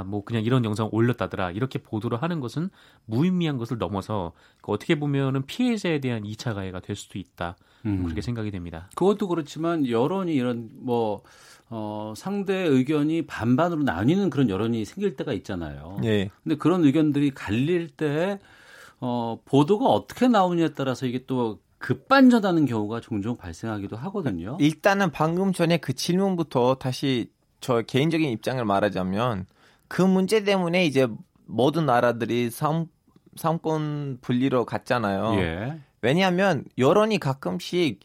뭐 0.06 0.24
그냥 0.24 0.44
이런 0.44 0.66
영상을 0.66 0.90
올렸다더라 0.92 1.52
이렇게 1.52 1.80
보도를 1.80 2.22
하는 2.22 2.40
것은 2.40 2.70
무의미한 3.06 3.58
것을 3.58 3.78
넘어서 3.78 4.34
어떻게 4.64 5.00
보면은 5.00 5.46
피해자에 5.46 6.00
대한 6.00 6.24
2차 6.24 6.56
가해가 6.56 6.80
될 6.80 6.96
수도 6.96 7.20
있다 7.20 7.56
음. 7.86 8.04
그렇게 8.04 8.22
생각이 8.22 8.52
됩니다. 8.52 8.90
그것도 8.96 9.28
그렇지만 9.28 9.88
여론이 9.88 10.34
이런 10.34 10.70
뭐 10.74 11.24
어, 11.70 12.14
상대 12.16 12.56
의견이 12.56 13.24
반반으로 13.28 13.84
나뉘는 13.84 14.30
그런 14.30 14.50
여론이 14.50 14.86
생길 14.86 15.16
때가 15.16 15.34
있잖아요. 15.34 16.00
네. 16.02 16.30
근데 16.44 16.56
그런 16.56 16.84
의견들이 16.84 17.32
갈릴 17.32 17.90
때 17.90 18.40
어, 19.00 19.40
보도가 19.46 19.86
어떻게 19.86 20.28
나오느냐에 20.28 20.70
따라서 20.70 21.06
이게 21.06 21.26
또 21.26 21.60
급반전하는 21.78 22.66
경우가 22.66 23.00
종종 23.00 23.38
발생하기도 23.38 23.96
하거든요. 23.96 24.58
일단은 24.60 25.12
방금 25.12 25.54
전에 25.54 25.78
그 25.78 25.94
질문부터 25.94 26.76
다시 26.76 27.32
저 27.62 27.82
개인적인 27.82 28.30
입장을 28.30 28.64
말하자면 28.64 29.46
그 29.88 30.02
문제 30.02 30.44
때문에 30.44 30.86
이제 30.86 31.08
모든 31.46 31.86
나라들이 31.86 32.50
상, 32.50 32.88
상권 33.36 34.18
분리로 34.22 34.66
갔잖아요. 34.66 35.36
예. 35.40 35.80
왜냐하면 36.02 36.64
여론이 36.78 37.20
가끔씩 37.20 38.00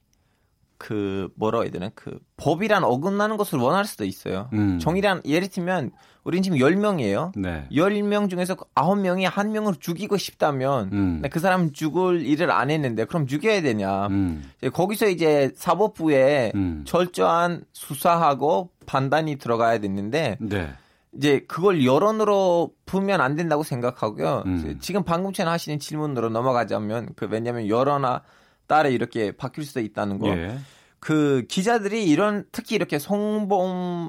그 0.78 1.28
뭐라고 1.36 1.64
해야 1.64 1.70
되나 1.70 1.90
그 1.94 2.18
법이란 2.36 2.84
어긋나는 2.84 3.36
것을 3.36 3.58
원할 3.58 3.84
수도 3.84 4.04
있어요. 4.04 4.50
음. 4.52 4.78
정의란 4.78 5.22
예를 5.24 5.48
들면 5.48 5.92
우리는 6.24 6.42
지금 6.42 6.58
10명이에요. 6.58 7.32
네. 7.36 7.66
10명 7.70 8.28
중에서 8.28 8.56
9명이 8.74 9.22
한 9.30 9.52
명을 9.52 9.74
죽이고 9.78 10.16
싶다면 10.16 10.90
음. 10.92 11.22
그 11.30 11.38
사람 11.38 11.72
죽을 11.72 12.26
일을 12.26 12.50
안 12.50 12.70
했는데 12.70 13.04
그럼 13.04 13.26
죽여야 13.26 13.62
되냐. 13.62 14.08
음. 14.08 14.44
거기서 14.72 15.08
이제 15.08 15.52
사법부에 15.54 16.52
음. 16.54 16.82
철저한 16.86 17.64
수사하고 17.72 18.70
판단이 18.86 19.36
들어가야 19.36 19.78
됐는데 19.78 20.38
네. 20.40 20.68
이제 21.16 21.44
그걸 21.46 21.84
여론으로 21.84 22.72
보면 22.86 23.20
안 23.20 23.36
된다고 23.36 23.62
생각하고요. 23.62 24.42
음. 24.46 24.78
지금 24.80 25.04
방금 25.04 25.32
전에 25.32 25.48
하시는 25.48 25.78
질문으로 25.78 26.28
넘어가자면 26.28 27.10
그 27.16 27.26
왜냐하면 27.30 27.68
여론아 27.68 28.22
따라 28.66 28.88
이렇게 28.88 29.32
바뀔 29.32 29.64
수도 29.64 29.80
있다는 29.80 30.18
거. 30.18 30.28
예. 30.28 30.58
그 30.98 31.44
기자들이 31.48 32.04
이런 32.04 32.44
특히 32.50 32.74
이렇게 32.76 32.98
성범죄가 32.98 34.04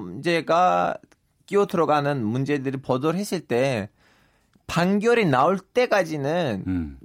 끼어 1.44 1.66
들어가는 1.66 2.24
문제들을 2.24 2.80
보도를 2.80 3.20
했을 3.20 3.40
때 3.40 3.90
판결이 4.66 5.26
나올 5.26 5.58
때까지는 5.58 6.64
음. 6.66 6.98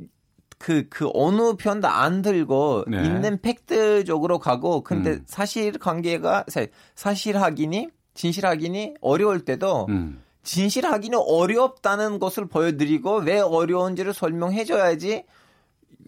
그, 0.57 0.87
그 0.89 1.09
어느 1.13 1.55
편도 1.55 1.87
안 1.87 2.21
들고 2.21 2.85
네. 2.87 3.03
있는 3.03 3.41
팩트적으로 3.41 4.39
가고 4.39 4.81
근데 4.81 5.11
음. 5.13 5.23
사실 5.25 5.77
관계가 5.77 6.45
사실 6.95 7.37
확인이 7.37 7.89
진실 8.13 8.45
확인이 8.45 8.93
어려울 9.01 9.45
때도 9.45 9.87
음. 9.89 10.21
진실 10.43 10.85
확인이 10.85 11.15
어렵다는 11.15 12.19
것을 12.19 12.47
보여드리고 12.47 13.17
왜 13.19 13.39
어려운지를 13.39 14.13
설명해줘야지 14.13 15.23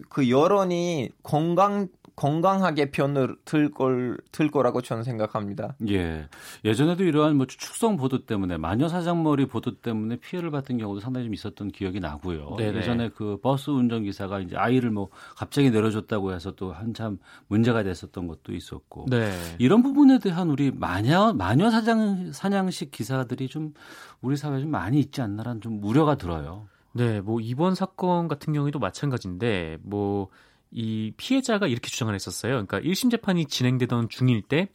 그 0.08 0.28
여론이 0.28 1.10
건강 1.22 1.88
건강하게 2.16 2.90
편을 2.90 3.36
들 3.44 3.70
걸 3.70 4.16
들 4.30 4.50
거라고 4.50 4.82
저는 4.82 5.02
생각합니다. 5.02 5.76
예. 5.88 6.28
예전에도 6.64 7.04
이러한 7.04 7.36
뭐 7.36 7.46
축성 7.46 7.96
보도 7.96 8.24
때문에 8.24 8.56
마녀 8.56 8.88
사장머리 8.88 9.46
보도 9.46 9.76
때문에 9.80 10.16
피해를 10.16 10.50
받은 10.50 10.78
경우도 10.78 11.00
상당히 11.00 11.26
좀 11.26 11.34
있었던 11.34 11.68
기억이 11.72 12.00
나고요. 12.00 12.54
네네. 12.56 12.78
예전에 12.78 13.08
그 13.10 13.38
버스 13.42 13.70
운전 13.70 14.04
기사가 14.04 14.40
이제 14.40 14.56
아이를 14.56 14.90
뭐 14.90 15.08
갑자기 15.36 15.70
내려줬다고 15.70 16.32
해서 16.32 16.52
또 16.52 16.72
한참 16.72 17.18
문제가 17.48 17.82
됐었던 17.82 18.26
것도 18.26 18.52
있었고. 18.54 19.06
네. 19.10 19.32
이런 19.58 19.82
부분에 19.82 20.18
대한 20.18 20.50
우리 20.50 20.70
마녀 20.70 21.32
마녀 21.32 21.70
사장 21.70 22.32
사냥식 22.32 22.90
기사들이 22.90 23.48
좀 23.48 23.74
우리 24.20 24.36
사회에 24.36 24.60
좀 24.60 24.70
많이 24.70 25.00
있지 25.00 25.20
않나라는 25.20 25.60
좀 25.60 25.82
우려가 25.82 26.16
들어요. 26.16 26.66
네, 26.92 27.20
뭐 27.20 27.40
이번 27.40 27.74
사건 27.74 28.28
같은 28.28 28.52
경우에도 28.52 28.78
마찬가지인데 28.78 29.78
뭐 29.82 30.28
이 30.74 31.12
피해자가 31.16 31.66
이렇게 31.66 31.88
주장을 31.88 32.14
했었어요. 32.14 32.52
그러니까 32.52 32.80
1심 32.80 33.10
재판이 33.10 33.46
진행되던 33.46 34.10
중일 34.10 34.42
때 34.42 34.68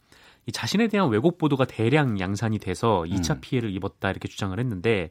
이 0.46 0.52
자신에 0.52 0.88
대한 0.88 1.08
왜곡 1.10 1.38
보도가 1.38 1.64
대량 1.66 2.18
양산이 2.18 2.58
돼서 2.58 3.04
2차 3.06 3.36
음. 3.36 3.40
피해를 3.40 3.74
입었다 3.74 4.10
이렇게 4.10 4.28
주장을 4.28 4.58
했는데 4.58 5.10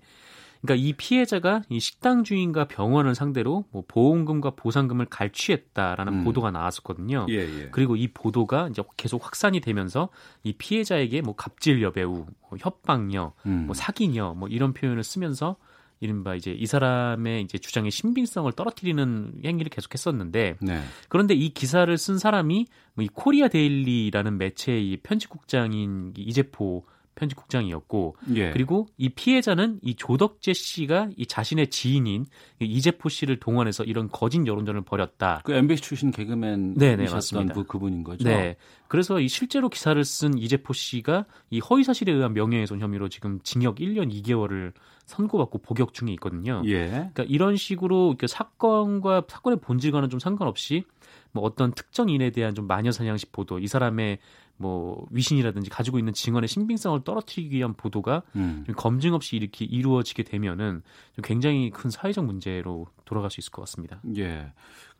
그러니까 0.62 0.86
이 0.86 0.92
피해자가 0.92 1.62
이 1.70 1.80
식당 1.80 2.26
주인과 2.26 2.68
병원을 2.68 3.16
상대로 3.16 3.64
뭐 3.72 3.84
보험금과 3.88 4.52
보상금을 4.58 5.06
갈취했다라는 5.06 6.14
음. 6.14 6.24
보도가 6.26 6.52
나왔었거든요. 6.52 7.28
예, 7.30 7.36
예. 7.36 7.70
그리고 7.72 7.96
이 7.96 8.10
보도가 8.10 8.68
이제 8.68 8.84
계속 8.98 9.24
확산이 9.24 9.62
되면서 9.62 10.10
이 10.44 10.52
피해자에게 10.52 11.22
뭐 11.22 11.36
갑질 11.36 11.82
여배우, 11.82 12.26
뭐 12.42 12.58
협박녀, 12.60 13.32
음. 13.46 13.68
뭐 13.68 13.74
사기녀 13.74 14.34
뭐 14.36 14.50
이런 14.50 14.74
표현을 14.74 15.02
쓰면서 15.06 15.56
이른바 16.00 16.36
이제 16.36 16.52
이 16.52 16.66
사람의 16.66 17.42
이제 17.42 17.58
주장의 17.58 17.92
신빙성을 17.92 18.52
떨어뜨리는 18.54 19.34
행위를 19.44 19.70
계속했었는데 19.70 20.58
네. 20.62 20.82
그런데 21.10 21.34
이 21.34 21.50
기사를 21.50 21.96
쓴 21.98 22.18
사람이 22.18 22.68
뭐이 22.96 23.10
코리아 23.14 23.48
데일리라는 23.48 24.38
매체의 24.38 24.98
편집국장인 25.04 26.14
이재포 26.18 26.86
편집국장이었고 27.20 28.16
예. 28.36 28.52
그리고 28.52 28.88
이 28.98 29.10
피해자는 29.10 29.80
이 29.82 29.96
조덕재 29.96 30.54
씨가 30.54 31.10
이 31.16 31.26
자신의 31.26 31.70
지인인 31.70 32.26
이재포 32.60 33.10
씨를 33.10 33.40
동원해서 33.40 33.84
이런 33.84 34.10
거짓 34.10 34.46
여론전을 34.46 34.82
벌였다. 34.82 35.42
그 35.44 35.54
MBC 35.54 35.82
출신 35.82 36.12
개그맨 36.12 36.76
네네 36.76 37.10
맞습니다. 37.10 37.54
그 37.54 37.66
그분인 37.66 38.04
거죠. 38.04 38.28
네. 38.28 38.56
그래서 38.88 39.20
이 39.20 39.28
실제로 39.28 39.70
기사를 39.70 40.04
쓴 40.04 40.38
이재포 40.38 40.74
씨가 40.74 41.26
이 41.52 41.60
허위 41.60 41.84
사실에 41.84 42.12
의한 42.12 42.34
명예훼손 42.34 42.80
혐의로 42.80 43.10
지금 43.10 43.40
징역 43.44 43.76
1년 43.76 44.12
2개월을 44.12 44.74
선고받고 45.06 45.60
복역 45.60 45.94
중에 45.94 46.12
있거든요. 46.14 46.62
예. 46.66 46.88
그러니까 46.88 47.24
이런 47.28 47.56
식으로 47.56 48.16
사건과 48.28 49.24
사건의 49.28 49.60
본질과는 49.60 50.10
좀 50.10 50.20
상관없이 50.20 50.84
뭐 51.32 51.44
어떤 51.44 51.72
특정 51.72 52.10
인에 52.10 52.32
대한 52.32 52.56
좀 52.56 52.68
마녀 52.68 52.92
사냥식 52.92 53.32
보도, 53.32 53.60
이 53.60 53.68
사람의 53.68 54.20
뭐 54.60 55.08
위신이라든지 55.10 55.70
가지고 55.70 56.00
있는 56.00 56.14
증언의 56.14 56.50
신빙성을 56.50 57.04
떨어뜨리기 57.06 57.56
위한 57.56 57.74
보도가 57.74 58.24
음. 58.36 58.66
검증 58.76 59.14
없이 59.14 59.38
이렇게 59.38 59.64
이루어지게 59.64 60.24
되면은 60.24 60.84
좀 61.16 61.24
굉장히 61.24 61.70
큰 61.70 61.90
사회적 61.90 62.26
문제로 62.26 62.88
돌아갈 63.06 63.32
수 63.32 63.40
있을 63.40 63.52
것 63.52 63.62
같습니다. 63.62 64.02
예. 64.18 64.52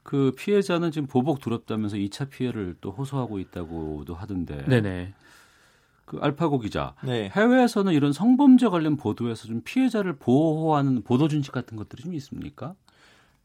그 0.02 0.32
피해자는 0.38 0.92
지금 0.92 1.08
보복 1.08 1.42
두렵다면서 1.42 1.98
2차 1.98 2.30
피해를 2.30 2.78
또 2.80 2.92
호소하고 2.92 3.38
있다고도 3.40 4.16
하던데. 4.16 4.64
네네. 4.66 5.14
그 6.06 6.18
알파고 6.22 6.60
기자, 6.60 6.96
네. 7.04 7.30
해외에서는 7.36 7.94
이런 7.94 8.14
성범죄 8.14 8.70
관련 8.70 8.96
보도에서 8.96 9.46
좀 9.48 9.62
피해자를 9.64 10.16
보호하는 10.16 11.04
보도 11.04 11.28
준칙 11.28 11.52
같은 11.52 11.78
것들이 11.78 12.02
좀 12.02 12.14
있습니까? 12.16 12.76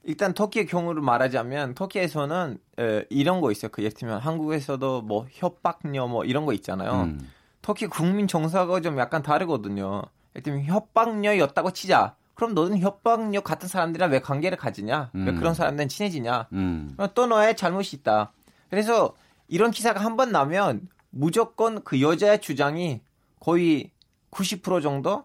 일단 0.04 0.34
터키의 0.34 0.66
경우를 0.66 1.02
말하자면 1.02 1.74
터키에서는 1.74 2.58
에, 2.78 3.04
이런 3.10 3.40
거 3.40 3.50
있어요. 3.50 3.70
그 3.72 3.82
예를 3.82 3.94
들면 3.94 4.18
한국에서도 4.20 5.02
뭐 5.02 5.26
협박녀 5.30 6.06
뭐 6.06 6.24
이런 6.24 6.44
거 6.46 6.52
있잖아요. 6.52 7.04
음. 7.04 7.30
터키 7.62 7.86
국민 7.86 8.28
정서가 8.28 8.80
좀 8.80 8.98
약간 8.98 9.22
다르거든요. 9.22 10.02
예를 10.34 10.42
들면 10.42 10.64
협박녀였다고 10.64 11.70
치자. 11.72 12.16
그럼 12.34 12.52
너는 12.54 12.78
협박녀 12.80 13.40
같은 13.40 13.68
사람들이랑 13.68 14.10
왜 14.10 14.20
관계를 14.20 14.58
가지냐? 14.58 15.10
음. 15.14 15.26
왜 15.26 15.32
그런 15.32 15.54
사람들은 15.54 15.88
친해지냐? 15.88 16.48
음. 16.52 16.96
또 17.14 17.26
너의 17.26 17.56
잘못이 17.56 17.96
있다. 17.96 18.32
그래서 18.68 19.14
이런 19.48 19.70
기사가 19.70 20.00
한 20.00 20.16
번 20.16 20.32
나면 20.32 20.88
무조건 21.10 21.82
그 21.84 22.00
여자의 22.00 22.40
주장이 22.40 23.00
거의 23.40 23.90
90% 24.32 24.82
정도 24.82 25.24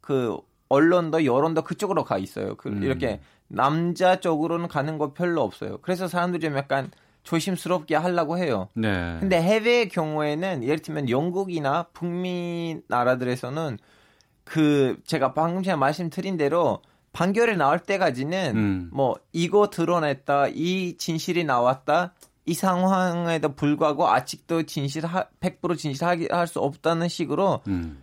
그 0.00 0.36
언론도 0.68 1.24
여론도 1.24 1.62
그쪽으로 1.62 2.04
가 2.04 2.18
있어요. 2.18 2.56
그 2.56 2.68
음. 2.68 2.82
이렇게 2.82 3.20
남자 3.50 4.20
쪽으로는 4.20 4.68
가는 4.68 4.96
거 4.96 5.12
별로 5.12 5.42
없어요. 5.42 5.78
그래서 5.82 6.06
사람들이 6.06 6.40
좀 6.40 6.56
약간 6.56 6.90
조심스럽게 7.24 7.96
하려고 7.96 8.38
해요. 8.38 8.68
네. 8.74 9.16
근데 9.18 9.42
해외의 9.42 9.88
경우에는 9.88 10.62
예를 10.62 10.78
들면 10.78 11.10
영국이나 11.10 11.86
북미 11.92 12.78
나라들에서는 12.86 13.78
그 14.44 14.96
제가 15.04 15.34
방금 15.34 15.62
전에 15.62 15.76
말씀드린 15.76 16.36
대로 16.36 16.80
판결이 17.12 17.56
나올 17.56 17.80
때까지는 17.80 18.56
음. 18.56 18.90
뭐 18.92 19.16
이거 19.32 19.68
드러냈다, 19.68 20.48
이 20.48 20.96
진실이 20.96 21.44
나왔다, 21.44 22.14
이 22.46 22.54
상황에도 22.54 23.54
불구하고 23.54 24.08
아직도 24.08 24.62
진실 24.62 25.02
100% 25.02 25.76
진실하게 25.76 26.28
할수 26.30 26.60
없다는 26.60 27.08
식으로 27.08 27.60
음. 27.66 28.02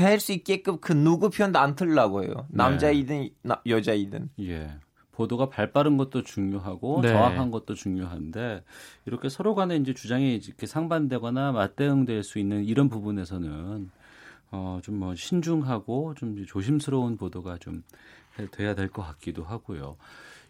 될 0.00 0.20
수 0.20 0.32
있게끔 0.32 0.78
그 0.80 0.92
누구 0.92 1.30
편도 1.30 1.58
안 1.58 1.74
틀라고 1.76 2.24
해요. 2.24 2.46
남자이든 2.50 3.28
네. 3.42 3.54
여자이든. 3.66 4.30
예. 4.40 4.70
보도가 5.12 5.50
발빠른 5.50 5.96
것도 5.98 6.22
중요하고 6.22 7.02
네. 7.02 7.08
정확한 7.08 7.50
것도 7.50 7.74
중요한데 7.74 8.64
이렇게 9.04 9.28
서로 9.28 9.54
간에 9.54 9.76
이제 9.76 9.92
주장이 9.92 10.36
이렇게 10.36 10.66
상반되거나 10.66 11.52
맞대응될 11.52 12.22
수 12.22 12.38
있는 12.38 12.64
이런 12.64 12.88
부분에서는 12.88 13.90
어, 14.52 14.80
좀 14.82 14.94
뭐 14.96 15.14
신중하고 15.14 16.14
좀 16.14 16.44
조심스러운 16.46 17.16
보도가 17.16 17.58
좀 17.58 17.82
돼야 18.52 18.74
될 18.74 18.88
것 18.88 19.02
같기도 19.02 19.44
하고요. 19.44 19.96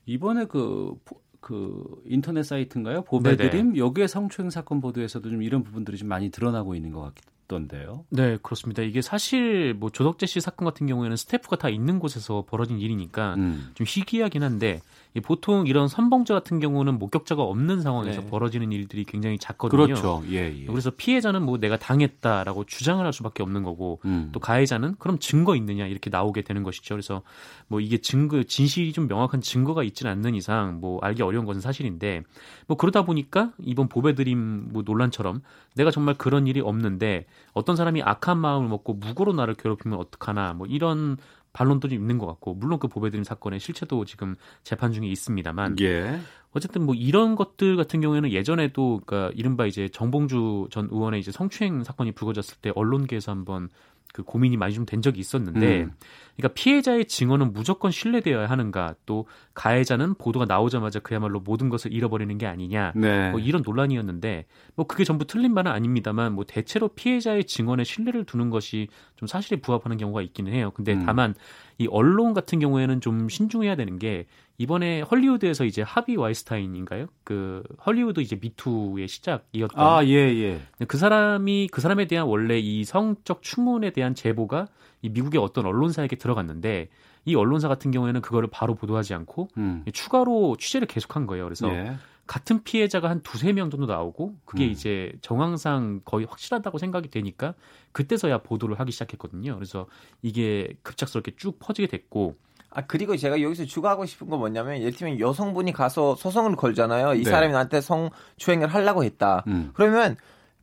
이번에 0.07 0.45
그, 0.45 0.95
그 1.41 1.85
인터넷 2.07 2.45
사이트인가요? 2.45 3.03
보배드림 3.03 3.77
여기에 3.77 4.07
성추행 4.07 4.51
사건 4.51 4.81
보도에서도 4.81 5.29
좀 5.29 5.43
이런 5.43 5.63
부분들이 5.65 5.97
좀 5.99 6.09
많이 6.09 6.31
드러나고 6.31 6.75
있는 6.77 6.93
것 6.93 7.01
같기도 7.03 7.31
있던데요. 7.51 8.05
네, 8.11 8.39
그렇습니다. 8.43 8.83
이게 8.83 9.03
사실 9.03 9.75
뭐 9.75 9.91
조덕재 9.91 10.27
씨 10.27 10.41
사건 10.41 10.65
같은 10.65 10.87
경우에는 10.87 11.17
스태프가 11.17 11.57
다 11.57 11.69
있는 11.69 11.99
곳에서 11.99 12.45
벌어진 12.49 12.79
일이니까 12.79 13.35
음. 13.35 13.71
좀 13.75 13.85
희귀하긴 13.89 14.43
한데 14.43 14.81
보통 15.19 15.67
이런 15.67 15.89
선봉자 15.89 16.35
같은 16.35 16.61
경우는 16.61 16.99
목격자가 17.01 17.43
없는 17.43 17.83
상황에서 17.83 18.21
네. 18.21 18.27
벌어지는 18.29 18.71
일들이 18.71 19.05
굉장히 19.05 19.39
작거든요. 19.39 19.87
그렇죠. 19.87 20.23
예, 20.31 20.55
예. 20.57 20.67
그래서 20.67 20.91
피해자는 20.91 21.43
뭐 21.43 21.59
내가 21.59 21.77
당했다라고 21.77 22.65
주장을 22.65 23.05
할 23.05 23.13
수밖에 23.13 23.43
없는 23.43 23.65
거고 23.65 24.01
음. 24.05 24.29
또 24.31 24.39
가해자는 24.39 24.95
그럼 25.01 25.19
증거 25.19 25.57
있느냐 25.57 25.87
이렇게 25.87 26.11
나오게 26.11 26.43
되는 26.43 26.63
것이죠. 26.63 26.95
그래서 26.95 27.23
뭐 27.67 27.81
이게 27.81 27.99
증거 27.99 28.45
진실이 28.45 28.93
좀 28.93 29.09
명확한 29.09 29.41
증거가 29.41 29.83
있지는 29.83 30.13
않는 30.13 30.37
이상 30.37 30.79
뭐 30.81 31.01
알기 31.03 31.23
어려운 31.23 31.45
것은 31.45 31.61
사실인데 31.61 32.23
뭐 32.69 32.77
그러다 32.77 33.03
보니까 33.03 33.51
이번 33.59 33.89
보배드림 33.89 34.73
뭐 34.73 34.83
논란처럼 34.85 35.43
내가 35.75 35.91
정말 35.91 36.15
그런 36.15 36.47
일이 36.47 36.61
없는데 36.61 37.27
어떤 37.53 37.75
사람이 37.75 38.03
악한 38.03 38.39
마음을 38.39 38.69
먹고 38.69 38.95
무고로 38.95 39.33
나를 39.33 39.55
괴롭히면 39.55 39.99
어떡하나 39.99 40.53
뭐 40.53 40.67
이런 40.69 41.17
반론도 41.53 41.89
좀 41.89 41.99
있는 41.99 42.19
것 42.19 42.27
같고 42.27 42.55
물론 42.55 42.79
그 42.79 42.89
보배드림 42.89 43.25
사건의 43.25 43.61
실체도 43.61 44.05
지금 44.05 44.37
재판 44.63 44.93
중에 44.93 45.07
있습니다만 45.07 45.77
예. 45.81 46.21
어쨌든 46.53 46.85
뭐 46.85 46.95
이런 46.95 47.37
것들 47.37 47.77
같은 47.77 48.01
경우에는 48.01 48.31
예전에도 48.33 49.01
그러니까 49.05 49.33
이른바 49.37 49.67
이제 49.67 49.89
정봉주 49.89 50.69
전 50.71 50.89
의원의 50.91 51.21
이제 51.21 51.31
성추행 51.31 51.85
사건이 51.85 52.13
불거졌을 52.13 52.59
때 52.61 52.73
언론계에서 52.75 53.33
한번 53.33 53.69
그 54.13 54.23
고민이 54.25 54.57
많이 54.57 54.75
좀 54.75 54.87
된 54.87 55.03
적이 55.03 55.21
있었는데, 55.21 55.83
음. 55.85 55.93
그러니까 56.37 56.55
피해자의 56.55 57.07
증언은 57.07 57.53
무조건 57.53 57.91
신뢰되어야 57.91 58.47
하는가, 58.49 58.95
또 59.07 59.27
가해자는 59.55 60.15
보도가 60.15 60.47
나오자마자 60.47 61.01
그야말로 61.01 61.41
모든 61.41 61.69
것을 61.69 61.93
잃어버리는 61.93 62.37
게 62.39 62.47
아니냐, 62.47 62.93
네. 62.97 63.31
뭐 63.31 63.41
이런 63.41 63.63
논란이었는데, 63.65 64.47
뭐 64.75 64.87
그게 64.87 65.05
전부 65.05 65.27
틀린 65.27 65.53
말은 65.55 65.71
아닙니다만, 65.71 66.35
뭐 66.35 66.45
대체로 66.45 66.89
피해자의 66.89 67.45
증언에 67.45 67.85
신뢰를 67.85 68.25
두는 68.25 68.51
것이 68.51 68.89
좀 69.17 69.27
사실에 69.27 69.61
부합하는 69.61 69.97
경우가 69.97 70.23
있기는 70.23 70.53
해요. 70.53 70.71
근데 70.75 70.95
음. 70.95 71.05
다만 71.05 71.35
이 71.79 71.87
언론 71.91 72.35
같은 72.35 72.59
경우에는 72.59 73.01
좀 73.01 73.29
신중해야 73.29 73.75
되는 73.75 73.99
게 73.99 74.27
이번에 74.59 75.01
헐리우드에서 75.01 75.65
이제 75.65 75.81
하비 75.81 76.17
와이스타인인가요? 76.17 77.07
그 77.25 77.63
헐리우드 77.87 78.21
이제 78.21 78.37
미투의 78.39 79.09
시작이었던 79.09 79.83
아, 79.83 80.05
예, 80.05 80.11
예. 80.11 80.61
그 80.87 80.99
사람이 80.99 81.69
그 81.73 81.81
사람에 81.81 82.07
대한 82.07 82.27
원래 82.27 82.59
이 82.59 82.85
성적 82.85 83.41
추문에 83.41 83.89
대한 83.91 84.15
제보가 84.15 84.67
이 85.03 85.09
미국의 85.09 85.41
어떤 85.41 85.67
언론사에게 85.67 86.17
들어갔는데 86.17 86.89
이 87.25 87.35
언론사 87.35 87.69
같은 87.69 87.91
경우에는 87.91 88.21
그거를 88.21 88.49
바로 88.51 88.75
보도하지 88.75 89.15
않고 89.15 89.49
음. 89.57 89.85
추가로 89.93 90.57
취재를 90.59 90.87
계속한 90.89 91.27
거예요. 91.27 91.45
그래서 91.45 91.69
예. 91.69 91.97
같은 92.27 92.63
피해자가 92.63 93.11
한 93.11 93.23
두세 93.23 93.53
명 93.53 93.71
정도 93.71 93.87
나오고 93.87 94.37
그게 94.45 94.67
음. 94.67 94.71
이제 94.71 95.13
정황상 95.21 96.03
거의 96.05 96.27
확실하다고 96.27 96.79
생각이 96.79 97.09
되니까 97.11 97.55
그때서야 97.93 98.39
보도를 98.39 98.79
하기 98.79 98.93
시작했거든요. 98.93 99.55
그래서 99.57 99.87
이게 100.23 100.73
급작스럽게 100.83 101.33
쭉 101.37 101.59
퍼지게 101.59 101.89
됐고 101.89 102.37
아 102.71 102.87
그리고 102.87 103.17
제가 103.17 103.43
여기서 103.43 103.65
추가하고 103.65 104.07
싶은 104.07 104.29
건 104.29 104.39
뭐냐면 104.39 104.79
예를 104.79 104.93
들면 104.93 105.19
여성분이 105.19 105.73
가서 105.73 106.15
소송을 106.15 106.55
걸잖아요. 106.55 107.15
이 107.15 107.25
네. 107.25 107.31
사람이 107.31 107.53
나한테 107.53 107.81
성추행을 107.81 108.69
하려고 108.69 109.03
했다. 109.03 109.43
음. 109.49 109.71
그러면 109.75 110.17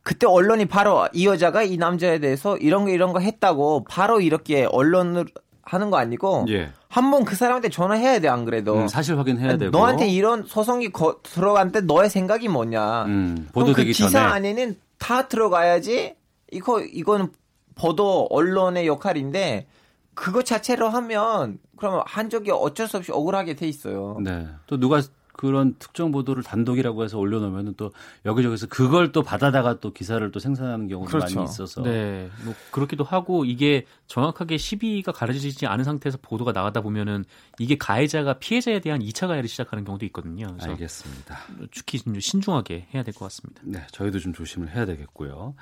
그때 0.08 0.26
언론이 0.26 0.64
바로 0.64 1.06
이 1.12 1.26
여자가 1.26 1.62
이 1.64 1.76
남자에 1.76 2.18
대해서 2.18 2.56
이런 2.56 2.84
거 2.86 2.90
이런 2.90 3.12
거 3.12 3.18
했다고 3.18 3.84
바로 3.90 4.22
이렇게 4.22 4.64
언론을 4.64 5.26
하는 5.60 5.90
거 5.90 5.98
아니고 5.98 6.46
예. 6.48 6.70
한번 6.88 7.26
그 7.26 7.36
사람한테 7.36 7.68
전화해야 7.68 8.18
돼 8.20 8.26
안 8.28 8.46
그래도 8.46 8.74
음, 8.74 8.88
사실 8.88 9.18
확인해야 9.18 9.58
되고 9.58 9.70
너한테 9.70 10.08
이런 10.08 10.44
소송이 10.46 10.92
거, 10.92 11.18
들어간때 11.22 11.82
너의 11.82 12.08
생각이 12.08 12.48
뭐냐 12.48 13.04
음, 13.04 13.48
보도되기 13.52 13.92
그 13.92 13.92
기사 13.92 14.08
전에. 14.08 14.24
안에는 14.24 14.76
다 14.96 15.28
들어가야지 15.28 16.14
이거 16.52 16.80
이거는 16.80 17.28
보도 17.74 18.28
언론의 18.30 18.86
역할인데 18.86 19.66
그거 20.14 20.40
자체로 20.42 20.88
하면 20.88 21.58
그러면 21.76 22.00
한쪽이 22.06 22.50
어쩔 22.50 22.88
수 22.88 22.96
없이 22.96 23.12
억울하게 23.12 23.56
돼 23.56 23.68
있어요. 23.68 24.16
네. 24.24 24.46
또 24.66 24.80
누가 24.80 25.02
그런 25.38 25.76
특정 25.78 26.10
보도를 26.10 26.42
단독이라고 26.42 27.04
해서 27.04 27.16
올려놓으면 27.16 27.74
또 27.76 27.92
여기저기서 28.26 28.66
그걸 28.66 29.12
또 29.12 29.22
받아다가 29.22 29.78
또 29.78 29.92
기사를 29.92 30.28
또 30.32 30.40
생산하는 30.40 30.88
경우가 30.88 31.08
그렇죠. 31.08 31.36
많이 31.36 31.48
있어서. 31.48 31.80
네. 31.84 32.28
뭐 32.44 32.54
그렇기도 32.72 33.04
하고 33.04 33.44
이게 33.44 33.86
정확하게 34.08 34.58
시비가 34.58 35.12
가려지지 35.12 35.66
않은 35.66 35.84
상태에서 35.84 36.18
보도가 36.20 36.50
나가다 36.50 36.80
보면은 36.80 37.24
이게 37.60 37.78
가해자가 37.78 38.34
피해자에 38.40 38.80
대한 38.80 39.00
2차 39.00 39.28
가해를 39.28 39.48
시작하는 39.48 39.84
경우도 39.84 40.04
있거든요. 40.06 40.56
알겠습니다. 40.60 41.38
특히 41.70 42.00
좀 42.00 42.18
신중하게 42.18 42.88
해야 42.92 43.04
될 43.04 43.14
것 43.14 43.26
같습니다. 43.26 43.62
네. 43.64 43.86
저희도 43.92 44.18
좀 44.18 44.32
조심을 44.32 44.74
해야 44.74 44.86
되겠고요. 44.86 45.54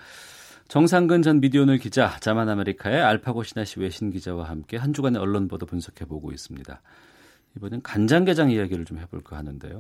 정상근 0.69 1.21
전 1.21 1.41
미디어오늘 1.41 1.77
기자, 1.79 2.17
자만 2.21 2.49
아메리카의 2.49 3.03
알파고 3.03 3.43
신하시 3.43 3.81
외신 3.81 4.11
기자와 4.11 4.49
함께 4.49 4.79
한 4.79 4.95
주간의 4.95 5.21
언론 5.21 5.49
보도 5.49 5.67
분석해 5.67 6.07
보고 6.07 6.33
있습니다. 6.33 6.81
이번엔 7.57 7.83
간장게장 7.83 8.51
이야기를 8.51 8.85
좀 8.85 8.99
해볼까 8.99 9.37
하는데요. 9.37 9.79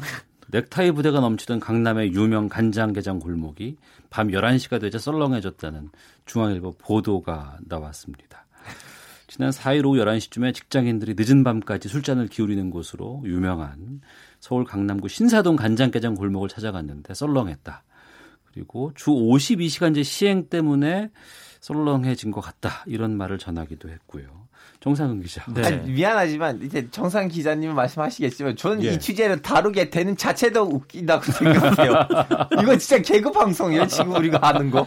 넥타이 0.48 0.92
부대가 0.92 1.20
넘치던 1.20 1.60
강남의 1.60 2.12
유명 2.12 2.48
간장게장 2.48 3.18
골목이 3.18 3.76
밤 4.10 4.28
11시가 4.28 4.80
되자 4.80 4.98
썰렁해졌다는 4.98 5.90
중앙일보 6.24 6.76
보도가 6.78 7.58
나왔습니다. 7.66 8.46
지난 9.26 9.50
4일 9.50 9.84
오후 9.84 9.98
11시쯤에 9.98 10.54
직장인들이 10.54 11.14
늦은 11.18 11.42
밤까지 11.42 11.88
술잔을 11.88 12.28
기울이는 12.28 12.70
곳으로 12.70 13.22
유명한 13.26 14.00
서울 14.38 14.64
강남구 14.64 15.08
신사동 15.08 15.56
간장게장 15.56 16.14
골목을 16.14 16.48
찾아갔는데 16.48 17.12
썰렁했다. 17.12 17.82
그리고 18.44 18.92
주 18.94 19.10
52시간제 19.10 20.04
시행 20.04 20.48
때문에 20.48 21.10
썰렁해진 21.60 22.30
것 22.30 22.40
같다 22.40 22.84
이런 22.86 23.16
말을 23.16 23.38
전하기도 23.38 23.90
했고요. 23.90 24.45
정상근 24.80 25.22
기자. 25.22 25.44
네. 25.52 25.64
아니, 25.64 25.90
미안하지만 25.92 26.62
이제 26.62 26.86
정상 26.90 27.28
기자님은 27.28 27.74
말씀하시겠지만 27.74 28.56
저는 28.56 28.84
예. 28.84 28.92
이 28.92 28.98
취재를 29.00 29.42
다루게 29.42 29.90
되는 29.90 30.16
자체도 30.16 30.62
웃긴다고 30.62 31.24
생각해요. 31.32 31.94
이거 32.62 32.76
진짜 32.78 33.02
개그 33.02 33.32
방송이에요 33.32 33.86
지금 33.86 34.12
우리가 34.14 34.38
하는 34.42 34.70
거. 34.70 34.86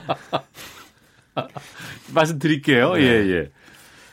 말씀드릴게요. 2.14 2.94
네. 2.94 3.02
예 3.04 3.08
예. 3.32 3.50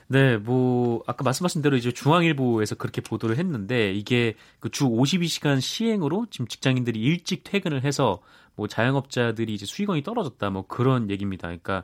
네, 0.09 0.37
뭐 0.37 1.03
아까 1.07 1.25
말씀하신 1.25 1.63
대로 1.63 1.77
이제 1.77 1.91
중앙일보에서 1.91 2.77
그렇게 2.77 3.01
보도를 3.01 3.39
했는데 3.39 3.93
이게 3.93 4.35
그 4.61 4.71
주 4.71 4.85
52시간 4.89 5.61
시행으로 5.61 6.27
지금 6.31 6.47
직장인들이 6.47 7.01
일찍 7.01 7.43
퇴근을 7.43 7.83
해서 7.83 8.21
뭐 8.55 8.69
자영업자들이 8.69 9.53
이제 9.53 9.67
수익원이 9.67 10.03
떨어졌다 10.05 10.49
뭐 10.51 10.65
그런 10.67 11.11
얘기입니다. 11.11 11.49
그러니까 11.49 11.83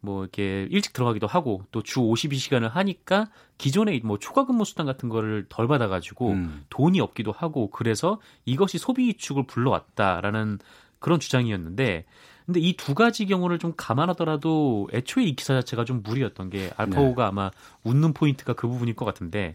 뭐 0.00 0.22
이렇게 0.22 0.66
일찍 0.70 0.92
들어가기도 0.92 1.26
하고 1.26 1.64
또 1.72 1.82
주 1.82 2.00
52시간을 2.00 2.70
하니까 2.70 3.28
기존에 3.56 4.00
뭐 4.04 4.18
초과 4.18 4.44
근무 4.46 4.64
수당 4.64 4.86
같은 4.86 5.08
거를 5.08 5.46
덜 5.48 5.66
받아 5.68 5.88
가지고 5.88 6.30
음. 6.32 6.64
돈이 6.70 7.00
없기도 7.00 7.32
하고 7.32 7.70
그래서 7.70 8.20
이것이 8.44 8.78
소비 8.78 9.08
위축을 9.08 9.46
불러왔다라는 9.46 10.58
그런 10.98 11.18
주장이었는데 11.20 12.04
근데 12.46 12.60
이 12.60 12.74
두 12.76 12.94
가지 12.94 13.26
경우를 13.26 13.58
좀 13.58 13.74
감안하더라도 13.76 14.88
애초에 14.92 15.24
이 15.24 15.34
기사 15.36 15.54
자체가 15.54 15.84
좀 15.84 16.02
무리였던 16.02 16.48
게 16.50 16.70
알파고가 16.76 17.24
네. 17.24 17.28
아마 17.28 17.50
웃는 17.84 18.14
포인트가 18.14 18.54
그 18.54 18.66
부분일 18.68 18.94
것 18.94 19.04
같은데 19.04 19.54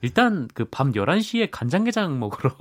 일단 0.00 0.48
그 0.54 0.64
밤 0.64 0.92
11시에 0.92 1.48
간장게장 1.52 2.18
먹으러 2.18 2.56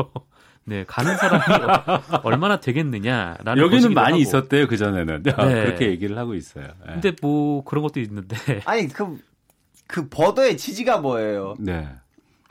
네, 0.63 0.83
가는 0.87 1.17
사람이 1.17 1.43
얼마나 2.23 2.59
되겠느냐라는 2.59 3.57
여기는 3.61 3.93
많이 3.93 4.11
하고. 4.11 4.21
있었대요 4.21 4.67
그 4.67 4.77
전에는 4.77 5.23
네. 5.23 5.31
그렇게 5.33 5.87
얘기를 5.87 6.17
하고 6.17 6.35
있어요. 6.35 6.67
네. 6.85 6.93
근데 6.93 7.11
뭐 7.21 7.63
그런 7.63 7.81
것도 7.81 7.99
있는데 7.99 8.35
아니 8.65 8.87
그그 8.87 9.17
그 9.87 10.09
버더의 10.09 10.57
지지가 10.57 10.99
뭐예요? 10.99 11.55
네. 11.59 11.89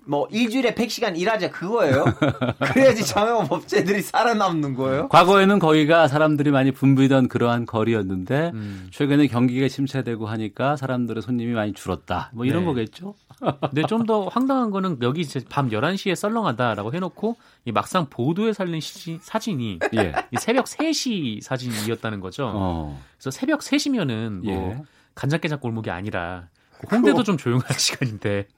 뭐 0.06 0.28
일주일에 0.30 0.74
100시간 0.74 1.18
일하자 1.18 1.50
그거예요? 1.50 2.04
그래야지 2.72 3.04
자영업업체들이 3.06 4.02
살아남는 4.02 4.74
거예요? 4.74 5.08
과거에는 5.08 5.58
거기가 5.58 6.08
사람들이 6.08 6.50
많이 6.50 6.72
붐비던 6.72 7.28
그러한 7.28 7.66
거리였는데 7.66 8.50
음. 8.54 8.88
최근에 8.90 9.28
경기가 9.28 9.68
침체되고 9.68 10.26
하니까 10.26 10.76
사람들의 10.76 11.22
손님이 11.22 11.52
많이 11.52 11.72
줄었다. 11.72 12.30
뭐 12.34 12.44
이런 12.44 12.62
네. 12.62 12.66
거겠죠? 12.66 13.14
근데 13.60 13.82
좀 13.86 14.00
더 14.10 14.26
황당한 14.28 14.70
거는 14.70 14.98
여기 15.02 15.20
이제 15.20 15.40
밤 15.48 15.70
11시에 15.70 16.14
썰렁하다라고 16.14 16.92
해 16.94 16.98
놓고 17.00 17.36
이 17.64 17.72
막상 17.72 18.06
보도에 18.10 18.52
살린 18.52 18.80
시, 18.80 19.18
사진이 19.22 19.78
예. 19.94 20.12
새벽 20.38 20.64
3시 20.64 21.40
사진이었다는 21.42 22.20
거죠. 22.20 22.50
어. 22.52 23.00
그래서 23.16 23.30
새벽 23.30 23.60
3시면은 23.60 24.44
뭐 24.44 24.52
예. 24.52 24.82
간장게장 25.14 25.60
골목이 25.60 25.90
아니라 25.90 26.48
홍대도 26.90 27.22
좀 27.22 27.36
조용한 27.36 27.66
시간인데 27.78 28.48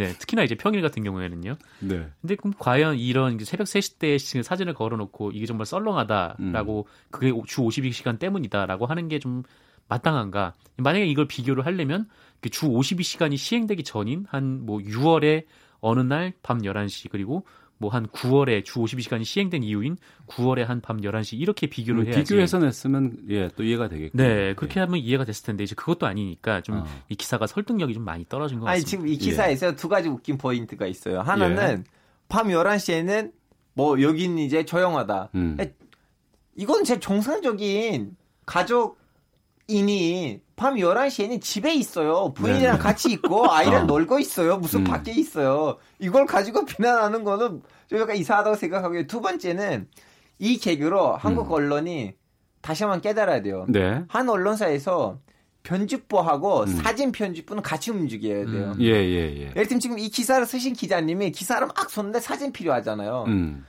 네, 0.00 0.14
특히나 0.14 0.42
이제 0.44 0.54
평일 0.54 0.80
같은 0.80 1.04
경우에는요. 1.04 1.56
네. 1.80 2.08
근데 2.22 2.34
그럼 2.36 2.54
과연 2.58 2.96
이런 2.96 3.38
새벽 3.40 3.64
3시 3.64 3.98
때 3.98 4.16
사진을 4.16 4.72
걸어놓고 4.72 5.32
이게 5.32 5.44
정말 5.44 5.66
썰렁하다라고 5.66 6.86
음. 6.88 7.10
그게 7.10 7.28
주 7.46 7.60
52시간 7.60 8.18
때문이다라고 8.18 8.86
하는 8.86 9.08
게 9.08 9.18
좀 9.18 9.42
마땅한가? 9.88 10.54
만약에 10.78 11.04
이걸 11.04 11.26
비교를 11.28 11.66
하려면 11.66 12.08
그주 12.40 12.68
52시간이 12.68 13.36
시행되기 13.36 13.82
전인 13.84 14.24
한 14.30 14.60
뭐 14.64 14.78
6월에 14.78 15.44
어느 15.80 16.00
날 16.00 16.32
밤 16.42 16.62
11시 16.62 17.10
그리고 17.10 17.44
뭐 17.80 17.90
한 17.90 18.06
9월에 18.06 18.62
주 18.64 18.78
52시간이 18.78 19.24
시행된 19.24 19.62
이유인 19.62 19.96
9월에 20.28 20.64
한 20.64 20.80
밤 20.82 21.00
11시 21.00 21.40
이렇게 21.40 21.66
비교를 21.66 22.02
음, 22.02 22.06
해야지. 22.06 22.22
비교해서 22.22 22.58
냈으면 22.58 23.16
예, 23.30 23.48
또 23.56 23.64
이해가 23.64 23.88
되겠고. 23.88 24.16
네, 24.16 24.54
그렇게 24.54 24.78
예. 24.78 24.84
하면 24.84 25.00
이해가 25.00 25.24
됐을 25.24 25.44
텐데 25.46 25.64
이제 25.64 25.74
그것도 25.74 26.06
아니니까 26.06 26.60
좀이 26.60 26.78
어. 26.80 26.84
기사가 27.16 27.46
설득력이 27.46 27.94
좀 27.94 28.04
많이 28.04 28.26
떨어진 28.28 28.60
것 28.60 28.66
같습니다. 28.66 28.72
아니, 28.72 28.84
지금 28.84 29.08
이 29.08 29.16
기사에서 29.16 29.68
예. 29.68 29.76
두 29.76 29.88
가지 29.88 30.08
웃긴 30.08 30.36
포인트가 30.38 30.86
있어요. 30.86 31.20
하나는 31.20 31.78
예. 31.80 31.84
밤 32.28 32.48
11시에는 32.48 33.32
뭐 33.72 34.00
여기는 34.00 34.38
이제 34.38 34.64
조용하다. 34.64 35.30
음. 35.34 35.56
이건 36.56 36.84
제 36.84 37.00
정상적인 37.00 38.14
가족 38.44 38.99
인이 39.70 40.40
밤 40.56 40.74
11시에는 40.74 41.40
집에 41.40 41.72
있어요. 41.74 42.32
부인이랑 42.34 42.76
네. 42.76 42.82
같이 42.82 43.10
있고 43.12 43.50
아이랑 43.50 43.84
어. 43.84 43.86
놀고 43.86 44.18
있어요. 44.18 44.58
무슨 44.58 44.80
음. 44.80 44.84
밖에 44.84 45.12
있어요. 45.12 45.78
이걸 45.98 46.26
가지고 46.26 46.64
비난하는 46.66 47.24
거는 47.24 47.62
좀 47.88 47.98
약간 47.98 48.16
이상하다고 48.16 48.56
생각하고요. 48.56 49.06
두 49.06 49.20
번째는 49.20 49.88
이 50.38 50.58
계기로 50.58 51.16
한국 51.16 51.46
음. 51.46 51.52
언론이 51.52 52.14
다시 52.60 52.82
한번 52.82 53.00
깨달아야 53.00 53.42
돼요. 53.42 53.66
네. 53.68 54.04
한 54.08 54.28
언론사에서 54.28 55.18
편집부하고 55.62 56.62
음. 56.62 56.66
사진 56.66 57.12
편집부는 57.12 57.62
같이 57.62 57.90
움직여야 57.90 58.46
돼요. 58.46 58.72
음. 58.76 58.80
예, 58.80 58.86
예, 58.86 59.36
예. 59.36 59.50
예를 59.50 59.66
들면 59.66 59.80
지금 59.80 59.98
이 59.98 60.08
기사를 60.08 60.44
쓰신 60.44 60.74
기자님이 60.74 61.32
기사를 61.32 61.66
막 61.66 61.90
썼는데 61.90 62.20
사진 62.20 62.52
필요하잖아요. 62.52 63.24
음. 63.28 63.64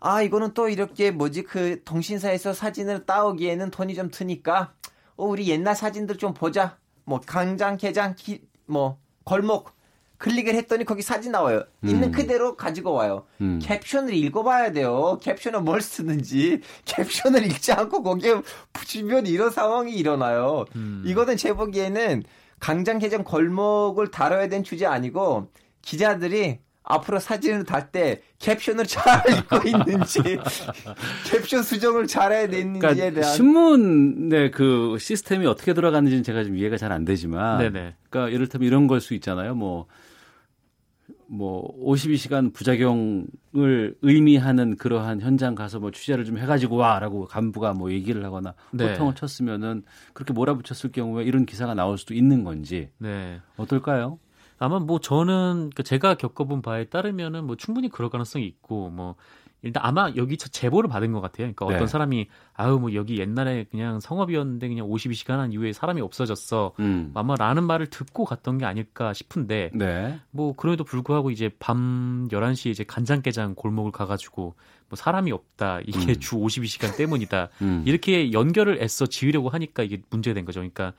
아, 0.00 0.22
이거는 0.22 0.54
또 0.54 0.68
이렇게 0.68 1.10
뭐지 1.10 1.42
그 1.42 1.82
통신사에서 1.84 2.54
사진을 2.54 3.04
따오기에는 3.04 3.70
돈이 3.70 3.94
좀 3.94 4.10
드니까 4.10 4.72
어, 5.20 5.26
우리 5.26 5.48
옛날 5.48 5.76
사진들 5.76 6.16
좀 6.16 6.32
보자. 6.32 6.78
뭐 7.04 7.20
강장, 7.24 7.76
개장, 7.76 8.14
기, 8.16 8.40
뭐 8.66 8.98
골목 9.24 9.72
클릭을 10.16 10.54
했더니 10.54 10.84
거기 10.84 11.02
사진 11.02 11.32
나와요. 11.32 11.64
있는 11.82 12.08
음. 12.08 12.12
그대로 12.12 12.56
가지고 12.56 12.92
와요. 12.92 13.26
음. 13.40 13.58
캡션을 13.62 14.14
읽어봐야 14.14 14.72
돼요. 14.72 15.18
캡션을 15.22 15.62
뭘 15.62 15.80
쓰는지 15.80 16.60
캡션을 16.84 17.44
읽지 17.46 17.72
않고 17.72 18.02
거기에 18.02 18.40
붙이면 18.72 19.26
이런 19.26 19.50
상황이 19.50 19.94
일어나요. 19.94 20.64
음. 20.76 21.02
이거는 21.06 21.36
제 21.36 21.52
보기에는 21.52 22.22
강장, 22.58 22.98
개장, 22.98 23.24
골목을 23.24 24.10
다뤄야 24.10 24.48
되는 24.48 24.62
주제 24.62 24.84
아니고 24.84 25.48
기자들이 25.82 26.60
앞으로 26.90 27.18
사진을 27.18 27.64
달 27.64 27.90
때 27.90 28.22
캡션을 28.38 28.86
잘 28.86 29.22
읽고 29.30 29.56
있는지 29.66 30.20
캡션 31.30 31.62
수정을 31.62 32.06
잘해야 32.06 32.46
되는지에 32.48 32.78
그러니까 32.80 33.10
대한 33.20 33.34
신문의 33.34 34.50
그 34.50 34.96
시스템이 34.98 35.46
어떻게 35.46 35.74
들어가는지는 35.74 36.22
제가 36.22 36.44
좀 36.44 36.56
이해가 36.56 36.76
잘 36.76 36.90
안 36.92 37.04
되지만 37.04 37.58
네네. 37.58 37.94
그러니까 38.10 38.34
이를테면 38.34 38.66
이런 38.66 38.86
걸 38.86 39.00
수 39.00 39.14
있잖아요. 39.14 39.54
뭐뭐 39.54 39.86
뭐 41.28 41.94
52시간 41.94 42.52
부작용을 42.52 43.94
의미하는 44.02 44.76
그러한 44.76 45.20
현장 45.20 45.54
가서 45.54 45.78
뭐 45.78 45.90
취재를 45.90 46.24
좀 46.24 46.38
해가지고 46.38 46.76
와라고 46.76 47.26
간부가 47.26 47.72
뭐 47.74 47.92
얘기를 47.92 48.24
하거나 48.24 48.54
네. 48.72 48.90
호통을 48.92 49.14
쳤으면은 49.14 49.82
그렇게 50.12 50.32
몰아붙였을 50.32 50.90
경우에 50.92 51.24
이런 51.24 51.46
기사가 51.46 51.74
나올 51.74 51.96
수도 51.98 52.14
있는 52.14 52.42
건지 52.44 52.90
네. 52.98 53.40
어떨까요? 53.56 54.18
아마 54.60 54.78
뭐 54.78 55.00
저는 55.00 55.70
그 55.74 55.82
제가 55.82 56.14
겪어본 56.14 56.60
바에 56.60 56.84
따르면은 56.84 57.44
뭐 57.44 57.56
충분히 57.56 57.88
그럴 57.88 58.10
가능성이 58.10 58.46
있고 58.46 58.90
뭐 58.90 59.16
일단 59.62 59.82
아마 59.84 60.12
여기 60.16 60.36
제보를 60.36 60.88
받은 60.88 61.12
것 61.12 61.20
같아요. 61.20 61.52
그러니까 61.52 61.66
네. 61.66 61.74
어떤 61.74 61.86
사람이 61.86 62.28
아우 62.54 62.78
뭐 62.78 62.94
여기 62.94 63.18
옛날에 63.18 63.64
그냥 63.70 64.00
성업이었는데 64.00 64.68
그냥 64.68 64.86
52시간 64.86 65.38
한 65.38 65.52
이후에 65.52 65.72
사람이 65.72 66.02
없어졌어. 66.02 66.72
음. 66.78 67.10
아마라는 67.14 67.64
말을 67.64 67.86
듣고 67.86 68.26
갔던 68.26 68.58
게 68.58 68.66
아닐까 68.66 69.14
싶은데 69.14 69.70
네. 69.74 70.20
뭐 70.30 70.54
그럼에도 70.54 70.84
불구하고 70.84 71.30
이제 71.30 71.50
밤 71.58 72.28
11시에 72.30 72.70
이제 72.70 72.84
간장게장 72.84 73.54
골목을 73.54 73.92
가가지고 73.92 74.54
뭐 74.88 74.96
사람이 74.96 75.32
없다 75.32 75.80
이게 75.86 76.12
음. 76.12 76.20
주 76.20 76.36
52시간 76.36 76.96
때문이다 76.96 77.48
음. 77.62 77.82
이렇게 77.86 78.32
연결을 78.32 78.82
애써 78.82 79.06
지으려고 79.06 79.48
하니까 79.48 79.82
이게 79.82 80.02
문제된 80.10 80.44
거죠. 80.44 80.60
그러니까 80.60 80.92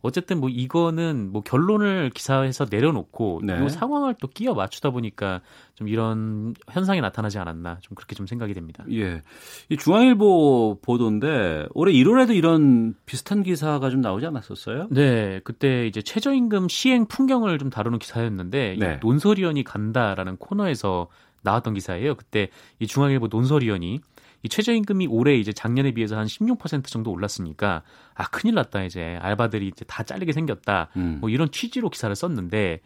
어쨌든 0.00 0.40
뭐 0.40 0.48
이거는 0.48 1.30
뭐 1.32 1.42
결론을 1.42 2.10
기사에서 2.14 2.66
내려놓고 2.70 3.40
네. 3.44 3.64
이 3.64 3.68
상황을 3.68 4.14
또 4.20 4.28
끼워 4.28 4.54
맞추다 4.54 4.90
보니까 4.90 5.40
좀 5.74 5.88
이런 5.88 6.54
현상이 6.70 7.00
나타나지 7.00 7.38
않았나 7.38 7.78
좀 7.80 7.94
그렇게 7.94 8.14
좀 8.14 8.26
생각이 8.26 8.54
됩니다. 8.54 8.84
예. 8.92 9.22
이 9.68 9.76
중앙일보 9.76 10.80
보도인데 10.82 11.66
올해 11.74 11.92
1월에도 11.92 12.34
이런 12.34 12.94
비슷한 13.06 13.42
기사가 13.42 13.90
좀 13.90 14.00
나오지 14.00 14.26
않았었어요? 14.26 14.88
네. 14.90 15.40
그때 15.44 15.86
이제 15.86 16.02
최저임금 16.02 16.68
시행 16.68 17.06
풍경을 17.06 17.58
좀 17.58 17.70
다루는 17.70 17.98
기사였는데 17.98 18.76
네. 18.78 19.00
논설위원이 19.02 19.64
간다라는 19.64 20.36
코너에서 20.36 21.08
나왔던 21.42 21.74
기사예요. 21.74 22.14
그때 22.14 22.48
이 22.78 22.86
중앙일보 22.86 23.28
논설위원이 23.30 24.00
이 24.42 24.48
최저임금이 24.48 25.06
올해 25.08 25.36
이제 25.36 25.52
작년에 25.52 25.92
비해서 25.92 26.16
한 26.16 26.26
16% 26.26 26.86
정도 26.86 27.10
올랐으니까 27.10 27.82
아 28.14 28.28
큰일 28.28 28.54
났다 28.54 28.84
이제 28.84 29.18
알바들이 29.20 29.68
이제 29.68 29.84
다 29.84 30.02
잘리게 30.02 30.32
생겼다 30.32 30.88
음. 30.96 31.18
뭐 31.20 31.28
이런 31.28 31.50
취지로 31.50 31.90
기사를 31.90 32.14
썼는데 32.14 32.80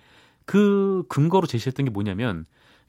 그 0.47 1.05
근거로 1.09 1.47
제시했던 1.47 1.85
게 1.85 1.91
뭐냐면 1.91 2.47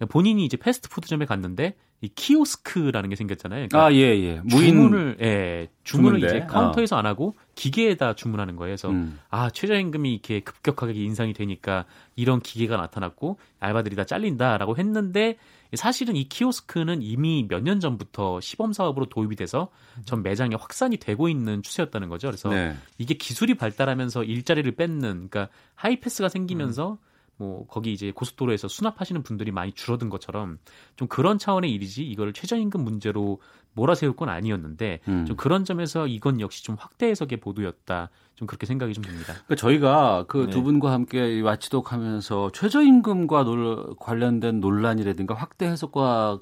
본인이 0.10 0.46
이제 0.46 0.58
패스트푸드점에 0.58 1.26
갔는데 1.26 1.76
이 2.02 2.10
키오스크라는 2.10 3.10
게 3.10 3.16
생겼잖아요. 3.16 3.70
그러니까 3.70 3.86
아, 3.86 3.94
예, 3.94 4.00
예. 4.00 4.42
무인 4.44 4.76
주문을 4.76 5.18
예, 5.22 5.70
주문을 5.86 6.20
주문대? 6.20 6.38
이제 6.38 6.46
카운터에서 6.48 6.98
어. 6.98 7.00
안 7.00 7.06
하고 7.06 7.38
기계에다 7.56 8.16
주문하는 8.16 8.58
거예요. 8.58 8.72
그래서 8.72 8.90
음. 8.90 9.20
아, 9.30 9.50
최저임금이 9.50 10.12
이렇게 10.12 10.42
급격하게 10.42 11.02
인상이 11.02 11.32
되니까 11.32 11.86
이런 12.18 12.42
기계가 12.42 12.76
나타났고 12.76 13.40
알바들이 13.62 13.96
다 13.96 14.04
잘린다라고 14.04 14.76
했는데 14.76 15.38
사실은 15.76 16.16
이 16.16 16.28
키오스크는 16.30 17.02
이미 17.02 17.46
몇 17.50 17.64
년 17.64 17.80
전부터 17.80 18.42
시범 18.42 18.74
사업으로 18.74 19.06
도입이 19.08 19.36
돼서 19.36 19.70
전 20.06 20.22
매장에 20.24 20.56
확산이 20.56 20.98
되고 20.98 21.30
있는 21.30 21.62
추세였다는 21.64 22.10
거죠. 22.10 22.28
그래서 22.28 22.50
네. 22.50 22.76
이게 22.98 23.14
기술이 23.14 23.54
발달하면서 23.56 24.24
일자리를 24.24 24.70
뺏는 24.76 25.30
그러니까 25.30 25.50
하이패스가 25.76 26.30
생기면서 26.30 26.94
음. 26.94 27.13
뭐 27.44 27.66
거기 27.68 27.92
이제 27.92 28.12
고속도로에서 28.12 28.70
수납하시는 28.70 29.22
분들이 29.24 29.52
많이 29.52 29.74
줄어든 29.74 30.10
것처럼 30.10 30.60
좀 30.96 31.10
그런 31.10 31.38
차원의 31.38 31.72
일이지 31.72 32.06
이걸 32.06 32.32
최저임금 32.32 32.82
문제로 32.82 33.42
몰아세울 33.74 34.16
건 34.16 34.30
아니었는데 34.30 35.02
음. 35.08 35.26
좀 35.26 35.36
그런 35.36 35.66
점에서 35.66 36.08
이건 36.08 36.40
역시 36.40 36.64
좀 36.64 36.78
확대 36.80 37.08
해석의 37.08 37.40
보도였다. 37.40 38.10
좀 38.36 38.48
그렇게 38.48 38.66
생각이 38.66 38.94
좀 38.94 39.04
듭니다. 39.04 39.34
그러니까 39.34 39.56
저희가 39.56 40.26
그두 40.28 40.58
네. 40.58 40.64
분과 40.64 40.92
함께 40.92 41.42
와치독하면서 41.42 42.52
최저임금과 42.54 43.44
놀, 43.44 43.96
관련된 44.00 44.60
논란이라든가 44.60 45.34
확대 45.34 45.66
해석과 45.66 46.40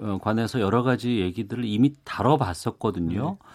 어, 0.00 0.18
관해서 0.22 0.60
여러 0.60 0.82
가지 0.82 1.20
얘기들을 1.20 1.64
이미 1.64 1.94
다뤄봤었거든요. 2.04 3.36
음. 3.40 3.46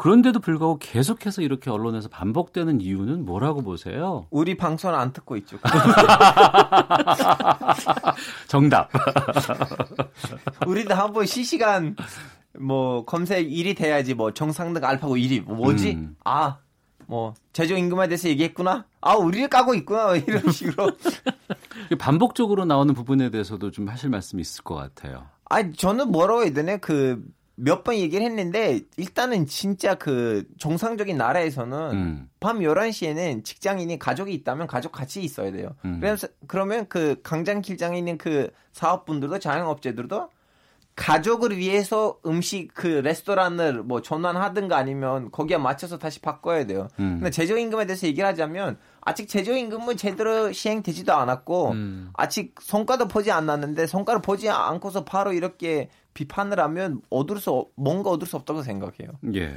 그런데도 0.00 0.40
불구하고 0.40 0.78
계속해서 0.78 1.42
이렇게 1.42 1.68
언론에서 1.68 2.08
반복되는 2.08 2.80
이유는 2.80 3.26
뭐라고 3.26 3.60
보세요? 3.60 4.24
우리 4.30 4.56
방송을 4.56 4.94
안 4.94 5.12
듣고 5.12 5.36
있죠. 5.36 5.58
정답. 8.48 8.88
우리도 10.66 10.94
한번 10.94 11.26
실시간 11.26 11.96
뭐 12.58 13.04
검색 13.04 13.46
1위 13.46 13.76
돼야지 13.76 14.14
뭐 14.14 14.32
정상등 14.32 14.82
알파고 14.82 15.16
1위 15.16 15.42
뭐 15.42 15.56
뭐지? 15.56 15.92
음. 15.92 16.16
아. 16.24 16.56
뭐 17.06 17.34
제조 17.52 17.76
임금에 17.76 18.08
대해서 18.08 18.30
얘기했구나. 18.30 18.86
아 19.02 19.16
우리를 19.16 19.48
까고 19.48 19.74
있구나 19.74 20.16
이런 20.16 20.50
식으로 20.50 20.92
반복적으로 21.98 22.64
나오는 22.64 22.94
부분에 22.94 23.28
대해서도 23.28 23.70
좀 23.70 23.86
하실 23.88 24.08
말씀이 24.08 24.40
있을 24.40 24.64
것 24.64 24.76
같아요. 24.76 25.26
아 25.50 25.70
저는 25.72 26.10
뭐라고 26.10 26.44
해야 26.44 26.54
되네 26.54 26.78
그 26.78 27.22
몇 27.62 27.84
번 27.84 27.94
얘기를 27.96 28.24
했는데 28.24 28.80
일단은 28.96 29.46
진짜 29.46 29.94
그 29.94 30.44
정상적인 30.58 31.16
나라에서는 31.16 31.90
음. 31.92 32.28
밤 32.40 32.60
11시에는 32.60 33.44
직장인이 33.44 33.98
가족이 33.98 34.32
있다면 34.32 34.66
가족 34.66 34.92
같이 34.92 35.20
있어야 35.22 35.52
돼요. 35.52 35.74
음. 35.84 35.98
그래서 36.00 36.26
그러면 36.46 36.86
그 36.88 37.20
강장 37.22 37.60
길장에 37.60 37.98
있는 37.98 38.18
그 38.18 38.50
사업분들도 38.72 39.38
자영업자들도 39.38 40.28
가족을 40.96 41.56
위해서 41.56 42.18
음식 42.26 42.74
그 42.74 42.86
레스토랑을 42.86 43.82
뭐 43.82 44.02
전환하든가 44.02 44.76
아니면 44.76 45.30
거기에 45.30 45.56
맞춰서 45.56 45.98
다시 45.98 46.20
바꿔야 46.20 46.66
돼요. 46.66 46.88
음. 46.98 47.16
근데 47.20 47.30
제조임금에 47.30 47.86
대해서 47.86 48.06
얘기를 48.06 48.28
하자면 48.28 48.76
아직 49.00 49.28
제조임금은 49.28 49.96
제대로 49.96 50.52
시행되지도 50.52 51.12
않았고 51.14 51.70
음. 51.70 52.10
아직 52.14 52.54
성과도 52.60 53.08
보지 53.08 53.30
않았는데 53.30 53.86
성과를 53.86 54.20
보지 54.20 54.50
않고서 54.50 55.04
바로 55.04 55.32
이렇게 55.32 55.88
비판을 56.14 56.58
하면 56.60 57.02
얻을 57.10 57.38
수 57.38 57.68
뭔가 57.76 58.10
얻을 58.10 58.26
수 58.26 58.36
없다고 58.36 58.62
생각해요. 58.62 59.18
예. 59.34 59.56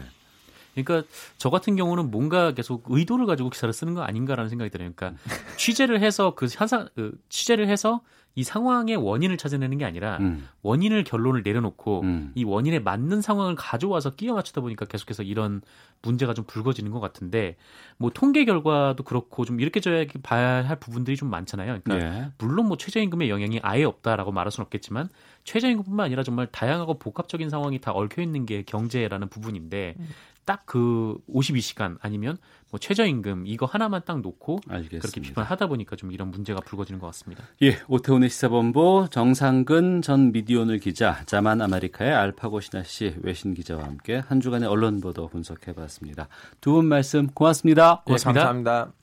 그러니까 0.74 1.08
저 1.38 1.50
같은 1.50 1.76
경우는 1.76 2.12
뭔가 2.12 2.54
계속 2.54 2.84
의도를 2.88 3.26
가지고 3.26 3.50
기사를 3.50 3.72
쓰는 3.74 3.94
거 3.94 4.02
아닌가라는 4.02 4.50
생각이 4.50 4.70
들어요. 4.70 4.92
그러니까 4.96 5.20
취재를 5.58 6.02
해서 6.02 6.34
그 6.36 6.48
현상 6.50 6.90
그 6.96 7.18
취재를 7.30 7.68
해서 7.68 8.02
이 8.36 8.44
상황의 8.44 8.96
원인을 8.96 9.38
찾아내는 9.38 9.78
게 9.78 9.86
아니라 9.86 10.18
음. 10.18 10.48
원인을 10.64 11.04
결론을 11.04 11.44
내려놓고 11.44 12.02
음. 12.02 12.32
이 12.34 12.44
원인에 12.44 12.80
맞는 12.80 13.22
상황을 13.22 13.54
가져와서 13.56 14.16
끼워 14.16 14.36
맞추다 14.36 14.62
보니까 14.62 14.86
계속해서 14.86 15.22
이런 15.22 15.62
문제가 16.02 16.34
좀 16.34 16.44
불거지는 16.46 16.92
것 16.92 17.00
같은데 17.00 17.56
뭐 17.98 18.10
통계 18.12 18.44
결과도 18.46 19.04
그렇고 19.04 19.46
좀 19.46 19.60
이렇게 19.60 19.80
줘야 19.80 20.06
봐야 20.24 20.68
할 20.68 20.80
부분들이 20.80 21.16
좀 21.16 21.30
많잖아요. 21.30 21.80
그러니까 21.84 22.08
예. 22.08 22.32
물론 22.40 22.68
뭐 22.68 22.76
최저임금의 22.76 23.30
영향이 23.30 23.60
아예 23.62 23.84
없다라고 23.84 24.32
말할 24.32 24.52
수는 24.52 24.66
없겠지만 24.66 25.10
최저임금뿐만 25.44 26.08
아니라 26.08 26.24
정말 26.24 26.48
다양하고 26.48 26.98
복합적인 26.98 27.52
상황이 27.52 27.80
다 27.80 27.92
얽혀 27.92 28.24
있는 28.24 28.48
게 28.48 28.64
경제라는 28.64 29.30
부분인데 29.30 29.96
음. 30.00 30.10
딱 30.46 30.64
그 30.66 31.18
52시간 31.30 31.98
아니면 32.02 32.38
뭐 32.72 32.80
최저임금 32.80 33.46
이거 33.48 33.66
하나만 33.66 34.02
딱 34.06 34.22
놓고 34.22 34.60
알겠습니다. 34.68 35.00
그렇게 35.02 35.22
비판하다 35.22 35.68
보니까 35.68 35.96
좀 35.96 36.12
이런 36.12 36.32
문제가 36.32 36.62
불거지는 36.62 37.00
것 37.00 37.08
같습니다. 37.08 37.44
예, 37.62 37.78
오태훈의 37.88 38.30
시사본부 38.30 39.08
정상근 39.12 40.02
전 40.02 40.32
미디오늘 40.32 40.80
기자, 40.80 41.24
자만 41.26 41.62
아메리카의 41.62 42.12
알파고 42.12 42.60
신하 42.62 42.84
씨 42.84 43.16
외신 43.22 43.54
기자와 43.54 43.84
함께 43.84 44.24
한 44.28 44.40
주간의 44.42 44.68
언론 44.68 45.00
보도 45.02 45.28
분석해봤습니다. 45.28 46.28
두 46.62 46.74
분 46.74 46.86
말씀 46.86 47.28
고맙습니다. 47.28 48.02
고맙습니다. 48.06 48.40
네, 48.42 48.46
감사합니다. 48.46 48.94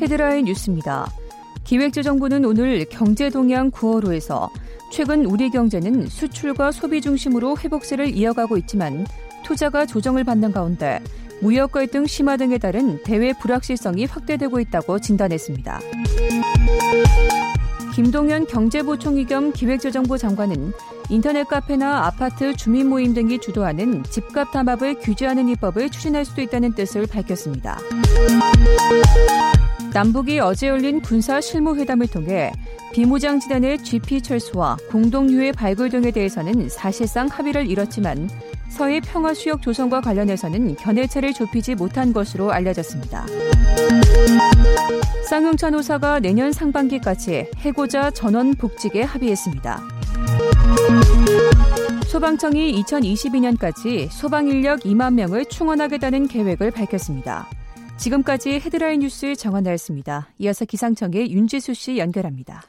헤드라인 0.00 0.44
뉴스입니다. 0.44 1.06
기획재정부는 1.68 2.46
오늘 2.46 2.86
경제동향 2.86 3.70
9월호에서 3.70 4.48
최근 4.90 5.26
우리 5.26 5.50
경제는 5.50 6.06
수출과 6.06 6.72
소비 6.72 7.02
중심으로 7.02 7.58
회복세를 7.58 8.16
이어가고 8.16 8.56
있지만 8.56 9.04
투자가 9.44 9.84
조정을 9.84 10.24
받는 10.24 10.52
가운데 10.52 10.98
무역 11.42 11.72
갈등 11.72 12.06
심화 12.06 12.38
등에 12.38 12.56
따른 12.56 13.02
대외 13.02 13.34
불확실성이 13.34 14.06
확대되고 14.06 14.60
있다고 14.60 14.98
진단했습니다. 14.98 15.80
김동연 17.94 18.46
경제부총리 18.46 19.26
겸 19.26 19.52
기획재정부 19.52 20.16
장관은 20.16 20.72
인터넷 21.10 21.48
카페나 21.48 22.06
아파트 22.06 22.54
주민 22.54 22.88
모임 22.88 23.14
등이 23.14 23.40
주도하는 23.40 24.02
집값 24.04 24.52
담합을 24.52 24.98
규제하는 25.00 25.48
입법을 25.48 25.88
추진할 25.88 26.24
수도 26.24 26.42
있다는 26.42 26.74
뜻을 26.74 27.06
밝혔습니다. 27.06 27.78
남북이 29.94 30.38
어제 30.40 30.68
열린 30.68 31.00
군사 31.00 31.40
실무회담을 31.40 32.08
통해 32.08 32.52
비무장지단의 32.92 33.82
GP 33.84 34.20
철수와 34.20 34.76
공동유해 34.90 35.52
발굴 35.52 35.88
등에 35.88 36.10
대해서는 36.10 36.68
사실상 36.68 37.26
합의를 37.26 37.66
이뤘지만 37.70 38.28
서해 38.68 39.00
평화 39.00 39.32
수역 39.32 39.62
조성과 39.62 40.02
관련해서는 40.02 40.76
견해차를 40.76 41.32
좁히지 41.32 41.74
못한 41.74 42.12
것으로 42.12 42.52
알려졌습니다. 42.52 43.26
쌍용차 45.28 45.70
노사가 45.70 46.20
내년 46.20 46.52
상반기까지 46.52 47.50
해고자 47.56 48.10
전원 48.10 48.54
복직에 48.54 49.02
합의했습니다. 49.02 49.97
소방청이 52.08 52.72
2022년까지 52.82 54.10
소방 54.10 54.48
인력 54.48 54.80
2만 54.80 55.12
명을 55.12 55.44
충원하겠다는 55.44 56.28
계획을 56.28 56.70
밝혔습니다. 56.70 57.46
지금까지 57.98 58.52
헤드라인 58.60 59.00
뉴스 59.00 59.36
정한나였습니다. 59.36 60.28
이어서 60.38 60.64
기상청의 60.64 61.30
윤지수 61.30 61.74
씨 61.74 61.98
연결합니다. 61.98 62.62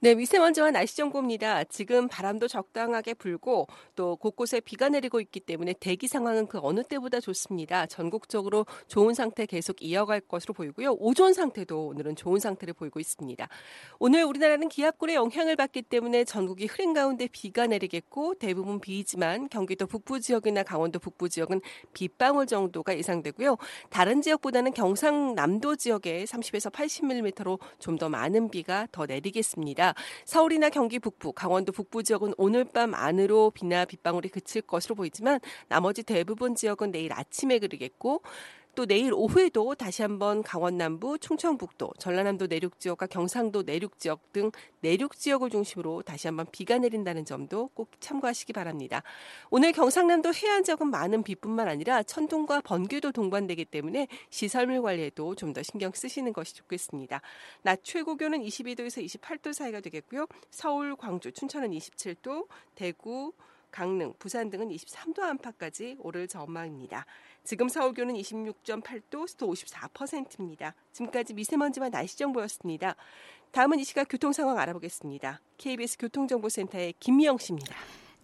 네, 0.00 0.14
미세먼지와 0.14 0.70
날씨 0.70 0.96
정보입니다. 0.96 1.64
지금 1.64 2.06
바람도 2.06 2.48
적당하게 2.48 3.14
불고 3.14 3.66
또 3.94 4.16
곳곳에 4.16 4.60
비가 4.60 4.88
내리고 4.88 5.20
있기 5.20 5.40
때문에 5.40 5.74
대기 5.80 6.06
상황은 6.06 6.46
그 6.46 6.60
어느 6.62 6.84
때보다 6.84 7.18
좋습니다. 7.18 7.86
전국적으로 7.86 8.66
좋은 8.88 9.14
상태 9.14 9.46
계속 9.46 9.82
이어갈 9.82 10.20
것으로 10.20 10.54
보이고요. 10.54 10.92
오존 10.98 11.32
상태도 11.32 11.88
오늘은 11.88 12.14
좋은 12.14 12.38
상태를 12.38 12.74
보이고 12.74 13.00
있습니다. 13.00 13.48
오늘 13.98 14.24
우리나라는 14.24 14.68
기압골의 14.68 15.16
영향을 15.16 15.56
받기 15.56 15.82
때문에 15.82 16.24
전국이 16.24 16.66
흐린 16.66 16.92
가운데 16.92 17.26
비가 17.26 17.66
내리겠고 17.66 18.34
대부분 18.34 18.80
비이지만 18.80 19.48
경기도 19.48 19.86
북부 19.86 20.20
지역이나 20.20 20.62
강원도 20.62 20.98
북부 20.98 21.28
지역은 21.28 21.60
빗방울 21.94 22.46
정도가 22.46 22.96
예상되고요. 22.98 23.56
다른 23.90 24.20
지역보다는 24.22 24.74
경상남도 24.74 25.76
지역에 25.76 26.24
30에서 26.24 26.70
80mm로 26.70 27.58
좀 27.78 27.96
더 27.96 28.10
많은 28.10 28.50
비가 28.50 28.86
더 28.92 29.06
내리겠습니다. 29.06 29.85
서울이나 30.24 30.70
경기 30.70 30.98
북부, 30.98 31.32
강원도 31.32 31.72
북부 31.72 32.02
지역은 32.02 32.34
오늘 32.36 32.64
밤 32.64 32.94
안으로 32.94 33.50
비나 33.50 33.84
빗방울이 33.84 34.28
그칠 34.28 34.62
것으로 34.62 34.94
보이지만 34.94 35.40
나머지 35.68 36.02
대부분 36.02 36.54
지역은 36.54 36.92
내일 36.92 37.12
아침에 37.12 37.58
그르겠고 37.58 38.22
또 38.76 38.84
내일 38.84 39.14
오후에도 39.14 39.74
다시 39.74 40.02
한번 40.02 40.42
강원 40.42 40.76
남부, 40.76 41.18
충청북도, 41.18 41.94
전라남도 41.98 42.46
내륙 42.46 42.78
지역과 42.78 43.06
경상도 43.06 43.62
내륙 43.62 43.98
지역 43.98 44.32
등 44.34 44.50
내륙 44.80 45.16
지역을 45.16 45.48
중심으로 45.48 46.02
다시 46.02 46.28
한번 46.28 46.44
비가 46.52 46.76
내린다는 46.76 47.24
점도 47.24 47.68
꼭 47.68 47.90
참고하시기 48.00 48.52
바랍니다. 48.52 49.02
오늘 49.48 49.72
경상남도 49.72 50.34
해안 50.34 50.62
지역은 50.62 50.90
많은 50.90 51.22
비뿐만 51.22 51.68
아니라 51.68 52.02
천둥과 52.02 52.60
번개도 52.60 53.12
동반되기 53.12 53.64
때문에 53.64 54.08
시설물 54.30 54.82
관리에도 54.82 55.34
좀 55.34 55.56
더 55.56 55.62
신경 55.62 55.90
쓰시는 55.94 56.34
것이 56.34 56.54
좋겠습니다. 56.54 57.22
낮 57.62 57.80
최고 57.82 58.16
기온은 58.16 58.42
22도에서 58.42 59.02
28도 59.02 59.54
사이가 59.54 59.80
되겠고요. 59.80 60.26
서울, 60.50 60.94
광주, 60.96 61.32
춘천은 61.32 61.70
27도, 61.70 62.46
대구, 62.74 63.32
강릉, 63.76 64.14
부산 64.18 64.48
등은 64.48 64.70
23도 64.70 65.20
안팎까지 65.20 65.96
오를 65.98 66.26
전망입니다. 66.26 67.04
지금 67.44 67.68
서울 67.68 67.92
기온은 67.92 68.14
26.8도, 68.14 69.28
습도 69.28 69.52
54%입니다. 69.52 70.74
지금까지 70.92 71.34
미세먼지와 71.34 71.90
날씨 71.90 72.16
정보였습니다. 72.16 72.96
다음은 73.50 73.78
이 73.78 73.84
시각 73.84 74.06
교통 74.08 74.32
상황 74.32 74.58
알아보겠습니다. 74.58 75.42
KBS 75.58 75.98
교통정보센터의 75.98 76.94
김미영 76.98 77.36
씨입니다. 77.36 77.76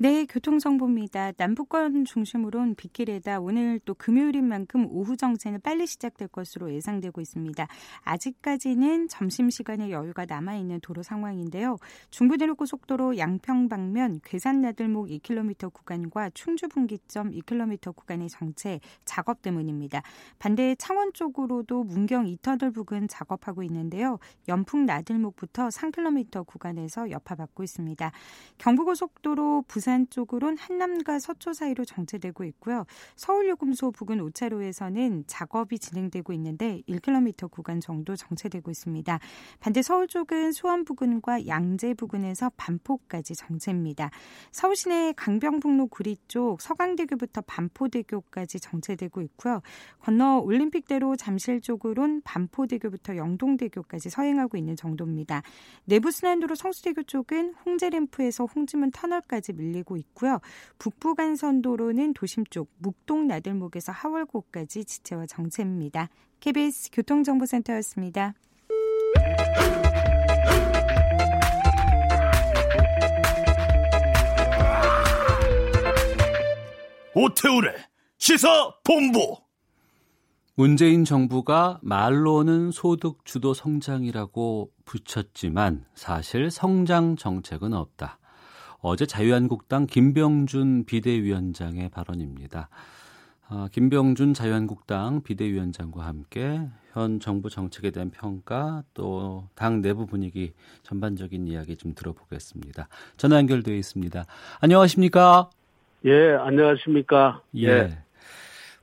네, 0.02 0.24
교통정보입니다. 0.24 1.30
남북권 1.36 2.06
중심으로는 2.06 2.74
빗길에다 2.74 3.38
오늘 3.38 3.78
또 3.84 3.94
금요일인 3.94 4.48
만큼 4.48 4.88
오후 4.90 5.16
정체는 5.16 5.60
빨리 5.60 5.86
시작될 5.86 6.26
것으로 6.26 6.74
예상되고 6.74 7.20
있습니다. 7.20 7.68
아직까지는 8.02 9.06
점심시간에 9.06 9.92
여유가 9.92 10.24
남아있는 10.24 10.80
도로 10.80 11.04
상황인데요. 11.04 11.76
중부대륙고속도로 12.10 13.16
양평 13.16 13.68
방면 13.68 14.18
괴산나들목 14.24 15.06
2km 15.06 15.72
구간과 15.72 16.30
충주분기점 16.30 17.30
2km 17.30 17.94
구간의 17.94 18.28
정체 18.28 18.80
작업 19.04 19.40
때문입니다. 19.40 20.02
반대 20.40 20.74
창원 20.74 21.12
쪽으로도 21.12 21.84
문경 21.84 22.26
이터들 22.26 22.72
부근 22.72 23.06
작업하고 23.06 23.62
있는데요. 23.62 24.18
연풍 24.48 24.84
나들목부터 24.84 25.68
3km 25.68 26.44
구간에서 26.44 27.08
여파받고 27.12 27.62
있습니다. 27.62 28.10
경부고속도로 28.58 29.66
부산 29.68 29.91
부산 29.92 30.08
쪽으론 30.08 30.56
한남과 30.56 31.18
서초 31.18 31.52
사이로 31.52 31.84
정체되고 31.84 32.44
있고요. 32.44 32.86
서울요금소 33.16 33.90
부근 33.90 34.26
5차로에서는 34.26 35.24
작업이 35.26 35.78
진행되고 35.78 36.32
있는데 36.32 36.80
1km 36.88 37.50
구간 37.50 37.78
정도 37.78 38.16
정체되고 38.16 38.70
있습니다. 38.70 39.18
반대 39.60 39.82
서울 39.82 40.08
쪽은 40.08 40.52
수원 40.52 40.86
부근과 40.86 41.46
양재 41.46 41.92
부근에서 41.94 42.50
반포까지 42.56 43.34
정체입니다. 43.34 44.10
서울 44.50 44.76
시내 44.76 45.12
강병북로 45.12 45.88
구리 45.88 46.16
쪽 46.26 46.62
서강대교부터 46.62 47.42
반포대교까지 47.42 48.60
정체되고 48.60 49.20
있고요. 49.20 49.60
건너 50.00 50.38
올림픽대로 50.38 51.16
잠실 51.16 51.60
쪽으론 51.60 52.22
반포대교부터 52.22 53.16
영동대교까지 53.16 54.08
서행하고 54.08 54.56
있는 54.56 54.74
정도입니다. 54.74 55.42
내부순환도로 55.84 56.54
성수대교 56.54 57.02
쪽은 57.02 57.54
홍제램프에서 57.66 58.46
홍지문 58.46 58.90
터널까지 58.92 59.52
밀리 59.52 59.71
고 59.72 59.78
내고 59.78 59.96
있고요. 59.96 60.40
북부간선도로는 60.78 62.14
도심 62.14 62.44
쪽 62.46 62.70
묵동 62.78 63.26
나들목에서 63.26 63.92
하월고까지 63.92 64.84
지체와 64.84 65.26
정체입니다. 65.26 66.08
KBS 66.40 66.90
교통정보센터였습니다. 66.92 68.34
오태우래 77.14 77.74
시사 78.16 78.74
본부 78.84 79.36
문재인 80.54 81.04
정부가 81.04 81.78
말로는 81.82 82.70
소득 82.72 83.24
주도 83.24 83.52
성장이라고 83.52 84.70
붙였지만 84.84 85.86
사실 85.94 86.50
성장 86.50 87.16
정책은 87.16 87.72
없다. 87.72 88.18
어제 88.82 89.06
자유한국당 89.06 89.86
김병준 89.86 90.84
비대위원장의 90.84 91.88
발언입니다. 91.90 92.68
어, 93.48 93.66
김병준 93.70 94.34
자유한국당 94.34 95.22
비대위원장과 95.22 96.04
함께 96.04 96.60
현 96.92 97.20
정부 97.20 97.48
정책에 97.48 97.90
대한 97.90 98.10
평가 98.10 98.82
또 98.94 99.48
당 99.54 99.80
내부 99.80 100.06
분위기 100.06 100.52
전반적인 100.82 101.46
이야기 101.46 101.76
좀 101.76 101.94
들어보겠습니다. 101.94 102.88
전화 103.16 103.36
연결되어 103.36 103.74
있습니다. 103.76 104.24
안녕하십니까? 104.60 105.50
예, 106.04 106.32
안녕하십니까? 106.32 107.42
예. 107.56 107.68
예. 107.68 107.98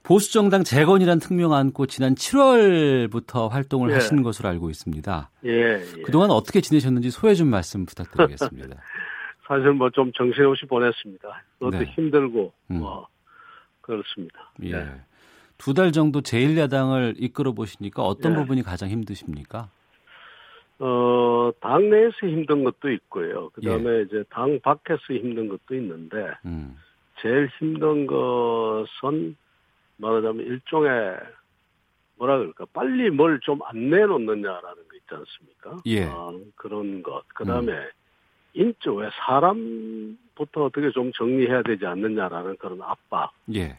보수 0.04 0.32
정당 0.32 0.64
재건이란 0.64 1.20
특명 1.20 1.54
안고 1.54 1.86
지난 1.88 2.16
7월부터 2.16 3.50
활동을 3.50 3.90
예. 3.90 3.96
하신 3.96 4.24
것으로 4.24 4.48
알고 4.48 4.70
있습니다. 4.70 5.30
예, 5.46 5.50
예. 5.50 6.02
그동안 6.04 6.32
어떻게 6.32 6.62
지내셨는지 6.62 7.12
소회 7.12 7.36
좀 7.36 7.50
말씀 7.50 7.86
부탁드리겠습니다. 7.86 8.78
사실 9.50 9.72
뭐 9.74 9.90
좀 9.90 10.12
정신없이 10.14 10.68
보냈습니다. 10.68 11.44
그것도 11.58 11.80
네. 11.80 11.86
힘들고 11.86 12.54
음. 12.70 12.80
뭐 12.80 13.08
그렇습니다. 13.82 14.52
예. 14.62 14.72
네. 14.74 14.86
두달 15.58 15.92
정도 15.92 16.22
제1야당을 16.22 17.16
이끌어 17.18 17.54
보시니까 17.54 18.04
어떤 18.04 18.34
네. 18.34 18.40
부분이 18.40 18.62
가장 18.62 18.90
힘드십니까? 18.90 19.70
어, 20.78 21.52
당 21.60 21.90
내에서 21.90 22.28
힘든 22.28 22.64
것도 22.64 22.92
있고요. 22.92 23.50
그 23.50 23.62
다음에 23.62 23.90
예. 23.90 24.02
이제 24.04 24.24
당 24.30 24.60
밖에서 24.62 25.02
힘든 25.10 25.50
것도 25.50 25.76
있는데, 25.76 26.28
음. 26.46 26.78
제일 27.22 27.50
힘든 27.60 28.06
것은 28.08 29.36
말하자면 29.98 30.46
일종의 30.46 31.18
뭐라 32.18 32.38
그럴까, 32.38 32.66
빨리 32.72 33.10
뭘 33.10 33.40
좀 33.42 33.60
안 33.66 33.90
내놓느냐라는 33.90 34.76
거 34.88 34.96
있지 34.96 35.08
않습니까? 35.12 35.78
예. 35.88 36.06
어, 36.06 36.40
그런 36.56 37.02
것. 37.04 37.24
그 37.30 37.44
다음에 37.44 37.74
음. 37.74 37.90
왜 38.56 39.10
사람부터 39.26 40.66
어떻게 40.66 40.92
좀 40.92 41.12
정리해야 41.14 41.64
되지 41.64 41.86
않느냐라는 41.86 42.58
그런 42.58 42.82
압박. 42.82 43.32
예. 43.54 43.78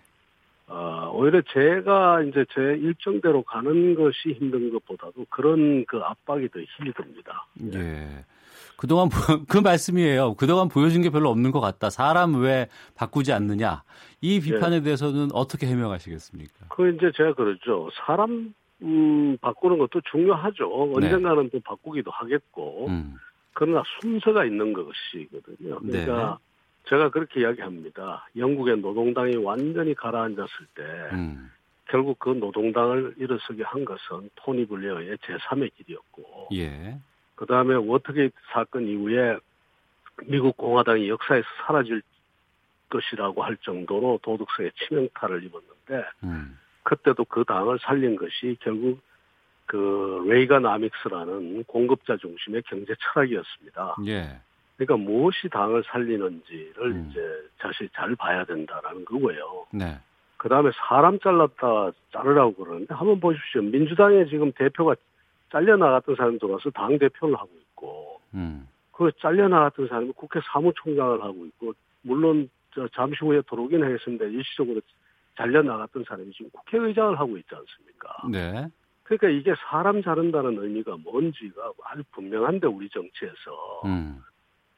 어, 0.66 1.10
오히려 1.12 1.42
제가 1.52 2.22
이제 2.22 2.44
제 2.54 2.60
일정대로 2.60 3.42
가는 3.42 3.94
것이 3.96 4.32
힘든 4.38 4.70
것보다도 4.72 5.26
그런 5.28 5.84
그 5.86 5.98
압박이 5.98 6.48
더 6.50 6.60
힘이 6.60 6.92
듭니다. 6.92 7.46
예. 7.74 7.78
예. 7.78 8.24
그동안 8.76 9.08
그 9.48 9.58
말씀이에요. 9.58 10.34
그동안 10.34 10.68
보여준 10.68 11.02
게 11.02 11.10
별로 11.10 11.28
없는 11.28 11.50
것 11.50 11.60
같다. 11.60 11.90
사람 11.90 12.40
왜 12.40 12.68
바꾸지 12.94 13.32
않느냐. 13.32 13.82
이 14.22 14.40
비판에 14.40 14.76
예. 14.76 14.80
대해서는 14.80 15.28
어떻게 15.34 15.66
해명하시겠습니까? 15.66 16.66
그 16.68 16.88
이제 16.88 17.10
제가 17.14 17.34
그러죠. 17.34 17.90
사람 18.06 18.54
음, 18.82 19.36
바꾸는 19.40 19.76
것도 19.78 20.00
중요하죠. 20.10 20.64
네. 20.98 21.06
언젠가는 21.06 21.42
네. 21.44 21.48
또 21.52 21.60
바꾸기도 21.60 22.10
하겠고. 22.10 22.86
음. 22.88 23.16
그러나 23.52 23.82
순서가 24.00 24.44
있는 24.44 24.72
것이거든요. 24.72 25.80
그러니까 25.80 26.38
네. 26.38 26.88
제가 26.88 27.10
그렇게 27.10 27.40
이야기합니다. 27.40 28.28
영국의 28.36 28.78
노동당이 28.78 29.36
완전히 29.36 29.94
가라앉았을 29.94 30.66
때 30.74 30.82
음. 31.12 31.50
결국 31.86 32.18
그 32.18 32.30
노동당을 32.30 33.14
일어서게 33.18 33.64
한 33.64 33.84
것은 33.84 34.30
토니 34.36 34.66
블레어의 34.66 35.16
제3의 35.18 35.72
길이었고 35.76 36.48
예. 36.54 36.98
그 37.34 37.46
다음에 37.46 37.74
워터게이트 37.74 38.34
사건 38.52 38.86
이후에 38.86 39.38
미국 40.26 40.56
공화당이 40.56 41.08
역사에서 41.08 41.46
사라질 41.66 42.02
것이라고 42.90 43.42
할 43.42 43.56
정도로 43.58 44.20
도덕성에 44.22 44.72
치명타를 44.76 45.44
입었는데 45.44 46.08
음. 46.24 46.58
그때도 46.82 47.24
그 47.24 47.44
당을 47.44 47.78
살린 47.80 48.16
것이 48.16 48.56
결국 48.60 49.00
그 49.70 50.24
Reaganomics라는 50.26 51.62
공급자 51.62 52.16
중심의 52.16 52.64
경제 52.66 52.92
철학이었습니다. 52.98 53.98
예. 54.08 54.40
그러니까 54.76 54.96
무엇이 54.96 55.48
당을 55.48 55.84
살리는지를 55.86 56.86
음. 56.86 57.08
이제 57.08 57.20
사실 57.58 57.88
잘 57.94 58.16
봐야 58.16 58.44
된다라는 58.44 59.04
거고요. 59.04 59.66
네. 59.72 59.96
그 60.38 60.48
다음에 60.48 60.72
사람 60.74 61.20
잘랐다 61.20 61.92
자르라고 62.12 62.54
그러는데 62.54 62.92
한번 62.94 63.20
보십시오. 63.20 63.62
민주당에 63.62 64.24
지금 64.24 64.50
대표가 64.50 64.96
잘려나갔던 65.52 66.16
사람이 66.16 66.40
들어와서 66.40 66.70
당 66.70 66.98
대표를 66.98 67.36
하고 67.36 67.50
있고, 67.60 68.20
음. 68.34 68.66
그 68.90 69.12
잘려나갔던 69.20 69.86
사람이 69.86 70.12
국회 70.16 70.40
사무총장을 70.52 71.22
하고 71.22 71.46
있고, 71.46 71.74
물론 72.02 72.50
저 72.74 72.88
잠시 72.88 73.24
후에 73.24 73.40
들어오긴 73.48 73.84
하겠습니다. 73.84 74.24
일시적으로 74.24 74.80
잘려나갔던 75.36 76.06
사람이 76.08 76.32
지금 76.32 76.50
국회의장을 76.50 77.20
하고 77.20 77.36
있지 77.36 77.54
않습니까? 77.54 78.26
네. 78.28 78.68
그러니까 79.10 79.28
이게 79.28 79.52
사람 79.68 80.02
자른다는 80.02 80.56
의미가 80.56 80.98
뭔지가 81.02 81.72
아주 81.84 82.02
분명한데 82.12 82.68
우리 82.68 82.88
정치에서 82.90 83.82
음. 83.86 84.22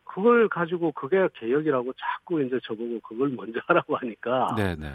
그걸 0.05 0.49
가지고 0.49 0.91
그게 0.93 1.29
개혁이라고 1.35 1.93
자꾸 1.93 2.43
이제 2.43 2.59
저보고 2.65 3.01
그걸 3.01 3.29
먼저 3.29 3.61
하라고 3.69 3.97
하니까 3.97 4.55
네네. 4.57 4.89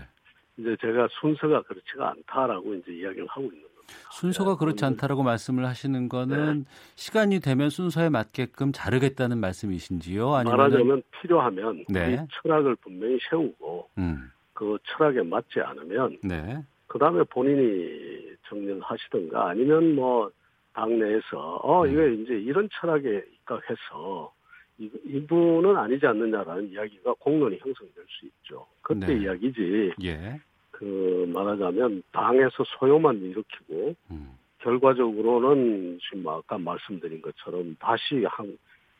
이제 0.57 0.75
제가 0.81 1.07
순서가 1.19 1.61
그렇지가 1.63 2.09
않다라고 2.09 2.73
이제 2.75 2.93
이야기를 2.93 3.27
하고 3.27 3.43
있는 3.43 3.61
겁니다. 3.61 3.93
순서가 4.11 4.53
네, 4.53 4.57
그렇지 4.57 4.83
않다라고 4.85 5.21
말씀을 5.21 5.67
하시는 5.67 6.09
거는 6.09 6.63
네. 6.63 6.65
시간이 6.95 7.39
되면 7.39 7.69
순서에 7.69 8.09
맞게끔 8.09 8.71
자르겠다는 8.73 9.37
말씀이신지요? 9.37 10.33
아니면 10.33 10.57
말하자면 10.57 11.03
필요하면 11.11 11.85
네. 11.89 12.13
이 12.13 12.27
철학을 12.41 12.75
분명히 12.77 13.19
세우고 13.29 13.89
음. 13.99 14.31
그 14.53 14.79
철학에 14.83 15.21
맞지 15.21 15.61
않으면 15.61 16.17
네. 16.23 16.63
그 16.87 16.97
다음에 16.99 17.23
본인이 17.23 18.35
정리를 18.47 18.81
하시든가 18.81 19.49
아니면 19.49 19.95
뭐 19.95 20.31
당내에서 20.73 21.59
어 21.63 21.85
음. 21.85 21.91
이거 21.91 22.07
이제 22.07 22.33
이런 22.33 22.69
철학에 22.73 23.23
입각해서 23.33 24.33
이, 24.79 24.89
이분은 25.05 25.75
아니지 25.75 26.05
않느냐라는 26.05 26.69
이야기가 26.69 27.13
공론이 27.19 27.57
형성될 27.57 28.05
수 28.07 28.25
있죠. 28.25 28.67
그때 28.81 29.07
네. 29.07 29.23
이야기지. 29.23 29.93
예. 30.03 30.39
그 30.71 31.29
말하자면 31.33 32.03
당에서 32.11 32.63
소요만 32.79 33.17
일으키고 33.17 33.95
음. 34.11 34.37
결과적으로는 34.59 35.99
지금 36.01 36.27
아까 36.27 36.57
말씀드린 36.57 37.21
것처럼 37.21 37.75
다시 37.79 38.23
한 38.25 38.57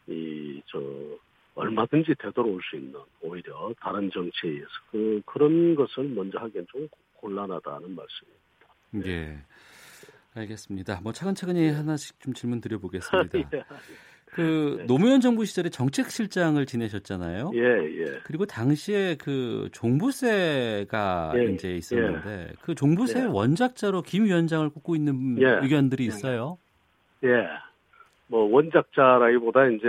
이 0.08 0.62
저 0.68 0.80
얼마든지 1.56 2.16
되돌아올 2.20 2.62
수 2.70 2.76
있는 2.76 3.00
오히려 3.22 3.74
다른 3.80 4.10
정치에 4.12 4.52
의해서 4.52 4.70
그 4.92 5.22
그런 5.26 5.76
것을 5.76 6.06
먼저 6.06 6.40
하기엔 6.40 6.68
좀 6.72 6.88
곤란하다는 7.18 7.95
말씀입니다. 7.95 9.05
예. 9.05 9.38
알겠습니다. 10.36 11.01
뭐 11.01 11.11
차근차근히 11.11 11.70
하나씩 11.70 12.20
좀 12.20 12.34
질문 12.34 12.61
드려보겠습니다. 12.61 13.39
예. 13.53 13.63
그 14.26 14.76
네. 14.80 14.86
노무현 14.86 15.20
정부 15.20 15.45
시절에 15.45 15.70
정책실장을 15.70 16.63
지내셨잖아요. 16.65 17.51
예, 17.55 17.59
예. 17.59 18.20
그리고 18.24 18.45
당시에 18.45 19.15
그 19.15 19.70
종부세가 19.72 21.34
예, 21.36 21.45
이제 21.53 21.76
있었는데 21.76 22.47
예. 22.49 22.53
그 22.61 22.76
종부세 22.76 23.22
예. 23.22 23.24
원작자로 23.24 24.03
김 24.03 24.26
위원장을 24.26 24.70
꼽고 24.70 24.95
있는 24.95 25.41
예. 25.41 25.59
의견들이 25.63 26.05
있어요. 26.05 26.59
예. 27.24 27.47
뭐 28.28 28.43
원작자라기보다 28.51 29.68
이제 29.68 29.88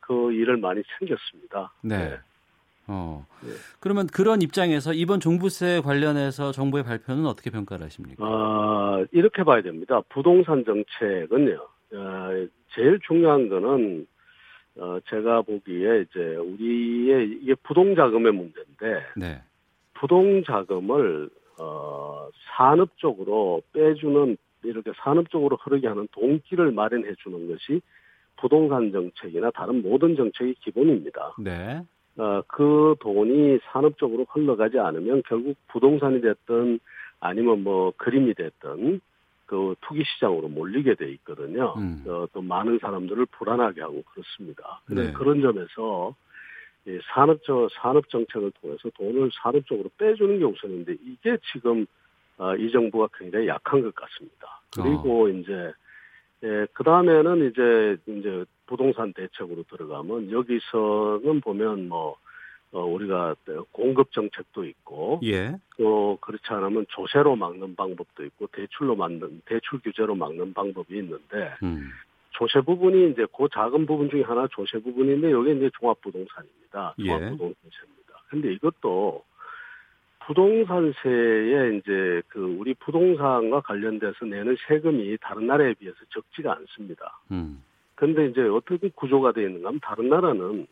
그 0.00 0.32
일을 0.32 0.56
많이 0.56 0.82
챙겼습니다. 0.98 1.72
네. 1.82 2.18
네. 2.88 2.94
어. 2.94 3.26
네. 3.42 3.50
그러면 3.80 4.06
그런 4.06 4.42
입장에서 4.42 4.92
이번 4.92 5.20
종부세 5.20 5.80
관련해서 5.82 6.52
정부의 6.52 6.84
발표는 6.84 7.26
어떻게 7.26 7.50
평가를 7.50 7.84
하십니까? 7.86 8.24
아, 8.24 9.04
이렇게 9.12 9.44
봐야 9.44 9.62
됩니다. 9.62 10.00
부동산 10.08 10.64
정책은요. 10.64 11.54
어, 11.94 12.46
제일 12.74 12.98
중요한 13.06 13.48
거는 13.48 14.06
어, 14.78 14.98
제가 15.08 15.42
보기에 15.42 16.02
이제 16.02 16.36
우리의 16.36 17.38
이게 17.42 17.54
부동 17.62 17.94
자금의 17.94 18.32
문제인데 18.32 19.06
네. 19.16 19.42
부동 19.94 20.42
자금을 20.44 21.28
어, 21.60 22.28
산업 22.56 22.96
적으로 22.98 23.62
빼주는 23.72 24.36
이렇게 24.62 24.92
산업 25.02 25.30
적으로 25.30 25.56
흐르게 25.56 25.88
하는 25.88 26.06
동기를 26.12 26.72
마련해 26.72 27.14
주는 27.22 27.48
것이 27.48 27.80
부동산 28.36 28.92
정책이나 28.92 29.50
다른 29.50 29.82
모든 29.82 30.16
정책의 30.16 30.54
기본입니다. 30.60 31.34
네. 31.38 31.82
어, 32.18 32.42
그 32.48 32.96
돈이 33.00 33.58
산업적으로 33.70 34.26
흘러가지 34.28 34.78
않으면 34.78 35.22
결국 35.26 35.56
부동산이 35.68 36.20
됐든 36.20 36.80
아니면 37.20 37.62
뭐 37.62 37.92
그림이 37.96 38.34
됐든 38.34 39.00
그 39.46 39.74
투기 39.80 40.04
시장으로 40.04 40.48
몰리게 40.48 40.96
돼 40.96 41.10
있거든요. 41.12 41.74
음. 41.78 42.04
어, 42.06 42.26
또 42.32 42.42
많은 42.42 42.80
사람들을 42.80 43.26
불안하게 43.26 43.80
하고 43.80 44.02
그렇습니다. 44.12 44.82
네. 44.90 45.12
그런 45.12 45.40
점에서 45.40 46.14
이 46.86 46.98
산업적 47.14 47.70
산업 47.72 48.08
정책을 48.08 48.52
통해서 48.60 48.90
돈을 48.96 49.30
산업적으로 49.42 49.88
빼주는 49.96 50.38
게 50.38 50.44
우선인데 50.44 50.96
이게 51.02 51.38
지금 51.52 51.86
어, 52.36 52.54
이 52.56 52.70
정부가 52.70 53.08
굉장히 53.16 53.48
약한 53.48 53.82
것 53.82 53.94
같습니다. 53.94 54.60
그리고 54.74 55.24
어. 55.24 55.28
이제 55.28 55.72
예, 56.44 56.66
그 56.72 56.84
다음에는 56.84 57.50
이제, 57.50 57.96
이제 58.06 58.44
부동산 58.66 59.12
대책으로 59.12 59.64
들어가면 59.64 60.30
여기서는 60.30 61.40
보면 61.40 61.88
뭐, 61.88 62.16
어, 62.70 62.84
우리가 62.84 63.34
공급 63.72 64.12
정책도 64.12 64.64
있고, 64.64 65.20
예. 65.24 65.56
또 65.78 66.18
그렇지 66.20 66.44
않으면 66.48 66.86
조세로 66.90 67.34
막는 67.36 67.74
방법도 67.74 68.24
있고, 68.26 68.46
대출로 68.48 68.94
막는, 68.94 69.42
대출 69.46 69.80
규제로 69.80 70.14
막는 70.14 70.52
방법이 70.52 70.96
있는데, 70.98 71.54
음. 71.62 71.90
조세 72.30 72.60
부분이 72.60 73.10
이제 73.10 73.26
그 73.36 73.48
작은 73.52 73.86
부분 73.86 74.10
중에 74.10 74.22
하나 74.22 74.46
조세 74.52 74.78
부분인데, 74.78 75.32
여기 75.32 75.56
이제 75.56 75.70
종합부동산입니다. 75.80 76.94
예. 76.98 77.04
종합부동산세입니다. 77.06 78.14
근데 78.28 78.52
이것도 78.52 79.24
부동산세에 80.28 81.78
이제 81.78 82.20
그 82.28 82.56
우리 82.58 82.74
부동산과 82.74 83.62
관련돼서 83.62 84.26
내는 84.26 84.56
세금이 84.66 85.16
다른 85.22 85.46
나라에 85.46 85.72
비해서 85.72 85.96
적지가 86.10 86.54
않습니다. 86.54 87.18
음. 87.30 87.64
근데 87.94 88.26
이제 88.26 88.42
어떻게 88.42 88.90
구조가 88.90 89.32
되어 89.32 89.46
있는가 89.46 89.68
하면 89.68 89.80
다른 89.80 90.10
나라는 90.10 90.66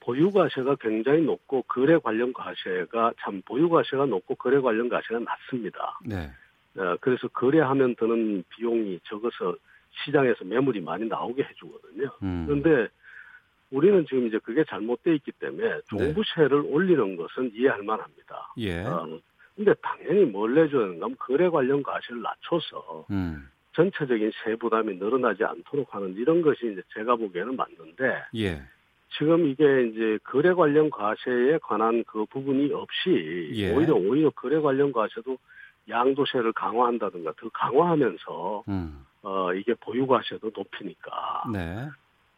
보유과세가 0.00 0.76
굉장히 0.76 1.20
높고 1.22 1.62
거래 1.64 1.98
관련 1.98 2.32
과세가 2.32 3.12
참 3.20 3.42
보유과세가 3.44 4.06
높고 4.06 4.36
거래 4.36 4.58
관련 4.60 4.88
과세가 4.88 5.20
낮습니다. 5.20 6.00
네. 6.06 6.30
어, 6.78 6.96
그래서 7.02 7.28
거래하면 7.28 7.96
드는 7.96 8.44
비용이 8.48 9.00
적어서 9.04 9.56
시장에서 10.04 10.46
매물이 10.46 10.80
많이 10.80 11.04
나오게 11.06 11.42
해주거든요. 11.42 12.10
음. 12.22 12.44
그런데 12.46 12.88
우리는 13.70 14.04
지금 14.06 14.26
이제 14.26 14.38
그게 14.38 14.64
잘못돼 14.64 15.14
있기 15.16 15.32
때문에 15.32 15.80
종부세를 15.88 16.62
네. 16.62 16.68
올리는 16.68 17.16
것은 17.16 17.52
이해할 17.54 17.82
만합니다. 17.82 18.52
예. 18.58 18.82
어, 18.82 19.18
근데 19.54 19.74
당연히 19.82 20.24
뭘 20.24 20.54
내줘야 20.54 20.84
하는가 20.84 21.04
하면 21.06 21.16
거래 21.18 21.48
관련 21.48 21.82
과세를 21.82 22.22
낮춰서 22.22 23.06
음. 23.10 23.48
전체적인 23.74 24.32
세 24.42 24.56
부담이 24.56 24.96
늘어나지 24.96 25.44
않도록 25.44 25.94
하는 25.94 26.14
이런 26.16 26.42
것이 26.42 26.72
이제 26.72 26.82
제가 26.94 27.16
보기에는 27.16 27.56
맞는데 27.56 28.22
예. 28.36 28.62
지금 29.16 29.46
이게 29.46 29.86
이제 29.86 30.18
거래 30.24 30.52
관련 30.52 30.90
과세에 30.90 31.58
관한 31.62 32.04
그 32.06 32.24
부분이 32.26 32.72
없이 32.72 33.50
예. 33.54 33.74
오히려 33.74 33.94
오히려 33.94 34.30
거래 34.30 34.60
관련 34.60 34.92
과세도 34.92 35.38
양도세를 35.88 36.52
강화한다든가 36.52 37.32
더 37.36 37.48
강화하면서 37.50 38.64
음. 38.68 39.04
어 39.22 39.52
이게 39.54 39.74
보유 39.74 40.06
과세도 40.06 40.52
높이니까 40.54 41.44
네. 41.52 41.88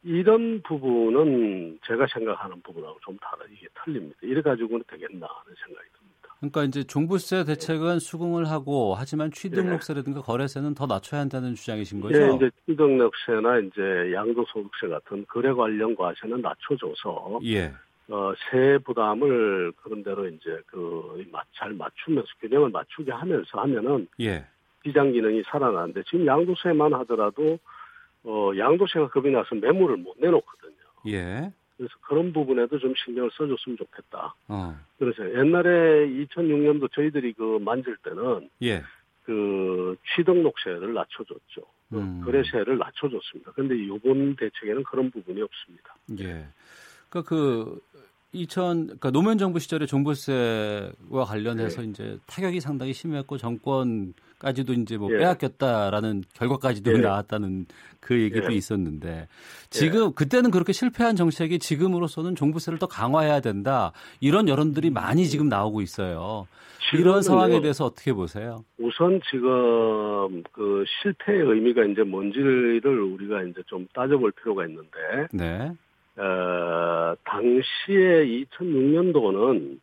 이런 0.02 0.62
부분은 0.62 1.78
제가 1.86 2.06
생각하는 2.12 2.60
부분하고 2.62 2.98
좀 3.02 3.16
다르 3.18 3.44
이게 3.52 3.66
틀립니다. 3.84 4.16
이래 4.22 4.40
가지고는 4.40 4.82
되겠나 4.88 5.26
하는 5.26 5.56
생각이 5.64 5.88
듭니다. 5.98 6.28
그러니까 6.38 6.64
이제 6.64 6.84
종부세 6.84 7.44
대책은 7.44 7.98
수긍을 7.98 8.48
하고 8.48 8.94
하지만 8.96 9.30
취득록세라든가 9.30 10.22
거래세는 10.22 10.74
더 10.74 10.86
낮춰야 10.86 11.20
한다는 11.20 11.54
주장이신 11.54 12.00
거죠? 12.00 12.16
예, 12.18 12.34
이제 12.34 12.50
취득록세나 12.66 13.58
이제 13.58 14.12
양도소득세 14.14 14.88
같은 14.88 15.26
거래 15.28 15.52
관련 15.52 15.94
과세는 15.94 16.40
낮춰줘서 16.40 17.40
예. 17.44 17.72
어, 18.08 18.32
세 18.50 18.78
부담을 18.78 19.72
그런 19.82 20.02
대로 20.02 20.26
이제 20.26 20.58
그 20.66 21.00
잘 21.60 21.72
맞추면서 21.74 22.26
균형을 22.40 22.70
맞추게 22.70 23.12
하면서 23.12 23.60
하면은 23.60 24.08
예. 24.20 24.46
비장 24.82 25.12
기능이 25.12 25.42
살아나는데 25.46 26.02
지금 26.04 26.26
양도세만 26.26 26.94
하더라도 26.94 27.58
어, 28.24 28.52
양도세가 28.56 29.08
겁이 29.08 29.30
나서 29.30 29.54
매물을 29.54 29.96
못 29.98 30.16
내놓거든요. 30.18 30.74
예. 31.08 31.52
그래서 31.76 31.94
그런 32.02 32.32
부분에도 32.32 32.78
좀 32.78 32.92
신경을 33.04 33.30
써줬으면 33.32 33.78
좋겠다. 33.78 34.34
어. 34.48 34.78
그래서 34.98 35.24
옛날에 35.30 36.06
2006년도 36.26 36.92
저희들이 36.92 37.32
그 37.32 37.58
만질 37.62 37.96
때는 38.02 38.50
예. 38.62 38.82
그 39.24 39.96
취등록세를 40.14 40.92
낮춰줬죠. 40.92 41.62
음. 41.94 42.20
거래세를 42.24 42.76
낮춰줬습니다. 42.78 43.52
그런데 43.52 43.76
이번 43.76 44.36
대책에는 44.36 44.82
그런 44.84 45.10
부분이 45.10 45.40
없습니다. 45.40 45.96
예. 46.18 46.46
그러니까 47.08 47.28
그 47.28 47.80
2000, 48.32 48.84
그러니까 48.84 49.10
노무현 49.10 49.38
정부 49.38 49.58
시절에 49.58 49.86
종부세와 49.86 51.24
관련해서 51.26 51.82
네. 51.82 51.88
이제 51.88 52.18
타격이 52.26 52.60
상당히 52.60 52.92
심했고 52.92 53.38
정권 53.38 54.12
까지도 54.40 54.72
이제 54.72 54.96
뭐 54.96 55.12
예. 55.12 55.18
빼앗겼다라는 55.18 56.24
결과까지도 56.34 56.94
예. 56.94 56.98
나왔다는 56.98 57.66
그 58.00 58.20
얘기도 58.20 58.52
예. 58.52 58.56
있었는데 58.56 59.28
지금 59.68 60.06
예. 60.06 60.12
그때는 60.16 60.50
그렇게 60.50 60.72
실패한 60.72 61.14
정책이 61.14 61.60
지금으로서는 61.60 62.34
종부세를 62.34 62.78
더 62.78 62.86
강화해야 62.86 63.40
된다 63.40 63.92
이런 64.20 64.48
여론들이 64.48 64.90
많이 64.90 65.26
지금 65.26 65.48
나오고 65.48 65.82
있어요. 65.82 66.48
이런 66.94 67.22
상황에 67.22 67.60
대해서 67.60 67.84
어떻게 67.84 68.12
보세요? 68.12 68.64
우선 68.78 69.20
지금 69.30 70.42
그 70.50 70.84
실패의 71.02 71.42
의미가 71.42 71.84
이제 71.84 72.02
뭔지를 72.02 72.80
우리가 72.82 73.42
이제 73.44 73.62
좀 73.66 73.86
따져볼 73.94 74.32
필요가 74.32 74.66
있는데. 74.66 75.28
네. 75.32 75.70
어, 76.16 77.14
당시에 77.24 78.26
2006년도는 78.48 79.78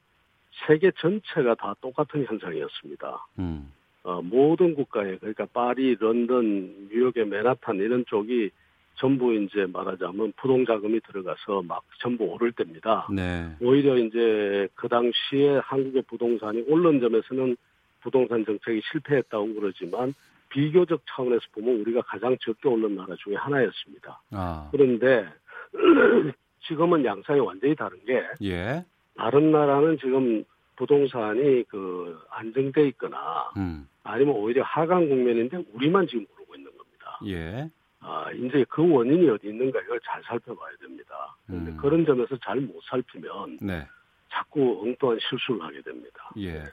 세계 0.66 0.92
전체가 1.00 1.56
다 1.56 1.76
똑같은 1.80 2.26
현상이었습니다. 2.26 3.28
음. 3.40 3.72
어, 4.08 4.22
모든 4.22 4.74
국가에 4.74 5.18
그러니까 5.18 5.46
파리, 5.52 5.96
런던, 5.96 6.88
뉴욕의 6.90 7.28
맨하탄 7.28 7.76
이런 7.76 8.06
쪽이 8.08 8.50
전부 8.96 9.34
이제 9.34 9.66
말하자면 9.66 10.32
부동 10.38 10.66
자금이 10.66 11.02
들어가서 11.02 11.62
막 11.64 11.84
전부 12.00 12.24
오를 12.24 12.54
때입니다. 12.54 13.10
네. 13.14 13.50
오히려 13.60 13.98
이제 13.98 14.70
그 14.76 14.88
당시에 14.88 15.58
한국의 15.62 16.04
부동산이 16.04 16.64
오른 16.70 17.02
점에서는 17.02 17.58
부동산 18.00 18.46
정책이 18.46 18.82
실패했다고 18.90 19.56
그러지만 19.56 20.14
비교적 20.50 21.02
차원에서 21.10 21.42
보면 21.52 21.82
우리가 21.82 22.02
가장 22.04 22.38
적게 22.40 22.70
오른 22.70 22.96
나라 22.96 23.14
중에 23.18 23.36
하나였습니다. 23.36 24.22
아. 24.32 24.70
그런데 24.72 25.28
지금은 26.66 27.04
양상이 27.04 27.42
완전히 27.42 27.76
다른 27.76 27.98
게 28.06 28.24
예. 28.42 28.86
다른 29.18 29.52
나라는 29.52 29.98
지금 30.00 30.46
부동산이 30.78 31.64
그 31.68 32.18
안정돼 32.30 32.88
있거나 32.90 33.52
음. 33.58 33.88
아니면 34.04 34.36
오히려 34.36 34.64
하강 34.64 35.10
국면인데 35.10 35.66
우리만 35.74 36.08
지금 36.08 36.26
그러고 36.34 36.56
있는 36.56 36.72
겁니다. 36.78 37.20
예. 37.26 37.70
아, 38.00 38.32
이제 38.32 38.64
그 38.70 38.88
원인이 38.90 39.30
어디 39.30 39.48
있는가 39.48 39.82
이걸 39.82 40.00
잘 40.06 40.24
살펴봐야 40.24 40.76
됩니다. 40.78 41.36
그런데 41.46 41.72
음. 41.72 41.78
그런 41.78 42.06
점에서 42.06 42.38
잘 42.38 42.62
못 42.62 42.82
살피면 42.90 43.58
네. 43.62 43.86
자꾸 44.32 44.82
엉뚱한 44.84 45.20
실수를 45.20 45.62
하게 45.62 45.82
됩니다. 45.82 46.32
예. 46.38 46.64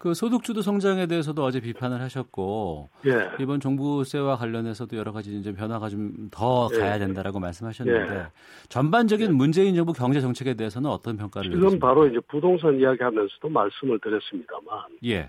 그 0.00 0.14
소득주도 0.14 0.62
성장에 0.62 1.06
대해서도 1.06 1.44
어제 1.44 1.60
비판을 1.60 2.00
하셨고 2.00 2.88
예. 3.06 3.32
이번 3.38 3.60
종부세와 3.60 4.36
관련해서도 4.36 4.96
여러 4.96 5.12
가지 5.12 5.36
이제 5.36 5.52
변화가 5.52 5.90
좀 5.90 6.30
더 6.30 6.68
가야 6.68 6.98
된다라고 6.98 7.38
말씀하셨는데 7.38 8.14
예. 8.14 8.26
전반적인 8.70 9.28
예. 9.28 9.30
문재인 9.30 9.74
정부 9.74 9.92
경제 9.92 10.22
정책에 10.22 10.54
대해서는 10.54 10.88
어떤 10.88 11.18
평가를 11.18 11.50
지금? 11.50 11.78
바로 11.78 12.06
이제 12.06 12.18
부동산 12.28 12.80
이야기하면서도 12.80 13.46
말씀을 13.50 13.98
드렸습니다만 13.98 14.84
예. 15.04 15.28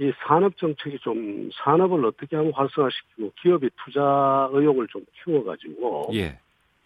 이 0.00 0.12
산업 0.26 0.56
정책이 0.56 0.98
좀 0.98 1.48
산업을 1.64 2.04
어떻게 2.04 2.34
하면 2.34 2.52
활성화시키고 2.54 3.32
기업이 3.40 3.70
투자 3.84 4.48
의욕을 4.52 4.88
좀 4.88 5.04
키워가지고 5.22 6.10
예. 6.14 6.40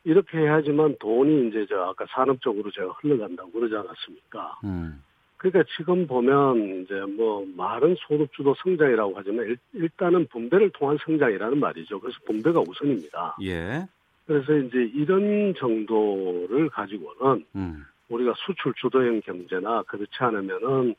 이렇게 0.04 0.36
해야지만 0.36 0.96
돈이 1.00 1.48
이제 1.48 1.64
저 1.66 1.76
아까 1.80 2.04
산업 2.10 2.42
적으로 2.42 2.70
제가 2.70 2.92
흘러간다고 3.00 3.50
그러지 3.52 3.74
않았습니까? 3.74 4.58
음. 4.64 5.02
그러니까 5.42 5.64
지금 5.76 6.06
보면 6.06 6.82
이제 6.82 6.94
뭐 7.16 7.44
말은 7.56 7.96
소득주도 8.06 8.54
성장이라고 8.62 9.12
하지만 9.16 9.56
일, 9.72 9.88
단은 9.96 10.28
분배를 10.28 10.70
통한 10.70 10.96
성장이라는 11.04 11.58
말이죠. 11.58 11.98
그래서 11.98 12.16
분배가 12.26 12.60
우선입니다. 12.60 13.36
예. 13.42 13.84
그래서 14.24 14.56
이제 14.56 14.88
이런 14.94 15.52
정도를 15.58 16.68
가지고는 16.70 17.44
음. 17.56 17.84
우리가 18.08 18.34
수출 18.36 18.72
주도형 18.80 19.20
경제나 19.22 19.82
그렇지 19.82 20.12
않으면은 20.18 20.94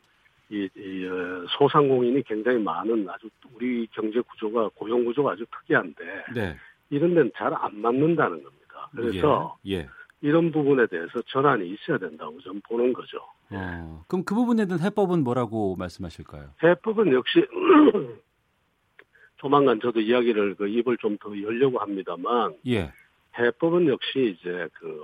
이, 0.50 0.68
이 0.76 1.06
어, 1.06 1.46
소상공인이 1.56 2.22
굉장히 2.24 2.62
많은 2.62 3.08
아주 3.08 3.30
우리 3.54 3.86
경제 3.92 4.20
구조가 4.20 4.70
고용 4.74 5.06
구조가 5.06 5.32
아주 5.32 5.46
특이한데 5.50 6.04
네. 6.34 6.54
이런 6.90 7.14
데는 7.14 7.32
잘 7.34 7.50
안 7.54 7.80
맞는다는 7.80 8.42
겁니다. 8.42 8.90
그래서 8.94 9.56
예. 9.66 9.78
예. 9.78 9.88
이런 10.24 10.50
부분에 10.50 10.86
대해서 10.86 11.20
전환이 11.26 11.68
있어야 11.68 11.98
된다고 11.98 12.40
좀 12.40 12.58
보는 12.66 12.94
거죠. 12.94 13.18
어, 13.50 14.04
그럼 14.08 14.24
그 14.24 14.34
부분에 14.34 14.64
대한 14.64 14.80
해법은 14.80 15.22
뭐라고 15.22 15.76
말씀하실까요? 15.76 16.48
해법은 16.62 17.12
역시 17.12 17.44
조만간 19.36 19.78
저도 19.80 20.00
이야기를 20.00 20.54
그 20.54 20.66
입을 20.66 20.96
좀 20.96 21.18
더 21.18 21.30
열려고 21.42 21.78
합니다만 21.78 22.54
예. 22.66 22.90
해법은 23.38 23.86
역시 23.88 24.34
이제 24.38 24.66
그 24.72 24.98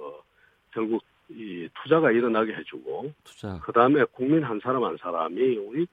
결국 0.73 1.03
이 1.31 1.69
투자가 1.83 2.11
일어나게 2.11 2.53
해주고 2.55 3.13
투자. 3.25 3.59
그다음에 3.61 4.05
국민 4.13 4.43
한 4.43 4.61
사람 4.61 4.85
한 4.85 4.97
사람이 5.01 5.57
우리 5.59 5.87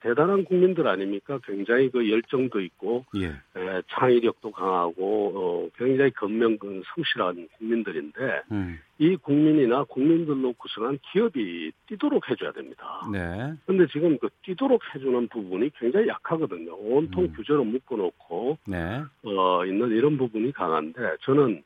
대단한 0.00 0.44
국민들 0.44 0.86
아닙니까? 0.86 1.38
굉장히 1.44 1.90
그 1.90 2.08
열정도 2.10 2.60
있고 2.60 3.04
예. 3.16 3.26
에, 3.26 3.82
창의력도 3.90 4.50
강하고 4.50 5.32
어, 5.34 5.68
굉장히 5.76 6.10
건명 6.12 6.56
그 6.58 6.82
성실한 6.94 7.48
국민들인데 7.58 8.42
음. 8.50 8.78
이 8.98 9.16
국민이나 9.16 9.84
국민들로 9.84 10.52
구성한 10.54 10.98
기업이 11.12 11.70
뛰도록 11.86 12.28
해줘야 12.28 12.50
됩니다. 12.52 13.02
네. 13.12 13.54
근데 13.66 13.86
지금 13.92 14.18
그 14.18 14.28
뛰도록 14.42 14.82
해주는 14.94 15.28
부분이 15.28 15.70
굉장히 15.78 16.08
약하거든요. 16.08 16.74
온통 16.74 17.24
음. 17.24 17.32
규제로 17.36 17.62
묶어놓고 17.64 18.58
네. 18.66 19.02
어, 19.22 19.64
있는 19.64 19.90
이런 19.90 20.16
부분이 20.16 20.52
강한데 20.52 21.16
저는 21.22 21.62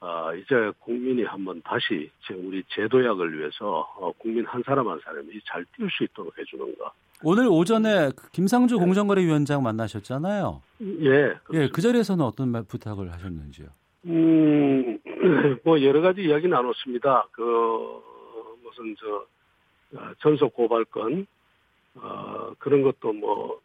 어, 0.00 0.32
이제 0.34 0.70
국민이 0.78 1.24
한번 1.24 1.60
다시 1.62 2.10
우리 2.30 2.62
제도약을 2.68 3.38
위해서 3.38 3.80
어, 3.98 4.12
국민 4.18 4.44
한 4.46 4.62
사람 4.64 4.88
한 4.88 5.00
사람이 5.02 5.28
잘 5.44 5.64
뛸 5.76 5.90
수 5.90 6.04
있도록 6.04 6.36
해주는 6.38 6.78
것. 6.78 6.92
오늘 7.24 7.48
오전에 7.48 8.10
그 8.14 8.30
김상주 8.30 8.76
네. 8.76 8.84
공정거래위원장 8.84 9.62
만나셨잖아요. 9.62 10.62
예. 10.80 11.10
그렇습니다. 11.42 11.54
예, 11.54 11.68
그 11.68 11.80
자리에서는 11.80 12.24
어떤 12.24 12.50
말 12.50 12.62
부탁을 12.62 13.12
하셨는지요? 13.12 13.66
음, 14.06 14.98
뭐 15.64 15.82
여러 15.82 16.00
가지 16.00 16.22
이야기 16.22 16.46
나눴습니다. 16.46 17.26
그 17.32 17.42
무슨 18.62 18.94
저 19.00 19.26
어, 19.98 20.12
전속 20.20 20.54
고발권 20.54 21.26
어, 21.96 22.52
그런 22.60 22.82
것도 22.82 23.12
뭐 23.14 23.60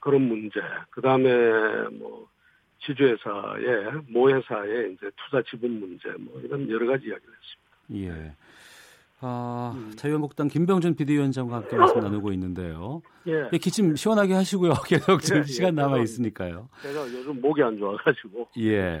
그런 0.00 0.22
문제. 0.22 0.60
그 0.88 1.02
다음에 1.02 1.28
뭐 1.98 2.26
지주회사의 2.86 4.02
모 4.08 4.30
회사의 4.30 4.92
이제 4.92 5.10
투자 5.16 5.42
지분 5.50 5.80
문제 5.80 6.08
뭐 6.18 6.40
이런 6.40 6.68
여러 6.70 6.86
가지 6.86 7.06
이야기를 7.06 7.34
했습니다. 7.88 8.14
예. 8.14 8.32
아, 9.20 9.72
음. 9.74 9.92
자유한국당 9.96 10.48
김병준 10.48 10.94
비대위원장과 10.94 11.56
함께 11.56 11.76
말씀 11.76 12.00
나누고 12.00 12.32
있는데요. 12.32 13.02
예. 13.26 13.48
예 13.52 13.58
기침 13.58 13.96
시원하게 13.96 14.34
하시고요. 14.34 14.74
계속 14.86 15.20
지금 15.20 15.38
예, 15.38 15.40
예. 15.40 15.46
시간 15.46 15.74
남아 15.74 15.98
있으니까요. 15.98 16.68
제가 16.82 17.02
요즘 17.02 17.40
목이 17.40 17.62
안 17.62 17.78
좋아가지고. 17.78 18.48
예. 18.58 19.00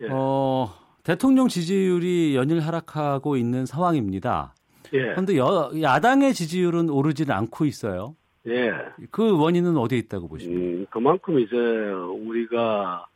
예. 0.00 0.08
어, 0.10 0.74
대통령 1.02 1.48
지지율이 1.48 2.34
연일 2.34 2.60
하락하고 2.60 3.36
있는 3.36 3.66
상황입니다. 3.66 4.54
예. 4.94 5.10
그런데 5.10 5.36
여, 5.36 5.70
야당의 5.80 6.32
지지율은 6.32 6.88
오르지는 6.88 7.34
않고 7.34 7.66
있어요. 7.66 8.16
예. 8.46 8.72
그 9.10 9.38
원인은 9.38 9.76
어디에 9.76 9.98
있다고 9.98 10.28
보십니까? 10.28 10.60
음, 10.60 10.86
그만큼 10.90 11.38
이제 11.38 11.56
우리가 11.56 13.06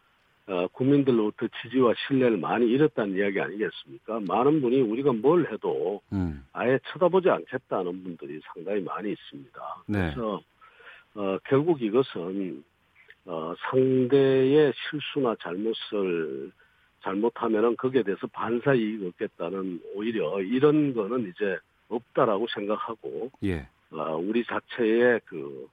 어, 0.46 0.66
국민들로부터 0.72 1.46
지지와 1.62 1.94
신뢰를 2.06 2.36
많이 2.36 2.66
잃었다는 2.66 3.16
이야기 3.16 3.40
아니겠습니까? 3.40 4.20
많은 4.28 4.60
분이 4.60 4.80
우리가 4.82 5.12
뭘 5.12 5.50
해도 5.50 6.02
음. 6.12 6.44
아예 6.52 6.78
쳐다보지 6.88 7.30
않겠다는 7.30 8.02
분들이 8.02 8.40
상당히 8.52 8.82
많이 8.82 9.12
있습니다. 9.12 9.60
네. 9.86 9.98
그래서 9.98 10.42
어, 11.14 11.38
결국 11.44 11.80
이것은 11.80 12.62
어, 13.26 13.54
상대의 13.70 14.74
실수나 14.90 15.34
잘못을 15.40 16.52
잘못하면은 17.02 17.76
거기에 17.76 18.02
대해서 18.02 18.26
반사 18.26 18.74
이익 18.74 19.06
얻겠다는 19.06 19.80
오히려 19.94 20.42
이런 20.42 20.94
거는 20.94 21.30
이제 21.30 21.56
없다라고 21.88 22.46
생각하고 22.54 23.30
예. 23.44 23.66
어, 23.94 24.16
우리 24.16 24.44
자체의 24.44 25.20
그, 25.24 25.68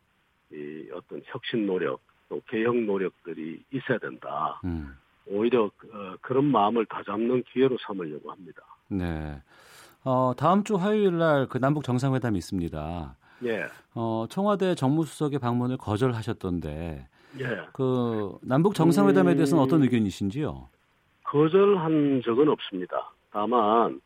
이 0.52 0.88
어떤 0.94 1.22
혁신 1.26 1.66
노력, 1.66 2.00
또 2.30 2.42
개혁 2.48 2.76
노력들이 2.76 3.64
있어야 3.72 3.98
된다. 3.98 4.60
음. 4.64 4.96
오히려 5.28 5.66
어, 5.66 6.16
그런 6.22 6.46
마음을 6.46 6.86
다잡는 6.86 7.44
기회로 7.52 7.78
삼으려고 7.88 8.32
합니다. 8.32 8.62
네. 8.90 9.42
어, 10.04 10.34
다음 10.38 10.64
주 10.64 10.76
화요일 10.76 11.18
날 11.18 11.48
그 11.48 11.58
남북 11.60 11.84
정상회담이 11.84 12.38
있습니다. 12.38 13.16
예. 13.46 13.66
어, 13.96 14.26
청와대 14.30 14.76
정무수석의 14.76 15.40
방문을 15.40 15.78
거절하셨던데. 15.78 17.08
예. 17.40 17.46
그 17.74 18.38
남북 18.42 18.76
정상회담에 18.76 19.36
대해서는 19.36 19.62
음, 19.62 19.66
어떤 19.66 19.84
의견이신지요? 19.84 20.68
거절한 21.24 22.22
적은 22.26 22.50
없습니다. 22.50 23.12
다만 23.32 24.02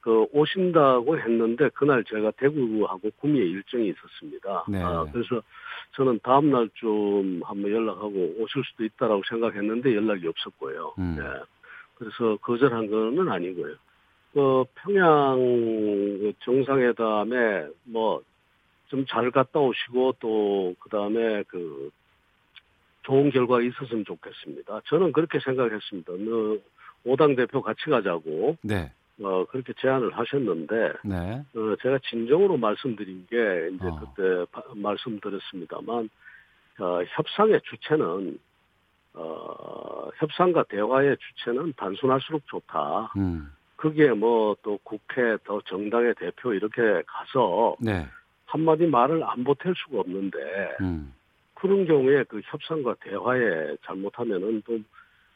그 0.00 0.26
오신다고 0.32 1.18
했는데 1.18 1.68
그날 1.70 2.04
제가 2.04 2.30
대구하고 2.32 3.10
구미에 3.20 3.44
일정이 3.44 3.88
있었습니다. 3.90 4.64
네. 4.68 4.82
아, 4.82 5.06
그래서 5.12 5.42
저는 5.96 6.20
다음 6.22 6.50
날 6.50 6.68
좀 6.74 7.40
한번 7.44 7.70
연락하고 7.70 8.34
오실 8.38 8.62
수도 8.64 8.84
있다라고 8.84 9.22
생각했는데 9.28 9.94
연락이 9.94 10.26
없었고요. 10.26 10.94
음. 10.98 11.16
네. 11.18 11.24
그래서 11.96 12.36
거절한 12.42 12.90
거는 12.90 13.28
아니고요. 13.28 13.74
그 14.32 14.64
평양 14.76 15.36
그 15.36 16.32
정상회담에 16.40 17.66
뭐 17.84 18.22
좀 18.90 19.06
잘 19.06 19.30
갔다 19.30 19.60
오시고 19.60 20.16
또 20.18 20.74
그다음에 20.80 21.44
그 21.44 21.90
좋은 23.02 23.30
결과가 23.30 23.62
있었으면 23.62 24.04
좋겠습니다. 24.04 24.80
저는 24.86 25.12
그렇게 25.12 25.38
생각했습니다. 25.38 26.12
너 26.18 26.58
오당 27.04 27.36
대표 27.36 27.62
같이 27.62 27.84
가자고. 27.88 28.56
네. 28.62 28.92
어, 29.22 29.44
그렇게 29.46 29.72
제안을 29.78 30.16
하셨는데, 30.16 30.92
네. 31.04 31.42
어, 31.54 31.76
제가 31.82 31.98
진정으로 32.08 32.56
말씀드린 32.56 33.26
게, 33.28 33.36
이제 33.74 33.86
어. 33.86 34.00
그때 34.14 34.46
바, 34.50 34.62
말씀드렸습니다만, 34.74 36.08
어, 36.78 37.02
협상의 37.08 37.60
주체는, 37.64 38.38
어, 39.14 40.08
협상과 40.16 40.64
대화의 40.64 41.16
주체는 41.18 41.74
단순할수록 41.76 42.46
좋다. 42.46 43.12
음. 43.16 43.52
그게 43.80 44.10
뭐또 44.10 44.78
국회 44.84 45.38
또 45.44 45.62
정당의 45.62 46.14
대표 46.16 46.52
이렇게 46.52 47.02
가서 47.06 47.76
네. 47.80 48.06
한마디 48.44 48.86
말을 48.86 49.24
안 49.24 49.42
보탤 49.42 49.74
수가 49.74 50.00
없는데 50.00 50.38
음. 50.82 51.14
그런 51.54 51.86
경우에 51.86 52.24
그 52.24 52.42
협상과 52.44 52.96
대화에 53.00 53.76
잘못하면은 53.86 54.62
또 54.66 54.78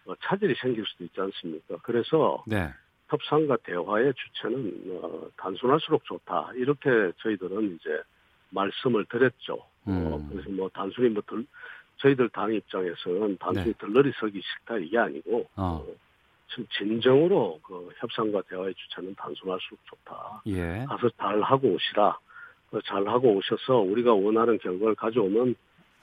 어, 0.06 0.15
차질이 0.23 0.55
생길 0.56 0.85
수도 0.86 1.05
있지 1.05 1.19
않습니까? 1.19 1.77
그래서 1.82 2.44
네. 2.47 2.69
협상과 3.15 3.57
대화의 3.59 4.12
주체는 4.15 5.01
어, 5.03 5.28
단순할수록 5.36 6.05
좋다. 6.05 6.51
이렇게 6.57 6.91
저희들은 7.19 7.77
이제 7.77 8.01
말씀을 8.51 9.05
드렸죠. 9.07 9.55
어, 9.55 9.70
음. 9.89 10.12
어, 10.12 10.28
그래서 10.31 10.51
뭐 10.51 10.69
단순히 10.73 11.09
뭐 11.09 11.23
들, 11.27 11.47
저희들 11.99 12.28
당 12.31 12.53
입장에서는 12.53 13.39
단순히 13.39 13.66
네. 13.66 13.74
들러리 13.78 14.12
서기 14.19 14.41
싫다 14.41 14.78
이게 14.78 14.99
아니고 14.99 15.47
어. 15.57 15.85
어, 15.86 15.86
진정으로 16.78 17.61
그 17.62 17.91
협상과 17.99 18.43
대화의 18.43 18.74
주체는 18.74 19.15
단순할수록 19.15 19.78
좋다. 19.85 20.43
예. 20.47 20.85
가서 20.89 21.09
잘 21.19 21.41
하고 21.43 21.69
오시라. 21.69 22.19
그잘 22.70 23.07
하고 23.09 23.36
오셔서 23.36 23.78
우리가 23.78 24.12
원하는 24.12 24.59
결과를 24.59 24.97
가져오면 24.97 25.55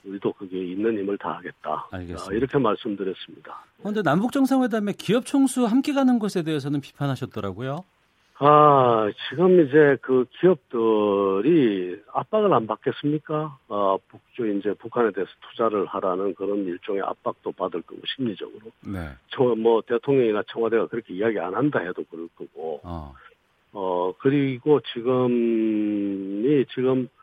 우리도 0.04 0.32
그게 0.32 0.58
있는 0.58 0.98
힘을 0.98 1.16
다하겠다. 1.18 1.88
알겠습니다. 1.90 2.24
아, 2.30 2.34
이렇게 2.34 2.58
말씀드렸습니다. 2.58 3.64
그런데 3.78 4.02
남북 4.02 4.32
정상회담에 4.32 4.92
기업 4.98 5.26
총수 5.26 5.64
함께 5.64 5.92
가는 5.92 6.18
것에 6.18 6.42
대해서는 6.42 6.80
비판하셨더라고요. 6.80 7.84
아, 8.44 9.08
지금 9.28 9.60
이제 9.60 9.96
그 10.00 10.24
기업들이 10.40 12.00
압박을 12.12 12.52
안 12.52 12.66
받겠습니까? 12.66 13.56
아, 13.68 13.96
북쪽 14.08 14.48
이제 14.48 14.74
북한에 14.74 15.12
대해서 15.12 15.30
투자를 15.48 15.86
하라는 15.86 16.34
그런 16.34 16.64
일종의 16.64 17.02
압박도 17.02 17.52
받을 17.52 17.82
거고, 17.82 18.00
심리적으로. 18.16 18.72
네. 18.84 19.10
저, 19.28 19.44
뭐, 19.54 19.80
대통령이나 19.86 20.42
청와대가 20.48 20.88
그렇게 20.88 21.14
이야기 21.14 21.38
안 21.38 21.54
한다 21.54 21.78
해도 21.78 22.02
그럴 22.10 22.26
거고. 22.34 22.80
어, 22.82 23.14
어 23.74 24.12
그리고 24.18 24.80
지금이 24.92 26.64
지금 26.74 27.02
어, 27.04 27.21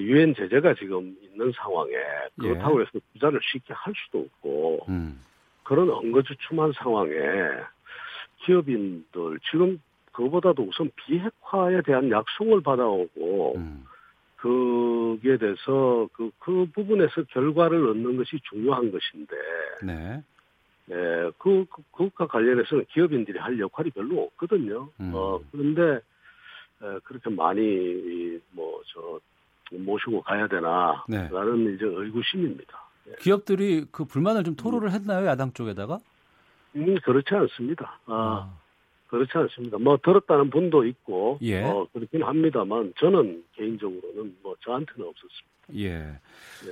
유엔 0.00 0.34
제재가 0.34 0.74
지금 0.74 1.16
있는 1.22 1.52
상황에 1.52 1.92
그렇다고 2.38 2.80
예. 2.80 2.82
해서 2.82 2.90
투자를 3.12 3.40
쉽게 3.42 3.72
할 3.74 3.92
수도 4.04 4.20
없고 4.20 4.86
음. 4.88 5.20
그런 5.62 5.90
엉거주춤한 5.90 6.72
상황에 6.72 7.12
기업인들 8.44 9.38
지금 9.50 9.80
그거보다도 10.12 10.64
우선 10.64 10.90
비핵화에 10.96 11.82
대한 11.82 12.10
약속을 12.10 12.60
받아오고 12.60 13.54
음. 13.56 13.84
그에 14.42 15.36
대해서 15.38 16.08
그, 16.12 16.30
그 16.40 16.66
부분에서 16.74 17.22
결과를 17.30 17.88
얻는 17.90 18.16
것이 18.16 18.40
중요한 18.50 18.90
것인데. 18.90 19.36
네. 19.84 20.22
네, 20.86 20.96
그, 21.38 21.64
그, 21.70 21.82
그것과 21.92 22.26
관련해서는 22.26 22.86
기업인들이 22.92 23.38
할 23.38 23.58
역할이 23.58 23.90
별로 23.90 24.24
없거든요. 24.24 24.88
음. 24.98 25.12
어, 25.14 25.40
그런데, 25.52 26.00
에, 26.82 26.98
그렇게 27.04 27.30
많이, 27.30 28.40
뭐, 28.50 28.82
저, 28.92 29.20
모시고 29.78 30.22
가야 30.22 30.46
되나. 30.48 31.04
네. 31.08 31.28
라는 31.30 31.74
이제 31.74 31.84
의구심입니다. 31.84 32.88
네. 33.06 33.12
기업들이 33.20 33.84
그 33.90 34.04
불만을 34.04 34.44
좀 34.44 34.54
토로를 34.56 34.88
음. 34.88 34.92
했나요? 34.94 35.26
야당 35.26 35.52
쪽에다가? 35.52 35.98
음, 36.76 36.96
그렇지 37.04 37.34
않습니다. 37.34 37.98
아. 38.06 38.14
아. 38.14 38.62
그렇지 39.08 39.30
않습니다. 39.34 39.76
뭐 39.76 39.98
들었다는 40.02 40.48
분도 40.48 40.86
있고 40.86 41.38
예. 41.42 41.62
어, 41.64 41.86
그렇긴 41.92 42.22
합니다만 42.22 42.94
저는 42.98 43.44
개인적으로는 43.56 44.36
뭐 44.42 44.56
저한테는 44.64 45.06
없었습니다. 45.06 45.52
예. 45.76 46.18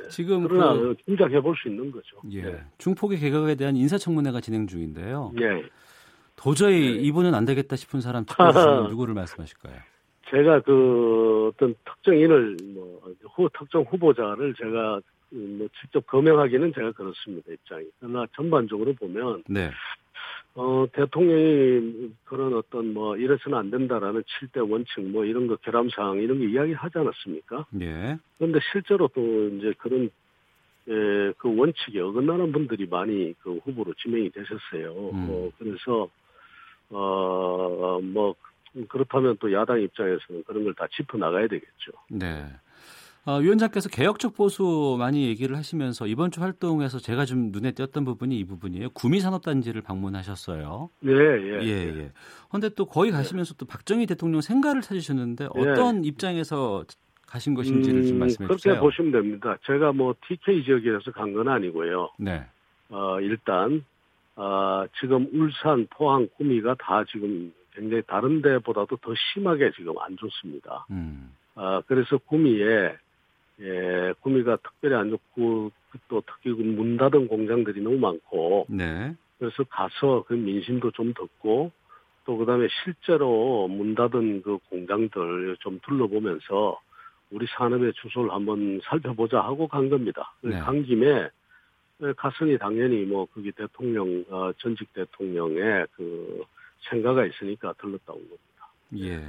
예. 0.05 0.09
지금 0.09 0.49
그러나 0.49 0.73
그, 0.73 0.97
짐작해 1.05 1.39
볼 1.43 1.55
수 1.57 1.69
있는 1.69 1.91
거죠. 1.93 2.17
예. 2.33 2.45
예. 2.47 2.63
중폭의 2.79 3.19
개혁에 3.19 3.57
대한 3.57 3.77
인사청문회가 3.77 4.41
진행 4.41 4.67
중인데요. 4.67 5.33
예. 5.39 5.65
도저히 6.35 6.97
예. 6.97 7.01
이분은 7.03 7.35
안 7.35 7.45
되겠다 7.45 7.77
싶은 7.77 8.01
사람 8.01 8.25
누구를 8.89 9.13
말씀하실까요? 9.13 9.75
제가 10.31 10.61
그 10.61 11.51
어떤 11.53 11.75
특정인을 11.85 12.57
뭐 12.75 13.01
후, 13.35 13.49
특정 13.59 13.83
후보자를 13.83 14.55
제가 14.55 15.01
뭐 15.31 15.69
직접 15.81 16.07
거명하기는 16.07 16.73
제가 16.75 16.93
그렇습니다 16.93 17.53
입장이. 17.53 17.87
그러나 17.99 18.27
전반적으로 18.35 18.93
보면 18.95 19.45
네. 19.49 19.71
어, 20.55 20.85
대통령이 20.93 22.11
그런 22.25 22.55
어떤 22.55 22.93
뭐 22.93 23.17
이래서는 23.17 23.57
안 23.57 23.71
된다라는 23.71 24.23
7대 24.23 24.69
원칙 24.69 25.01
뭐 25.01 25.25
이런 25.25 25.47
거 25.47 25.57
결함사항 25.57 26.19
이런 26.19 26.39
거 26.39 26.45
이야기 26.45 26.73
하지 26.73 26.99
않았습니까? 26.99 27.67
예. 27.81 28.19
그런데 28.39 28.59
실제로 28.73 29.09
또 29.09 29.49
이제 29.49 29.73
그런 29.79 30.11
예, 30.89 31.33
그 31.39 31.57
원칙에 31.57 32.01
어긋나는 32.01 32.51
분들이 32.53 32.87
많이 32.87 33.35
그 33.43 33.59
후보로 33.59 33.95
지명이 33.95 34.31
되셨어요. 34.31 35.11
음. 35.13 35.29
어, 35.31 35.51
그래서 35.59 36.09
어뭐 36.91 38.35
그렇다면 38.89 39.37
또 39.41 39.53
야당 39.53 39.81
입장에서는 39.81 40.45
그런 40.45 40.65
걸 40.65 40.75
다 40.75 40.87
짚어 40.95 41.19
나가야 41.19 41.49
되겠죠. 41.49 41.93
네. 42.11 42.45
어, 43.27 43.37
위원장께서 43.37 43.91
개혁적 43.91 44.35
보수 44.35 44.97
많이 44.99 45.27
얘기를 45.29 45.55
하시면서 45.57 46.07
이번 46.07 46.31
주 46.31 46.41
활동에서 46.41 46.99
제가 46.99 47.27
좀 47.27 47.51
눈에 47.53 47.73
띄었던 47.73 48.05
부분이 48.05 48.39
이 48.39 48.45
부분이에요. 48.45 48.91
구미산업단지를 48.91 49.83
방문하셨어요. 49.83 50.89
예, 51.05 51.11
예. 51.13 51.61
예, 51.63 51.99
예. 51.99 52.13
그런데 52.49 52.71
또 52.71 52.87
거기 52.87 53.11
가시면서 53.11 53.55
또 53.55 53.67
박정희 53.67 54.07
대통령 54.07 54.41
생가를 54.41 54.81
찾으셨는데 54.81 55.49
어떤 55.51 56.05
예. 56.05 56.09
입장에서 56.09 56.85
가신 57.27 57.55
것인지를 57.55 58.01
음, 58.01 58.07
좀 58.07 58.19
말씀해 58.21 58.47
그렇게 58.47 58.59
주세요. 58.59 58.75
그렇게 58.81 58.81
보시면 58.87 59.13
됩니다. 59.13 59.57
제가 59.67 59.93
뭐 59.93 60.15
TK 60.27 60.65
지역이라서 60.65 61.13
간 61.13 61.35
건 61.35 61.49
아니고요. 61.49 62.11
네. 62.19 62.47
어, 62.89 63.21
일단 63.21 63.85
어, 64.35 64.85
지금 64.99 65.29
울산, 65.35 65.87
포항, 65.91 66.27
구미가 66.39 66.75
다 66.81 67.05
지금 67.13 67.53
굉장히 67.73 68.03
다른 68.07 68.43
데보다도 68.43 68.97
더 68.97 69.15
심하게 69.33 69.71
지금 69.73 69.99
안 69.99 70.17
좋습니다. 70.17 70.87
음. 70.91 71.35
어, 71.55 71.81
그래서 71.87 72.19
구미에 72.19 72.97
예, 73.61 74.15
구미가 74.21 74.57
특별히 74.57 74.97
안 74.97 75.11
좋고 75.11 75.71
또 76.09 76.23
특히 76.27 76.55
그문 76.55 76.97
닫은 76.97 77.29
공장들이 77.29 77.83
너무 77.83 77.99
많고 77.99 78.67
네. 78.69 79.15
그래서 79.39 79.65
가서 79.65 80.25
그 80.27 80.35
민심도 80.35 80.93
좀 80.93 81.13
듣고 81.13 81.71
또 82.25 82.37
그다음에 82.37 82.69
실제로 82.85 83.69
문 83.69 83.95
닫은 83.95 84.43
그 84.43 84.59
공장들 84.71 85.57
좀 85.61 85.79
둘러보면서 85.83 86.81
우리 87.31 87.47
산업의 87.47 87.93
주소를 87.95 88.31
한번 88.33 88.81
살펴보자 88.85 89.41
하고 89.41 89.69
간 89.69 89.89
겁니다. 89.89 90.33
네. 90.43 90.59
간 90.59 90.83
김에 90.83 91.29
갔으니 92.17 92.59
당연히 92.59 93.05
뭐 93.05 93.27
거기 93.27 93.53
대통령 93.53 94.25
어, 94.31 94.53
전직 94.59 94.93
대통령의 94.95 95.87
그 95.97 96.45
생각가 96.89 97.27
있으니까 97.27 97.73
들렀다 97.75 98.13
온 98.13 98.21
겁니다. 98.21 98.39
예. 98.99 99.23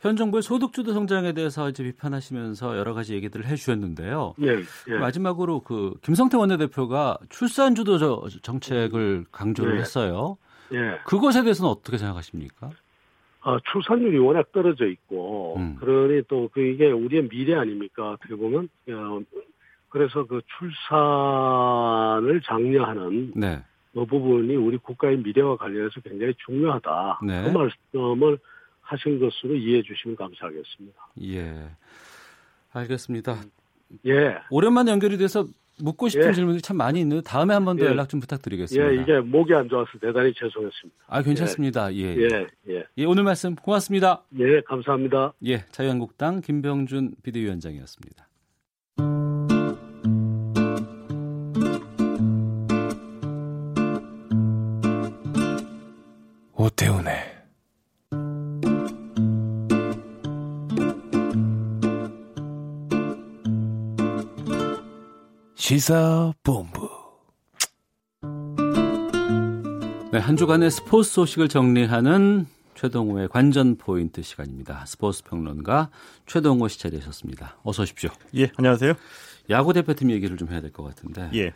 현 0.00 0.16
정부의 0.16 0.42
소득주도 0.42 0.92
성장에 0.92 1.32
대해서 1.32 1.68
이제 1.68 1.82
비판하시면서 1.84 2.76
여러 2.76 2.92
가지 2.92 3.14
얘기들을 3.14 3.46
해주셨는데요. 3.46 4.34
예, 4.42 4.56
예. 4.88 4.98
마지막으로 4.98 5.60
그 5.60 5.94
김성태 6.02 6.36
원내대표가 6.36 7.18
출산주도 7.28 8.28
정책을 8.42 9.26
강조를 9.30 9.76
예. 9.76 9.80
했어요. 9.80 10.36
예. 10.72 10.98
그것에 11.06 11.42
대해서는 11.42 11.70
어떻게 11.70 11.98
생각하십니까? 11.98 12.70
아, 13.42 13.58
출산율이 13.72 14.18
워낙 14.18 14.50
떨어져 14.52 14.86
있고, 14.86 15.56
음. 15.56 15.76
그러니 15.80 16.22
또 16.28 16.48
그 16.52 16.60
이게 16.60 16.90
우리의 16.90 17.28
미래 17.28 17.54
아닙니까? 17.54 18.12
어떻게 18.12 18.34
보면, 18.36 18.68
어, 18.90 19.20
그래서 19.88 20.24
그 20.26 20.40
출산을 20.58 22.40
장려하는 22.42 23.32
네. 23.34 23.62
그 23.94 24.06
부분이 24.06 24.56
우리 24.56 24.78
국가의 24.78 25.18
미래와 25.18 25.56
관련해서 25.56 26.00
굉장히 26.00 26.34
중요하다. 26.46 27.20
네. 27.26 27.42
그 27.44 27.48
말씀을 27.50 28.38
하신 28.80 29.20
것으로 29.20 29.54
이해해 29.54 29.82
주시면 29.82 30.16
감사하겠습니다. 30.16 31.08
예. 31.24 31.70
알겠습니다. 32.72 33.36
예. 34.06 34.36
오랜만에 34.50 34.90
연결이 34.90 35.18
돼서 35.18 35.46
묻고 35.78 36.08
싶은 36.08 36.28
예. 36.28 36.32
질문들이 36.32 36.62
참 36.62 36.76
많이 36.76 37.00
있는데 37.00 37.22
다음에 37.22 37.54
한 37.54 37.64
번더 37.64 37.84
예. 37.84 37.88
연락 37.90 38.08
좀 38.08 38.20
부탁드리겠습니다. 38.20 38.90
예, 38.90 39.02
이게 39.02 39.20
목이 39.20 39.54
안 39.54 39.68
좋아서 39.68 39.90
대단히 40.00 40.32
죄송했습니다. 40.34 41.04
아, 41.06 41.22
괜찮습니다. 41.22 41.94
예. 41.94 42.16
예. 42.16 42.46
예. 42.68 42.84
예. 42.98 43.04
오늘 43.04 43.24
말씀 43.24 43.54
고맙습니다. 43.54 44.22
예, 44.38 44.60
감사합니다. 44.62 45.32
예, 45.46 45.64
자유한국당 45.70 46.40
김병준 46.40 47.16
비대위원장이었습니다. 47.22 48.26
오태훈의 56.62 57.16
시사본부. 65.56 66.88
네, 70.12 70.18
한 70.18 70.36
주간의 70.36 70.70
스포츠 70.70 71.10
소식을 71.10 71.48
정리하는 71.48 72.46
최동호의 72.76 73.28
관전 73.28 73.78
포인트 73.78 74.22
시간입니다. 74.22 74.84
스포츠 74.86 75.24
평론가 75.24 75.90
최동호 76.26 76.68
씨 76.68 76.78
자리하셨습니다. 76.78 77.56
어서 77.64 77.82
오십시오. 77.82 78.10
예, 78.36 78.52
안녕하세요. 78.56 78.94
야구 79.50 79.72
대표팀 79.72 80.12
얘기를 80.12 80.36
좀 80.36 80.48
해야 80.52 80.60
될 80.60 80.70
것 80.70 80.84
같은데. 80.84 81.28
예. 81.34 81.52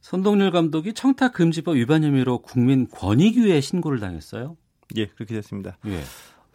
선동열 0.00 0.50
감독이 0.50 0.92
청탁 0.92 1.32
금지법 1.34 1.76
위반 1.76 2.02
혐의로 2.02 2.38
국민 2.38 2.88
권익위에 2.88 3.60
신고를 3.60 4.00
당했어요. 4.00 4.56
예, 4.96 5.06
그렇게 5.06 5.34
됐습니다. 5.34 5.78
예. 5.86 6.02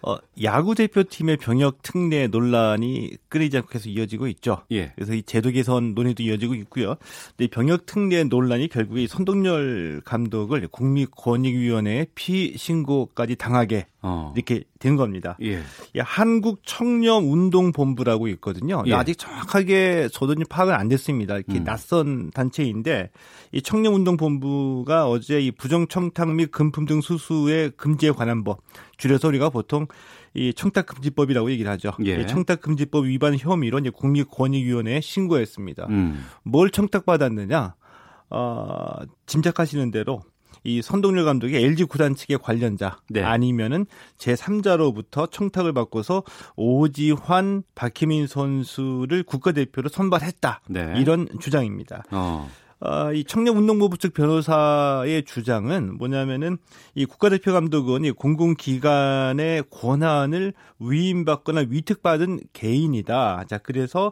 어, 0.02 0.18
야구 0.44 0.76
대표팀의 0.76 1.38
병역 1.38 1.82
특례 1.82 2.28
논란이 2.28 3.18
끊이지 3.28 3.58
않고 3.58 3.70
계속 3.70 3.90
이어지고 3.90 4.28
있죠. 4.28 4.62
예. 4.72 4.92
그래서 4.94 5.16
이 5.16 5.24
제도 5.24 5.50
개선 5.50 5.96
논의도 5.96 6.22
이어지고 6.22 6.54
있고요. 6.56 6.96
근데 7.36 7.50
병역 7.50 7.88
특례 7.88 8.24
논란이 8.24 8.68
결국에 8.68 9.04
이 9.04 9.08
손동열 9.08 10.02
감독을 10.06 10.68
국민권익위원회에 10.68 12.08
피신고까지 12.14 13.36
당하게 13.36 13.88
어. 14.08 14.32
이렇게 14.36 14.64
된 14.78 14.96
겁니다. 14.96 15.36
예. 15.42 15.64
한국 16.00 16.62
청년 16.64 17.24
운동 17.24 17.72
본부라고 17.72 18.28
있거든요. 18.28 18.84
예. 18.86 18.94
아직 18.94 19.18
정확하게 19.18 20.10
저도 20.14 20.36
파악은 20.48 20.76
안 20.76 20.88
됐습니다. 20.90 21.38
이렇게 21.38 21.58
음. 21.58 21.64
낯선 21.64 22.30
단체인데 22.30 23.10
이 23.52 23.62
청년 23.64 23.96
운동 23.96 24.16
본부가 24.16 25.10
어제 25.10 25.42
이 25.42 25.50
부정 25.50 25.88
청탁 25.88 26.32
및 26.36 26.52
금품 26.52 26.86
등 26.86 27.02
수수의 27.02 27.72
금지에 27.78 28.12
관한 28.12 28.44
법 28.44 28.62
줄여서 28.98 29.30
우리가 29.30 29.50
보통 29.50 29.88
이 30.36 30.54
청탁금지법이라고 30.54 31.50
얘기를 31.50 31.72
하죠. 31.72 31.92
예. 32.06 32.22
이 32.22 32.28
청탁금지법 32.28 33.06
위반 33.06 33.36
혐의로 33.36 33.80
이제 33.80 33.90
국민권익위원회에 33.90 35.02
신고했습니다. 35.02 35.88
음. 35.90 36.24
뭘 36.44 36.70
청탁받았느냐? 36.70 37.74
어, 38.30 38.98
짐작하시는 39.26 39.90
대로 39.90 40.22
이 40.66 40.82
선동열 40.82 41.24
감독이 41.24 41.56
LG 41.56 41.86
구단 41.86 42.16
측의 42.16 42.40
관련자 42.40 42.98
네. 43.10 43.22
아니면은 43.22 43.86
제 44.18 44.34
3자로부터 44.34 45.32
청탁을 45.32 45.74
받고서 45.74 46.24
오지환, 46.56 47.64
박희민 47.76 48.28
선수를 48.28 49.24
국가대표로 49.24 49.90
선발했다. 49.90 50.62
네. 50.68 50.94
이런 50.98 51.28
주장입니다. 51.40 52.04
어. 52.12 52.50
어, 52.82 53.14
이 53.14 53.24
청년운동본부 53.24 53.98
측 53.98 54.14
변호사의 54.14 55.24
주장은 55.24 55.98
뭐냐면은 55.98 56.58
이 56.94 57.06
국가대표 57.06 57.54
감독은 57.54 58.04
이 58.04 58.12
공공기관의 58.12 59.64
권한을 59.70 60.54
위임받거나 60.80 61.66
위특받은 61.70 62.42
개인이다. 62.54 63.46
자, 63.48 63.60
그래서 63.60 64.12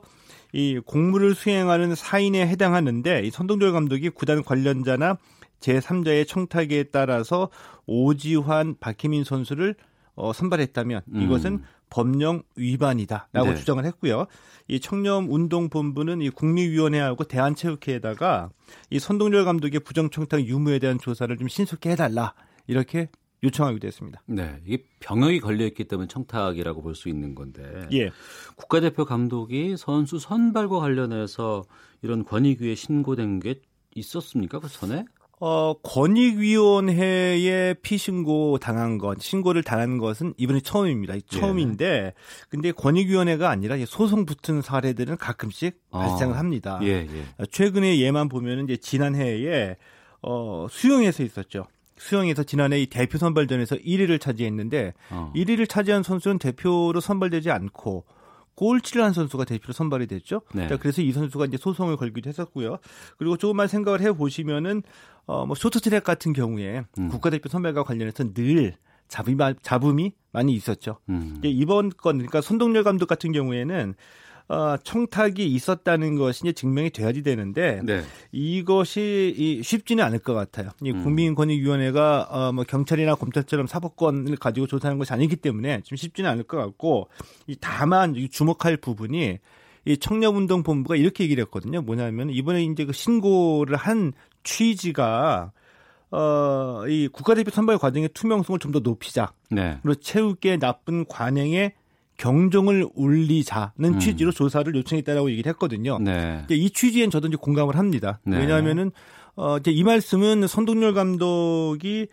이 0.53 0.79
공무를 0.85 1.35
수행하는 1.35 1.95
사인에 1.95 2.47
해당하는데 2.47 3.23
이 3.25 3.31
선동열 3.31 3.73
감독이 3.73 4.09
구단 4.09 4.43
관련자나 4.43 5.17
제3자의 5.63 6.27
청탁에 6.27 6.83
따라서 6.85 7.49
오지환, 7.85 8.75
박희민 8.79 9.23
선수를 9.23 9.75
어, 10.15 10.31
선발했다면 10.33 11.01
음. 11.13 11.21
이것은 11.21 11.53
음. 11.53 11.63
법령 11.89 12.43
위반이다라고 12.55 13.49
네. 13.51 13.55
주장을 13.55 13.83
했고요. 13.85 14.25
이 14.67 14.79
청렴 14.79 15.31
운동 15.31 15.69
본부는 15.69 16.21
이 16.21 16.29
국립위원회하고 16.29 17.23
대한체육회에다가 17.25 18.49
이 18.89 18.99
선동열 18.99 19.45
감독의 19.45 19.79
부정 19.81 20.09
청탁 20.09 20.41
유무에 20.41 20.79
대한 20.79 20.97
조사를 20.99 21.35
좀 21.37 21.47
신속히 21.47 21.89
해달라 21.89 22.33
이렇게 22.67 23.09
요청하기도 23.43 23.85
했습니다. 23.85 24.21
네, 24.25 24.59
이게 24.65 24.85
병역이 25.01 25.39
걸려 25.41 25.65
있기 25.65 25.83
때문에 25.83 26.07
청탁이라고 26.07 26.81
볼 26.81 26.95
수 26.95 27.09
있는 27.09 27.35
건데. 27.35 27.87
예. 27.91 28.09
국가대표 28.55 29.03
감독이 29.05 29.75
선수 29.77 30.17
선발과 30.17 30.79
관련해서 30.79 31.63
이런 32.01 32.23
권익위에 32.23 32.75
신고된 32.75 33.39
게 33.41 33.61
있었습니까? 33.95 34.59
그 34.59 34.69
전에? 34.69 35.05
어, 35.39 35.73
권익위원회에 35.83 37.73
피신고 37.81 38.59
당한 38.59 38.97
것, 38.97 39.21
신고를 39.21 39.63
당한 39.63 39.97
것은 39.97 40.33
이번이 40.37 40.61
처음입니다. 40.61 41.15
처음인데, 41.27 41.85
예. 41.85 42.13
근데 42.49 42.71
권익위원회가 42.71 43.49
아니라 43.49 43.75
소송 43.85 44.25
붙은 44.25 44.61
사례들은 44.61 45.17
가끔씩 45.17 45.81
어. 45.89 45.99
발생을 45.99 46.37
합니다. 46.37 46.79
예, 46.83 47.07
예. 47.09 47.45
최근에 47.51 47.99
예만 47.99 48.29
보면은 48.29 48.65
이제 48.65 48.77
지난해에 48.77 49.75
어, 50.21 50.67
수영에서 50.69 51.23
있었죠. 51.23 51.67
수영에서 51.97 52.43
지난해 52.43 52.81
이 52.81 52.87
대표 52.87 53.17
선발전에서 53.17 53.75
1위를 53.77 54.19
차지했는데 54.19 54.93
어. 55.11 55.31
1위를 55.35 55.69
차지한 55.69 56.03
선수는 56.03 56.39
대표로 56.39 56.99
선발되지 56.99 57.51
않고 57.51 58.05
골치를 58.55 59.03
한 59.03 59.13
선수가 59.13 59.45
대표로 59.45 59.73
선발이 59.73 60.07
됐죠. 60.07 60.41
네. 60.53 60.67
그래서 60.79 61.01
이 61.01 61.11
선수가 61.11 61.45
이제 61.45 61.57
소송을 61.57 61.97
걸기도 61.97 62.27
했었고요. 62.29 62.77
그리고 63.17 63.37
조금만 63.37 63.67
생각을 63.67 64.01
해 64.01 64.11
보시면은 64.11 64.83
어뭐 65.25 65.55
쇼트트랙 65.55 66.03
같은 66.03 66.33
경우에 66.33 66.83
음. 66.99 67.07
국가대표 67.09 67.49
선발과 67.49 67.83
관련해서 67.83 68.33
늘 68.33 68.75
잡음이, 69.07 69.37
잡음이 69.61 70.13
많이 70.31 70.53
있었죠. 70.53 70.97
음. 71.09 71.39
이번 71.43 71.89
건 71.89 72.17
그러니까 72.17 72.41
손동열 72.41 72.83
감독 72.83 73.07
같은 73.07 73.31
경우에는 73.31 73.93
어, 74.49 74.75
청탁이 74.83 75.45
있었다는 75.45 76.15
것이 76.15 76.41
이제 76.43 76.51
증명이 76.51 76.89
돼야지 76.89 77.23
되는데 77.23 77.81
네. 77.83 78.03
이것이 78.31 79.33
이 79.37 79.63
쉽지는 79.63 80.03
않을 80.03 80.19
것 80.19 80.33
같아요. 80.33 80.69
이 80.81 80.91
음. 80.91 81.03
국민권익위원회가 81.03 82.27
어, 82.29 82.51
뭐 82.51 82.63
경찰이나 82.63 83.15
검찰처럼 83.15 83.67
사법권을 83.67 84.35
가지고 84.35 84.67
조사하는 84.67 84.99
것이 84.99 85.13
아니기 85.13 85.37
때문에 85.37 85.81
좀 85.81 85.95
쉽지는 85.95 86.29
않을 86.29 86.43
것 86.43 86.57
같고 86.57 87.07
이 87.47 87.55
다만 87.59 88.15
주목할 88.29 88.77
부분이 88.77 89.39
이 89.85 89.97
청렴운동본부가 89.97 90.95
이렇게 90.95 91.23
얘기를 91.23 91.43
했거든요. 91.45 91.81
뭐냐면 91.81 92.29
이번에 92.29 92.63
이제 92.63 92.85
그 92.85 92.93
신고를 92.93 93.75
한 93.77 94.13
취지가 94.43 95.51
어, 96.11 96.83
이 96.87 97.07
국가대표 97.07 97.49
선발 97.49 97.79
과정의 97.79 98.09
투명성을 98.13 98.59
좀 98.59 98.71
더 98.71 98.79
높이자. 98.79 99.33
네. 99.49 99.79
그리고 99.81 99.99
체육계 99.99 100.57
나쁜 100.57 101.05
관행에 101.05 101.73
경종을 102.23 102.87
울리자는 102.95 103.95
음. 103.95 103.99
취지로 103.99 104.31
조사를 104.31 104.73
요청했다라고 104.73 105.29
얘기를 105.31 105.49
했거든요. 105.51 105.99
네. 105.99 106.45
이 106.49 106.69
취지엔 106.69 107.09
저도 107.09 107.27
이제 107.27 107.35
공감을 107.35 107.75
합니다. 107.75 108.21
네. 108.23 108.37
왜냐하면은 108.37 108.91
어 109.35 109.57
이제 109.57 109.71
이 109.71 109.83
말씀은 109.83 110.47
선동열 110.47 110.93
감독이 110.93 112.07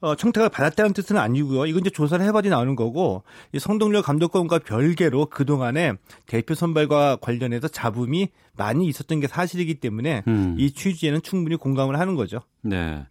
어, 0.00 0.14
청탁을 0.14 0.50
받았다는 0.50 0.92
뜻은 0.92 1.16
아니고요. 1.16 1.66
이건 1.66 1.80
이제 1.80 1.90
조사를 1.90 2.24
해봐야 2.24 2.42
나오는 2.42 2.76
거고 2.76 3.24
이 3.52 3.58
성동열 3.58 4.02
감독권과 4.02 4.60
별개로 4.60 5.26
그 5.30 5.44
동안에 5.44 5.94
대표 6.26 6.54
선발과 6.54 7.16
관련해서 7.16 7.66
잡음이 7.66 8.28
많이 8.56 8.86
있었던 8.86 9.18
게 9.18 9.26
사실이기 9.26 9.80
때문에 9.80 10.22
음. 10.28 10.54
이 10.58 10.70
취지에는 10.70 11.22
충분히 11.22 11.56
공감을 11.56 11.98
하는 11.98 12.14
거죠. 12.14 12.40
네. 12.62 13.04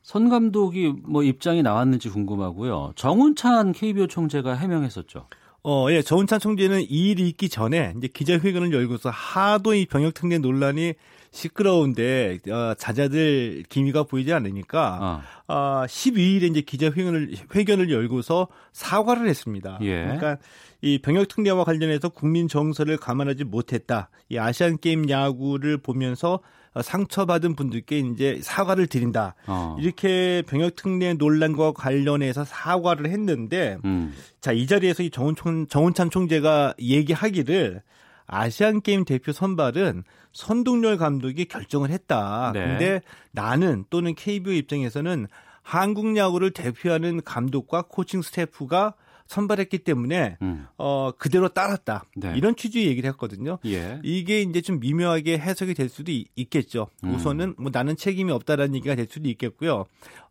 선 0.00 0.30
감독이 0.30 0.94
뭐 1.04 1.22
입장이 1.22 1.62
나왔는지 1.62 2.08
궁금하고요. 2.08 2.92
정운찬 2.94 3.72
KBO 3.72 4.06
총재가 4.06 4.54
해명했었죠. 4.54 5.26
어, 5.68 5.90
예, 5.90 6.00
정운찬 6.00 6.38
총재는 6.38 6.82
이 6.82 7.10
일이 7.10 7.28
있기 7.28 7.48
전에 7.48 7.92
이제 7.96 8.06
기자회견을 8.06 8.72
열고서 8.72 9.10
하도 9.10 9.74
이 9.74 9.84
병역 9.84 10.14
특례 10.14 10.38
논란이 10.38 10.94
시끄러운데 11.32 12.38
어, 12.48 12.74
자자들 12.78 13.64
기미가 13.68 14.04
보이지 14.04 14.32
않으니까 14.32 15.22
어. 15.48 15.52
어 15.52 15.84
12일에 15.86 16.44
이제 16.44 16.60
기자회견을 16.60 17.32
회견을 17.52 17.90
열고서 17.90 18.46
사과를 18.72 19.28
했습니다. 19.28 19.80
예. 19.82 20.02
그러니까 20.02 20.36
이 20.82 20.98
병역 21.02 21.26
특례와 21.26 21.64
관련해서 21.64 22.10
국민 22.10 22.46
정서를 22.46 22.96
감안하지 22.96 23.42
못했다. 23.42 24.08
이 24.28 24.38
아시안 24.38 24.78
게임 24.78 25.10
야구를 25.10 25.78
보면서 25.78 26.38
상처받은 26.82 27.54
분들께 27.56 27.98
이제 27.98 28.40
사과를 28.42 28.86
드린다. 28.86 29.34
어. 29.46 29.76
이렇게 29.80 30.42
병역 30.46 30.76
특례 30.76 31.14
논란과 31.14 31.72
관련해서 31.72 32.44
사과를 32.44 33.10
했는데 33.10 33.78
음. 33.84 34.12
자, 34.40 34.52
이 34.52 34.66
자리에서 34.66 35.02
이 35.02 35.10
정운 35.10 35.34
총, 35.34 35.66
정운찬 35.66 36.10
총재가 36.10 36.74
얘기하기를 36.80 37.82
아시안 38.26 38.80
게임 38.82 39.04
대표 39.04 39.32
선발은 39.32 40.04
선동열 40.32 40.98
감독이 40.98 41.46
결정을 41.46 41.90
했다. 41.90 42.50
네. 42.52 42.66
근데 42.66 43.00
나는 43.32 43.84
또는 43.88 44.14
KBO 44.14 44.52
입장에서는 44.52 45.26
한국 45.62 46.16
야구를 46.16 46.52
대표하는 46.52 47.22
감독과 47.24 47.86
코칭 47.88 48.22
스태프가 48.22 48.94
선발했기 49.26 49.78
때문에 49.78 50.36
음. 50.42 50.66
어 50.78 51.10
그대로 51.16 51.48
따랐다 51.48 52.04
네. 52.16 52.34
이런 52.36 52.56
취지의 52.56 52.86
얘기를 52.86 53.08
했거든요. 53.10 53.58
예. 53.66 54.00
이게 54.02 54.42
이제 54.42 54.60
좀 54.60 54.80
미묘하게 54.80 55.38
해석이 55.38 55.74
될 55.74 55.88
수도 55.88 56.12
있겠죠. 56.36 56.88
음. 57.04 57.14
우선은 57.14 57.54
뭐 57.58 57.70
나는 57.72 57.96
책임이 57.96 58.30
없다라는 58.32 58.74
얘기가 58.76 58.94
될 58.94 59.06
수도 59.08 59.28
있겠고요. 59.28 59.84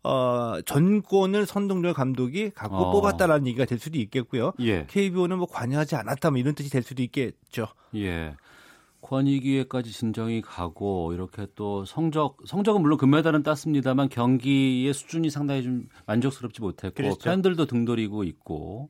어 0.03 0.55
전권을 0.65 1.45
선동열 1.45 1.93
감독이 1.93 2.51
갖고 2.51 2.75
어. 2.75 2.91
뽑았다라는 2.91 3.47
얘기가 3.47 3.65
될 3.65 3.79
수도 3.79 3.97
있겠고요. 3.99 4.53
예. 4.59 4.85
KBO는 4.87 5.37
뭐 5.37 5.47
관여하지 5.47 5.95
않았다 5.95 6.31
뭐 6.31 6.39
이런 6.39 6.55
뜻이 6.55 6.69
될 6.69 6.83
수도 6.83 7.01
있겠죠. 7.03 7.67
예. 7.95 8.35
권익위에까지 9.05 9.91
진정이 9.91 10.41
가고 10.41 11.13
이렇게 11.13 11.45
또 11.55 11.85
성적 11.85 12.37
성적은 12.45 12.81
물론 12.81 12.97
금메달은 12.97 13.43
땄습니다만 13.43 14.09
경기의 14.09 14.93
수준이 14.93 15.29
상당히 15.29 15.63
좀 15.63 15.87
만족스럽지 16.07 16.61
못했고 16.61 16.95
그렇죠. 16.95 17.29
팬들도 17.29 17.65
등돌이고 17.65 18.23
있고 18.23 18.89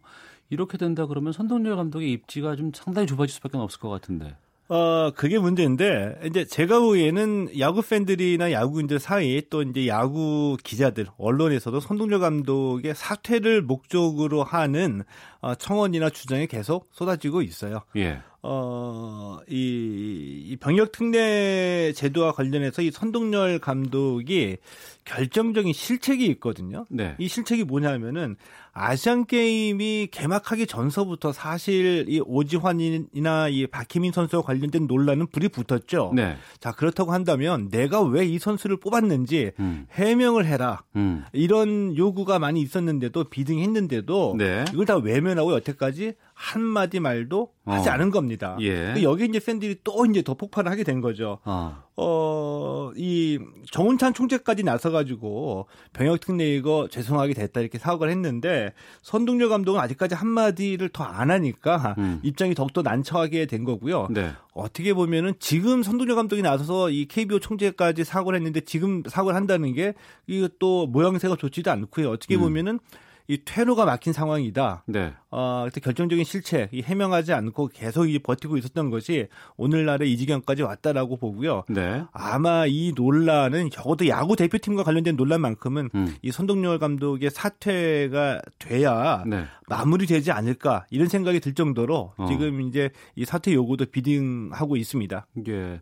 이렇게 0.50 0.78
된다 0.78 1.06
그러면 1.06 1.34
선동열 1.34 1.76
감독의 1.76 2.12
입지가 2.12 2.56
좀 2.56 2.72
상당히 2.74 3.08
좁아질 3.08 3.34
수밖에 3.34 3.58
없을 3.58 3.80
것 3.80 3.90
같은데. 3.90 4.36
어, 4.68 5.12
그게 5.16 5.38
문제인데, 5.38 6.22
이제 6.26 6.44
제가 6.44 6.80
보기에는 6.80 7.60
야구 7.60 7.84
팬들이나 7.84 8.52
야구인들 8.52 8.98
사이 8.98 9.44
또 9.52 9.62
이제 9.62 9.88
야구 9.88 10.58
기자들, 10.64 11.06
언론에서도 11.20 11.80
선동열 11.80 12.20
감독의 12.20 12.96
사퇴를 12.96 13.62
목적으로 13.62 14.44
하는 14.44 15.04
어, 15.42 15.54
청원이나 15.54 16.10
주장이 16.10 16.48
계속 16.48 16.88
쏟아지고 16.94 17.44
있어요. 17.44 17.82
예. 17.98 18.22
어, 18.48 19.40
이, 19.50 20.44
이 20.46 20.56
병역 20.58 20.92
특례 20.92 21.92
제도와 21.96 22.32
관련해서 22.32 22.84
이 22.84 22.92
선동열 22.92 23.58
감독이 23.58 24.58
결정적인 25.06 25.72
실책이 25.72 26.26
있거든요. 26.26 26.86
네. 26.90 27.16
이 27.20 27.28
실책이 27.28 27.64
뭐냐면은 27.64 28.36
아시안 28.74 29.26
게임이 29.26 30.10
개막하기 30.12 30.68
전서부터 30.68 31.32
사실 31.32 32.06
이 32.10 32.20
오지환이나 32.20 33.48
이 33.48 33.68
박희민 33.68 34.12
선수와 34.12 34.42
관련된 34.42 34.88
논란은 34.88 35.28
불이 35.28 35.48
붙었죠. 35.50 36.12
네. 36.14 36.36
자 36.60 36.72
그렇다고 36.72 37.14
한다면 37.14 37.70
내가 37.70 38.02
왜 38.02 38.26
이 38.26 38.40
선수를 38.40 38.78
뽑았는지 38.78 39.52
음. 39.60 39.86
해명을 39.92 40.46
해라. 40.48 40.82
음. 40.96 41.24
이런 41.32 41.96
요구가 41.96 42.40
많이 42.40 42.60
있었는데도 42.62 43.26
비등했는데도 43.26 44.36
네. 44.38 44.66
이걸 44.74 44.86
다 44.88 44.98
외면하고 44.98 45.54
여태까지 45.54 46.14
한 46.34 46.62
마디 46.64 47.00
말도 47.00 47.50
하지 47.66 47.88
어. 47.88 47.92
않은 47.94 48.10
겁니다. 48.12 48.58
예. 48.62 48.96
여기 49.04 49.26
이제 49.26 49.40
팬들이 49.40 49.78
또 49.84 50.06
이제 50.06 50.22
더 50.24 50.34
폭발을 50.34 50.70
하게 50.72 50.84
된 50.84 51.02
거죠. 51.02 51.38
어. 51.46 51.84
어, 51.98 52.92
이 52.98 53.40
정운찬 53.72 54.14
총재까지 54.14 54.64
나서가지고 54.64 55.68
병역 55.94 56.20
특례 56.20 56.56
이거 56.56 56.88
죄송하게 56.92 57.34
됐다 57.34 57.62
이렇게 57.62 57.78
사과를 57.78 58.12
했는데 58.12 58.74
선동열 59.02 59.48
감독은 59.50 59.80
아직까지 59.80 60.14
한 60.16 60.28
마디를 60.28 60.90
더 60.90 61.06
안 61.06 61.32
하니까 61.32 61.96
음. 61.98 62.20
입장이 62.24 62.56
더욱더 62.56 62.82
난처하게 62.82 63.46
된 63.46 63.64
거고요. 63.64 64.08
네. 64.10 64.32
어떻게 64.54 64.94
보면은 64.94 65.34
지금 65.40 65.82
선동열 65.84 66.16
감독이 66.16 66.42
나서서 66.42 66.90
이 66.90 67.06
KBO 67.06 67.40
총재까지 67.40 68.04
사과를 68.04 68.38
했는데 68.38 68.60
지금 68.62 69.04
사과를 69.08 69.36
한다는 69.36 69.74
게 69.74 69.94
이것도 70.28 70.88
모양새가 70.88 71.38
좋지도 71.38 71.72
않고요. 71.72 72.10
어떻게 72.10 72.36
음. 72.36 72.42
보면은 72.42 72.80
이 73.28 73.40
퇴로가 73.44 73.86
막힌 73.86 74.14
상황이다. 74.14 74.84
네. 74.88 75.14
어, 75.32 75.68
결정적인 75.82 76.24
실체, 76.24 76.70
이 76.72 76.82
해명하지 76.82 77.34
않고 77.34 77.70
계속 77.74 78.10
이 78.10 78.20
버티고 78.20 78.58
있었던 78.58 78.90
것이 78.90 79.28
오늘날의 79.58 80.12
이 80.12 80.18
지경까지 80.18 80.62
왔다라고 80.62 81.18
보고요. 81.18 81.64
네. 81.70 82.04
아마 82.12 82.66
이 82.68 82.94
논란은 82.96 83.70
적어도 83.72 84.08
야구 84.08 84.36
대표팀과 84.36 84.84
관련된 84.84 85.16
논란만큼은 85.16 85.90
음. 85.96 86.16
이 86.22 86.32
선동열 86.32 86.80
감독의 86.80 87.32
사퇴가 87.32 88.42
돼야 88.60 89.24
네. 89.26 89.46
마무리되지 89.68 90.32
않을까 90.32 90.86
이런 90.92 91.08
생각이 91.08 91.40
들 91.40 91.54
정도로 91.54 92.14
어. 92.18 92.26
지금 92.28 92.62
이제 92.62 92.92
이 93.16 93.26
사퇴 93.26 93.54
요구도 93.54 93.86
비딩하고 93.86 94.78
있습니다. 94.78 95.28
예. 95.48 95.82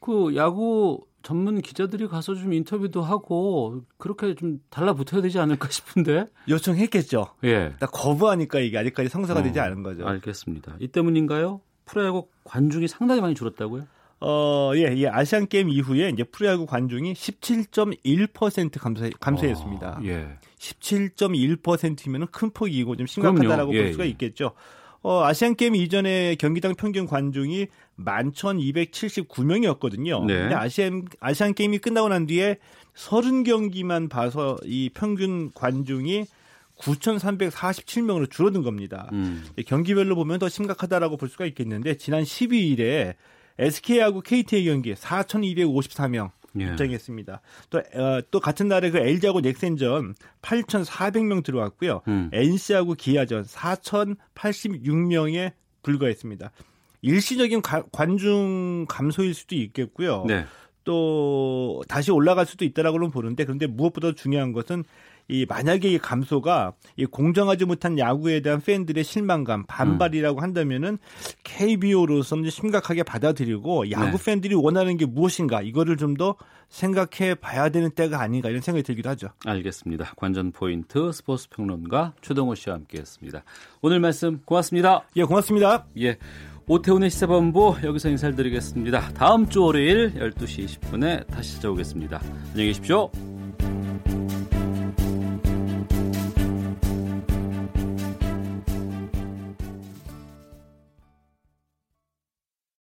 그 0.00 0.34
야구 0.36 1.00
전문 1.22 1.60
기자들이 1.60 2.08
가서 2.08 2.34
좀 2.34 2.52
인터뷰도 2.52 3.02
하고 3.02 3.82
그렇게 3.98 4.34
좀 4.34 4.60
달라붙어야 4.70 5.22
되지 5.22 5.38
않을까 5.38 5.68
싶은데 5.70 6.26
요청했겠죠. 6.48 7.34
예. 7.44 7.74
나 7.78 7.86
거부하니까 7.86 8.60
이게 8.60 8.78
아직까지 8.78 9.08
성사가 9.08 9.40
어, 9.40 9.42
되지 9.42 9.60
않은 9.60 9.82
거죠. 9.82 10.06
알겠습니다. 10.06 10.76
이 10.80 10.88
때문인가요? 10.88 11.60
프로야구 11.84 12.28
관중이 12.44 12.88
상당히 12.88 13.20
많이 13.20 13.34
줄었다고요? 13.34 13.86
어, 14.24 14.70
예, 14.76 14.94
예. 14.96 15.08
아시안 15.08 15.48
게임 15.48 15.68
이후에 15.68 16.10
이제 16.10 16.22
프로야구 16.22 16.64
관중이 16.66 17.12
17.1% 17.12 18.78
감소 18.78 19.10
감소했습니다. 19.18 19.88
어, 19.88 20.00
예. 20.04 20.28
17.1%이면 20.58 22.28
큰 22.28 22.50
폭이고 22.50 22.96
좀 22.96 23.06
심각하다라고 23.06 23.74
예, 23.74 23.82
볼 23.82 23.92
수가 23.92 24.04
예. 24.04 24.08
있겠죠. 24.10 24.52
어, 25.02 25.24
아시안 25.24 25.56
게임 25.56 25.74
이전에 25.74 26.36
경기당 26.36 26.76
평균 26.76 27.06
관중이 27.06 27.66
11,279명이었거든요. 27.98 30.24
네. 30.26 30.34
근데 30.34 30.54
아시안 30.54 31.06
아시안 31.20 31.54
게임이 31.54 31.78
끝나고 31.78 32.08
난 32.08 32.26
뒤에 32.26 32.58
30경기만 32.94 34.08
봐서 34.08 34.56
이 34.64 34.90
평균 34.92 35.52
관중이 35.52 36.26
9,347명으로 36.78 38.30
줄어든 38.30 38.62
겁니다. 38.62 39.08
음. 39.12 39.44
경기별로 39.66 40.14
보면 40.16 40.38
더 40.38 40.48
심각하다라고 40.48 41.16
볼 41.16 41.28
수가 41.28 41.46
있겠는데 41.46 41.96
지난 41.96 42.24
12일에 42.24 43.14
SK하고 43.58 44.22
KT의 44.22 44.64
경기 44.64 44.94
4,254명 44.94 46.30
예. 46.60 46.64
입장했습니다. 46.64 47.40
또, 47.70 47.78
어, 47.78 48.20
또 48.30 48.38
같은 48.40 48.68
날에 48.68 48.90
그 48.90 48.98
LG하고 48.98 49.40
넥센전 49.40 50.14
8,400명 50.42 51.42
들어왔고요. 51.44 52.02
음. 52.08 52.28
NC하고 52.32 52.92
기아전 52.94 53.44
4,086명에 53.44 55.52
불과했습니다. 55.82 56.50
일시적인 57.02 57.62
가, 57.62 57.82
관중 57.92 58.86
감소일 58.88 59.34
수도 59.34 59.54
있겠고요. 59.54 60.24
네. 60.26 60.44
또 60.84 61.82
다시 61.88 62.10
올라갈 62.10 62.46
수도 62.46 62.64
있다라고는 62.64 63.10
보는데 63.10 63.44
그런데 63.44 63.66
무엇보다 63.66 64.12
중요한 64.12 64.52
것은 64.52 64.84
이 65.28 65.46
만약에 65.48 65.88
이 65.88 65.98
감소가 65.98 66.72
이 66.96 67.06
공정하지 67.06 67.64
못한 67.64 67.96
야구에 67.98 68.40
대한 68.40 68.60
팬들의 68.60 69.04
실망감, 69.04 69.64
반발이라고 69.66 70.40
음. 70.40 70.42
한다면은 70.42 70.98
KBO로서는 71.44 72.50
심각하게 72.50 73.04
받아들이고 73.04 73.92
야구 73.92 74.18
네. 74.18 74.24
팬들이 74.24 74.54
원하는 74.54 74.96
게 74.96 75.06
무엇인가 75.06 75.62
이거를 75.62 75.96
좀 75.96 76.12
더 76.12 76.36
생각해 76.72 77.34
봐야 77.34 77.68
되는 77.68 77.90
때가 77.90 78.20
아닌가 78.20 78.48
이런 78.48 78.62
생각이 78.62 78.82
들기도 78.82 79.10
하죠. 79.10 79.28
알겠습니다. 79.44 80.12
관전 80.16 80.52
포인트 80.52 81.12
스포츠 81.12 81.48
평론가 81.50 82.14
최동호 82.22 82.54
씨와 82.54 82.76
함께했습니다. 82.76 83.44
오늘 83.82 84.00
말씀 84.00 84.40
고맙습니다. 84.44 85.04
예, 85.16 85.24
고맙습니다. 85.24 85.84
예. 85.98 86.18
오태훈의 86.66 87.10
시사본부 87.10 87.76
여기서 87.82 88.08
인사를 88.10 88.36
드리겠습니다. 88.36 89.10
다음 89.14 89.48
주 89.48 89.62
월요일 89.62 90.14
12시 90.14 90.66
20분에 90.66 91.26
다시 91.26 91.56
찾아오겠습니다. 91.56 92.20
안녕히 92.50 92.68
계십시오. 92.68 93.10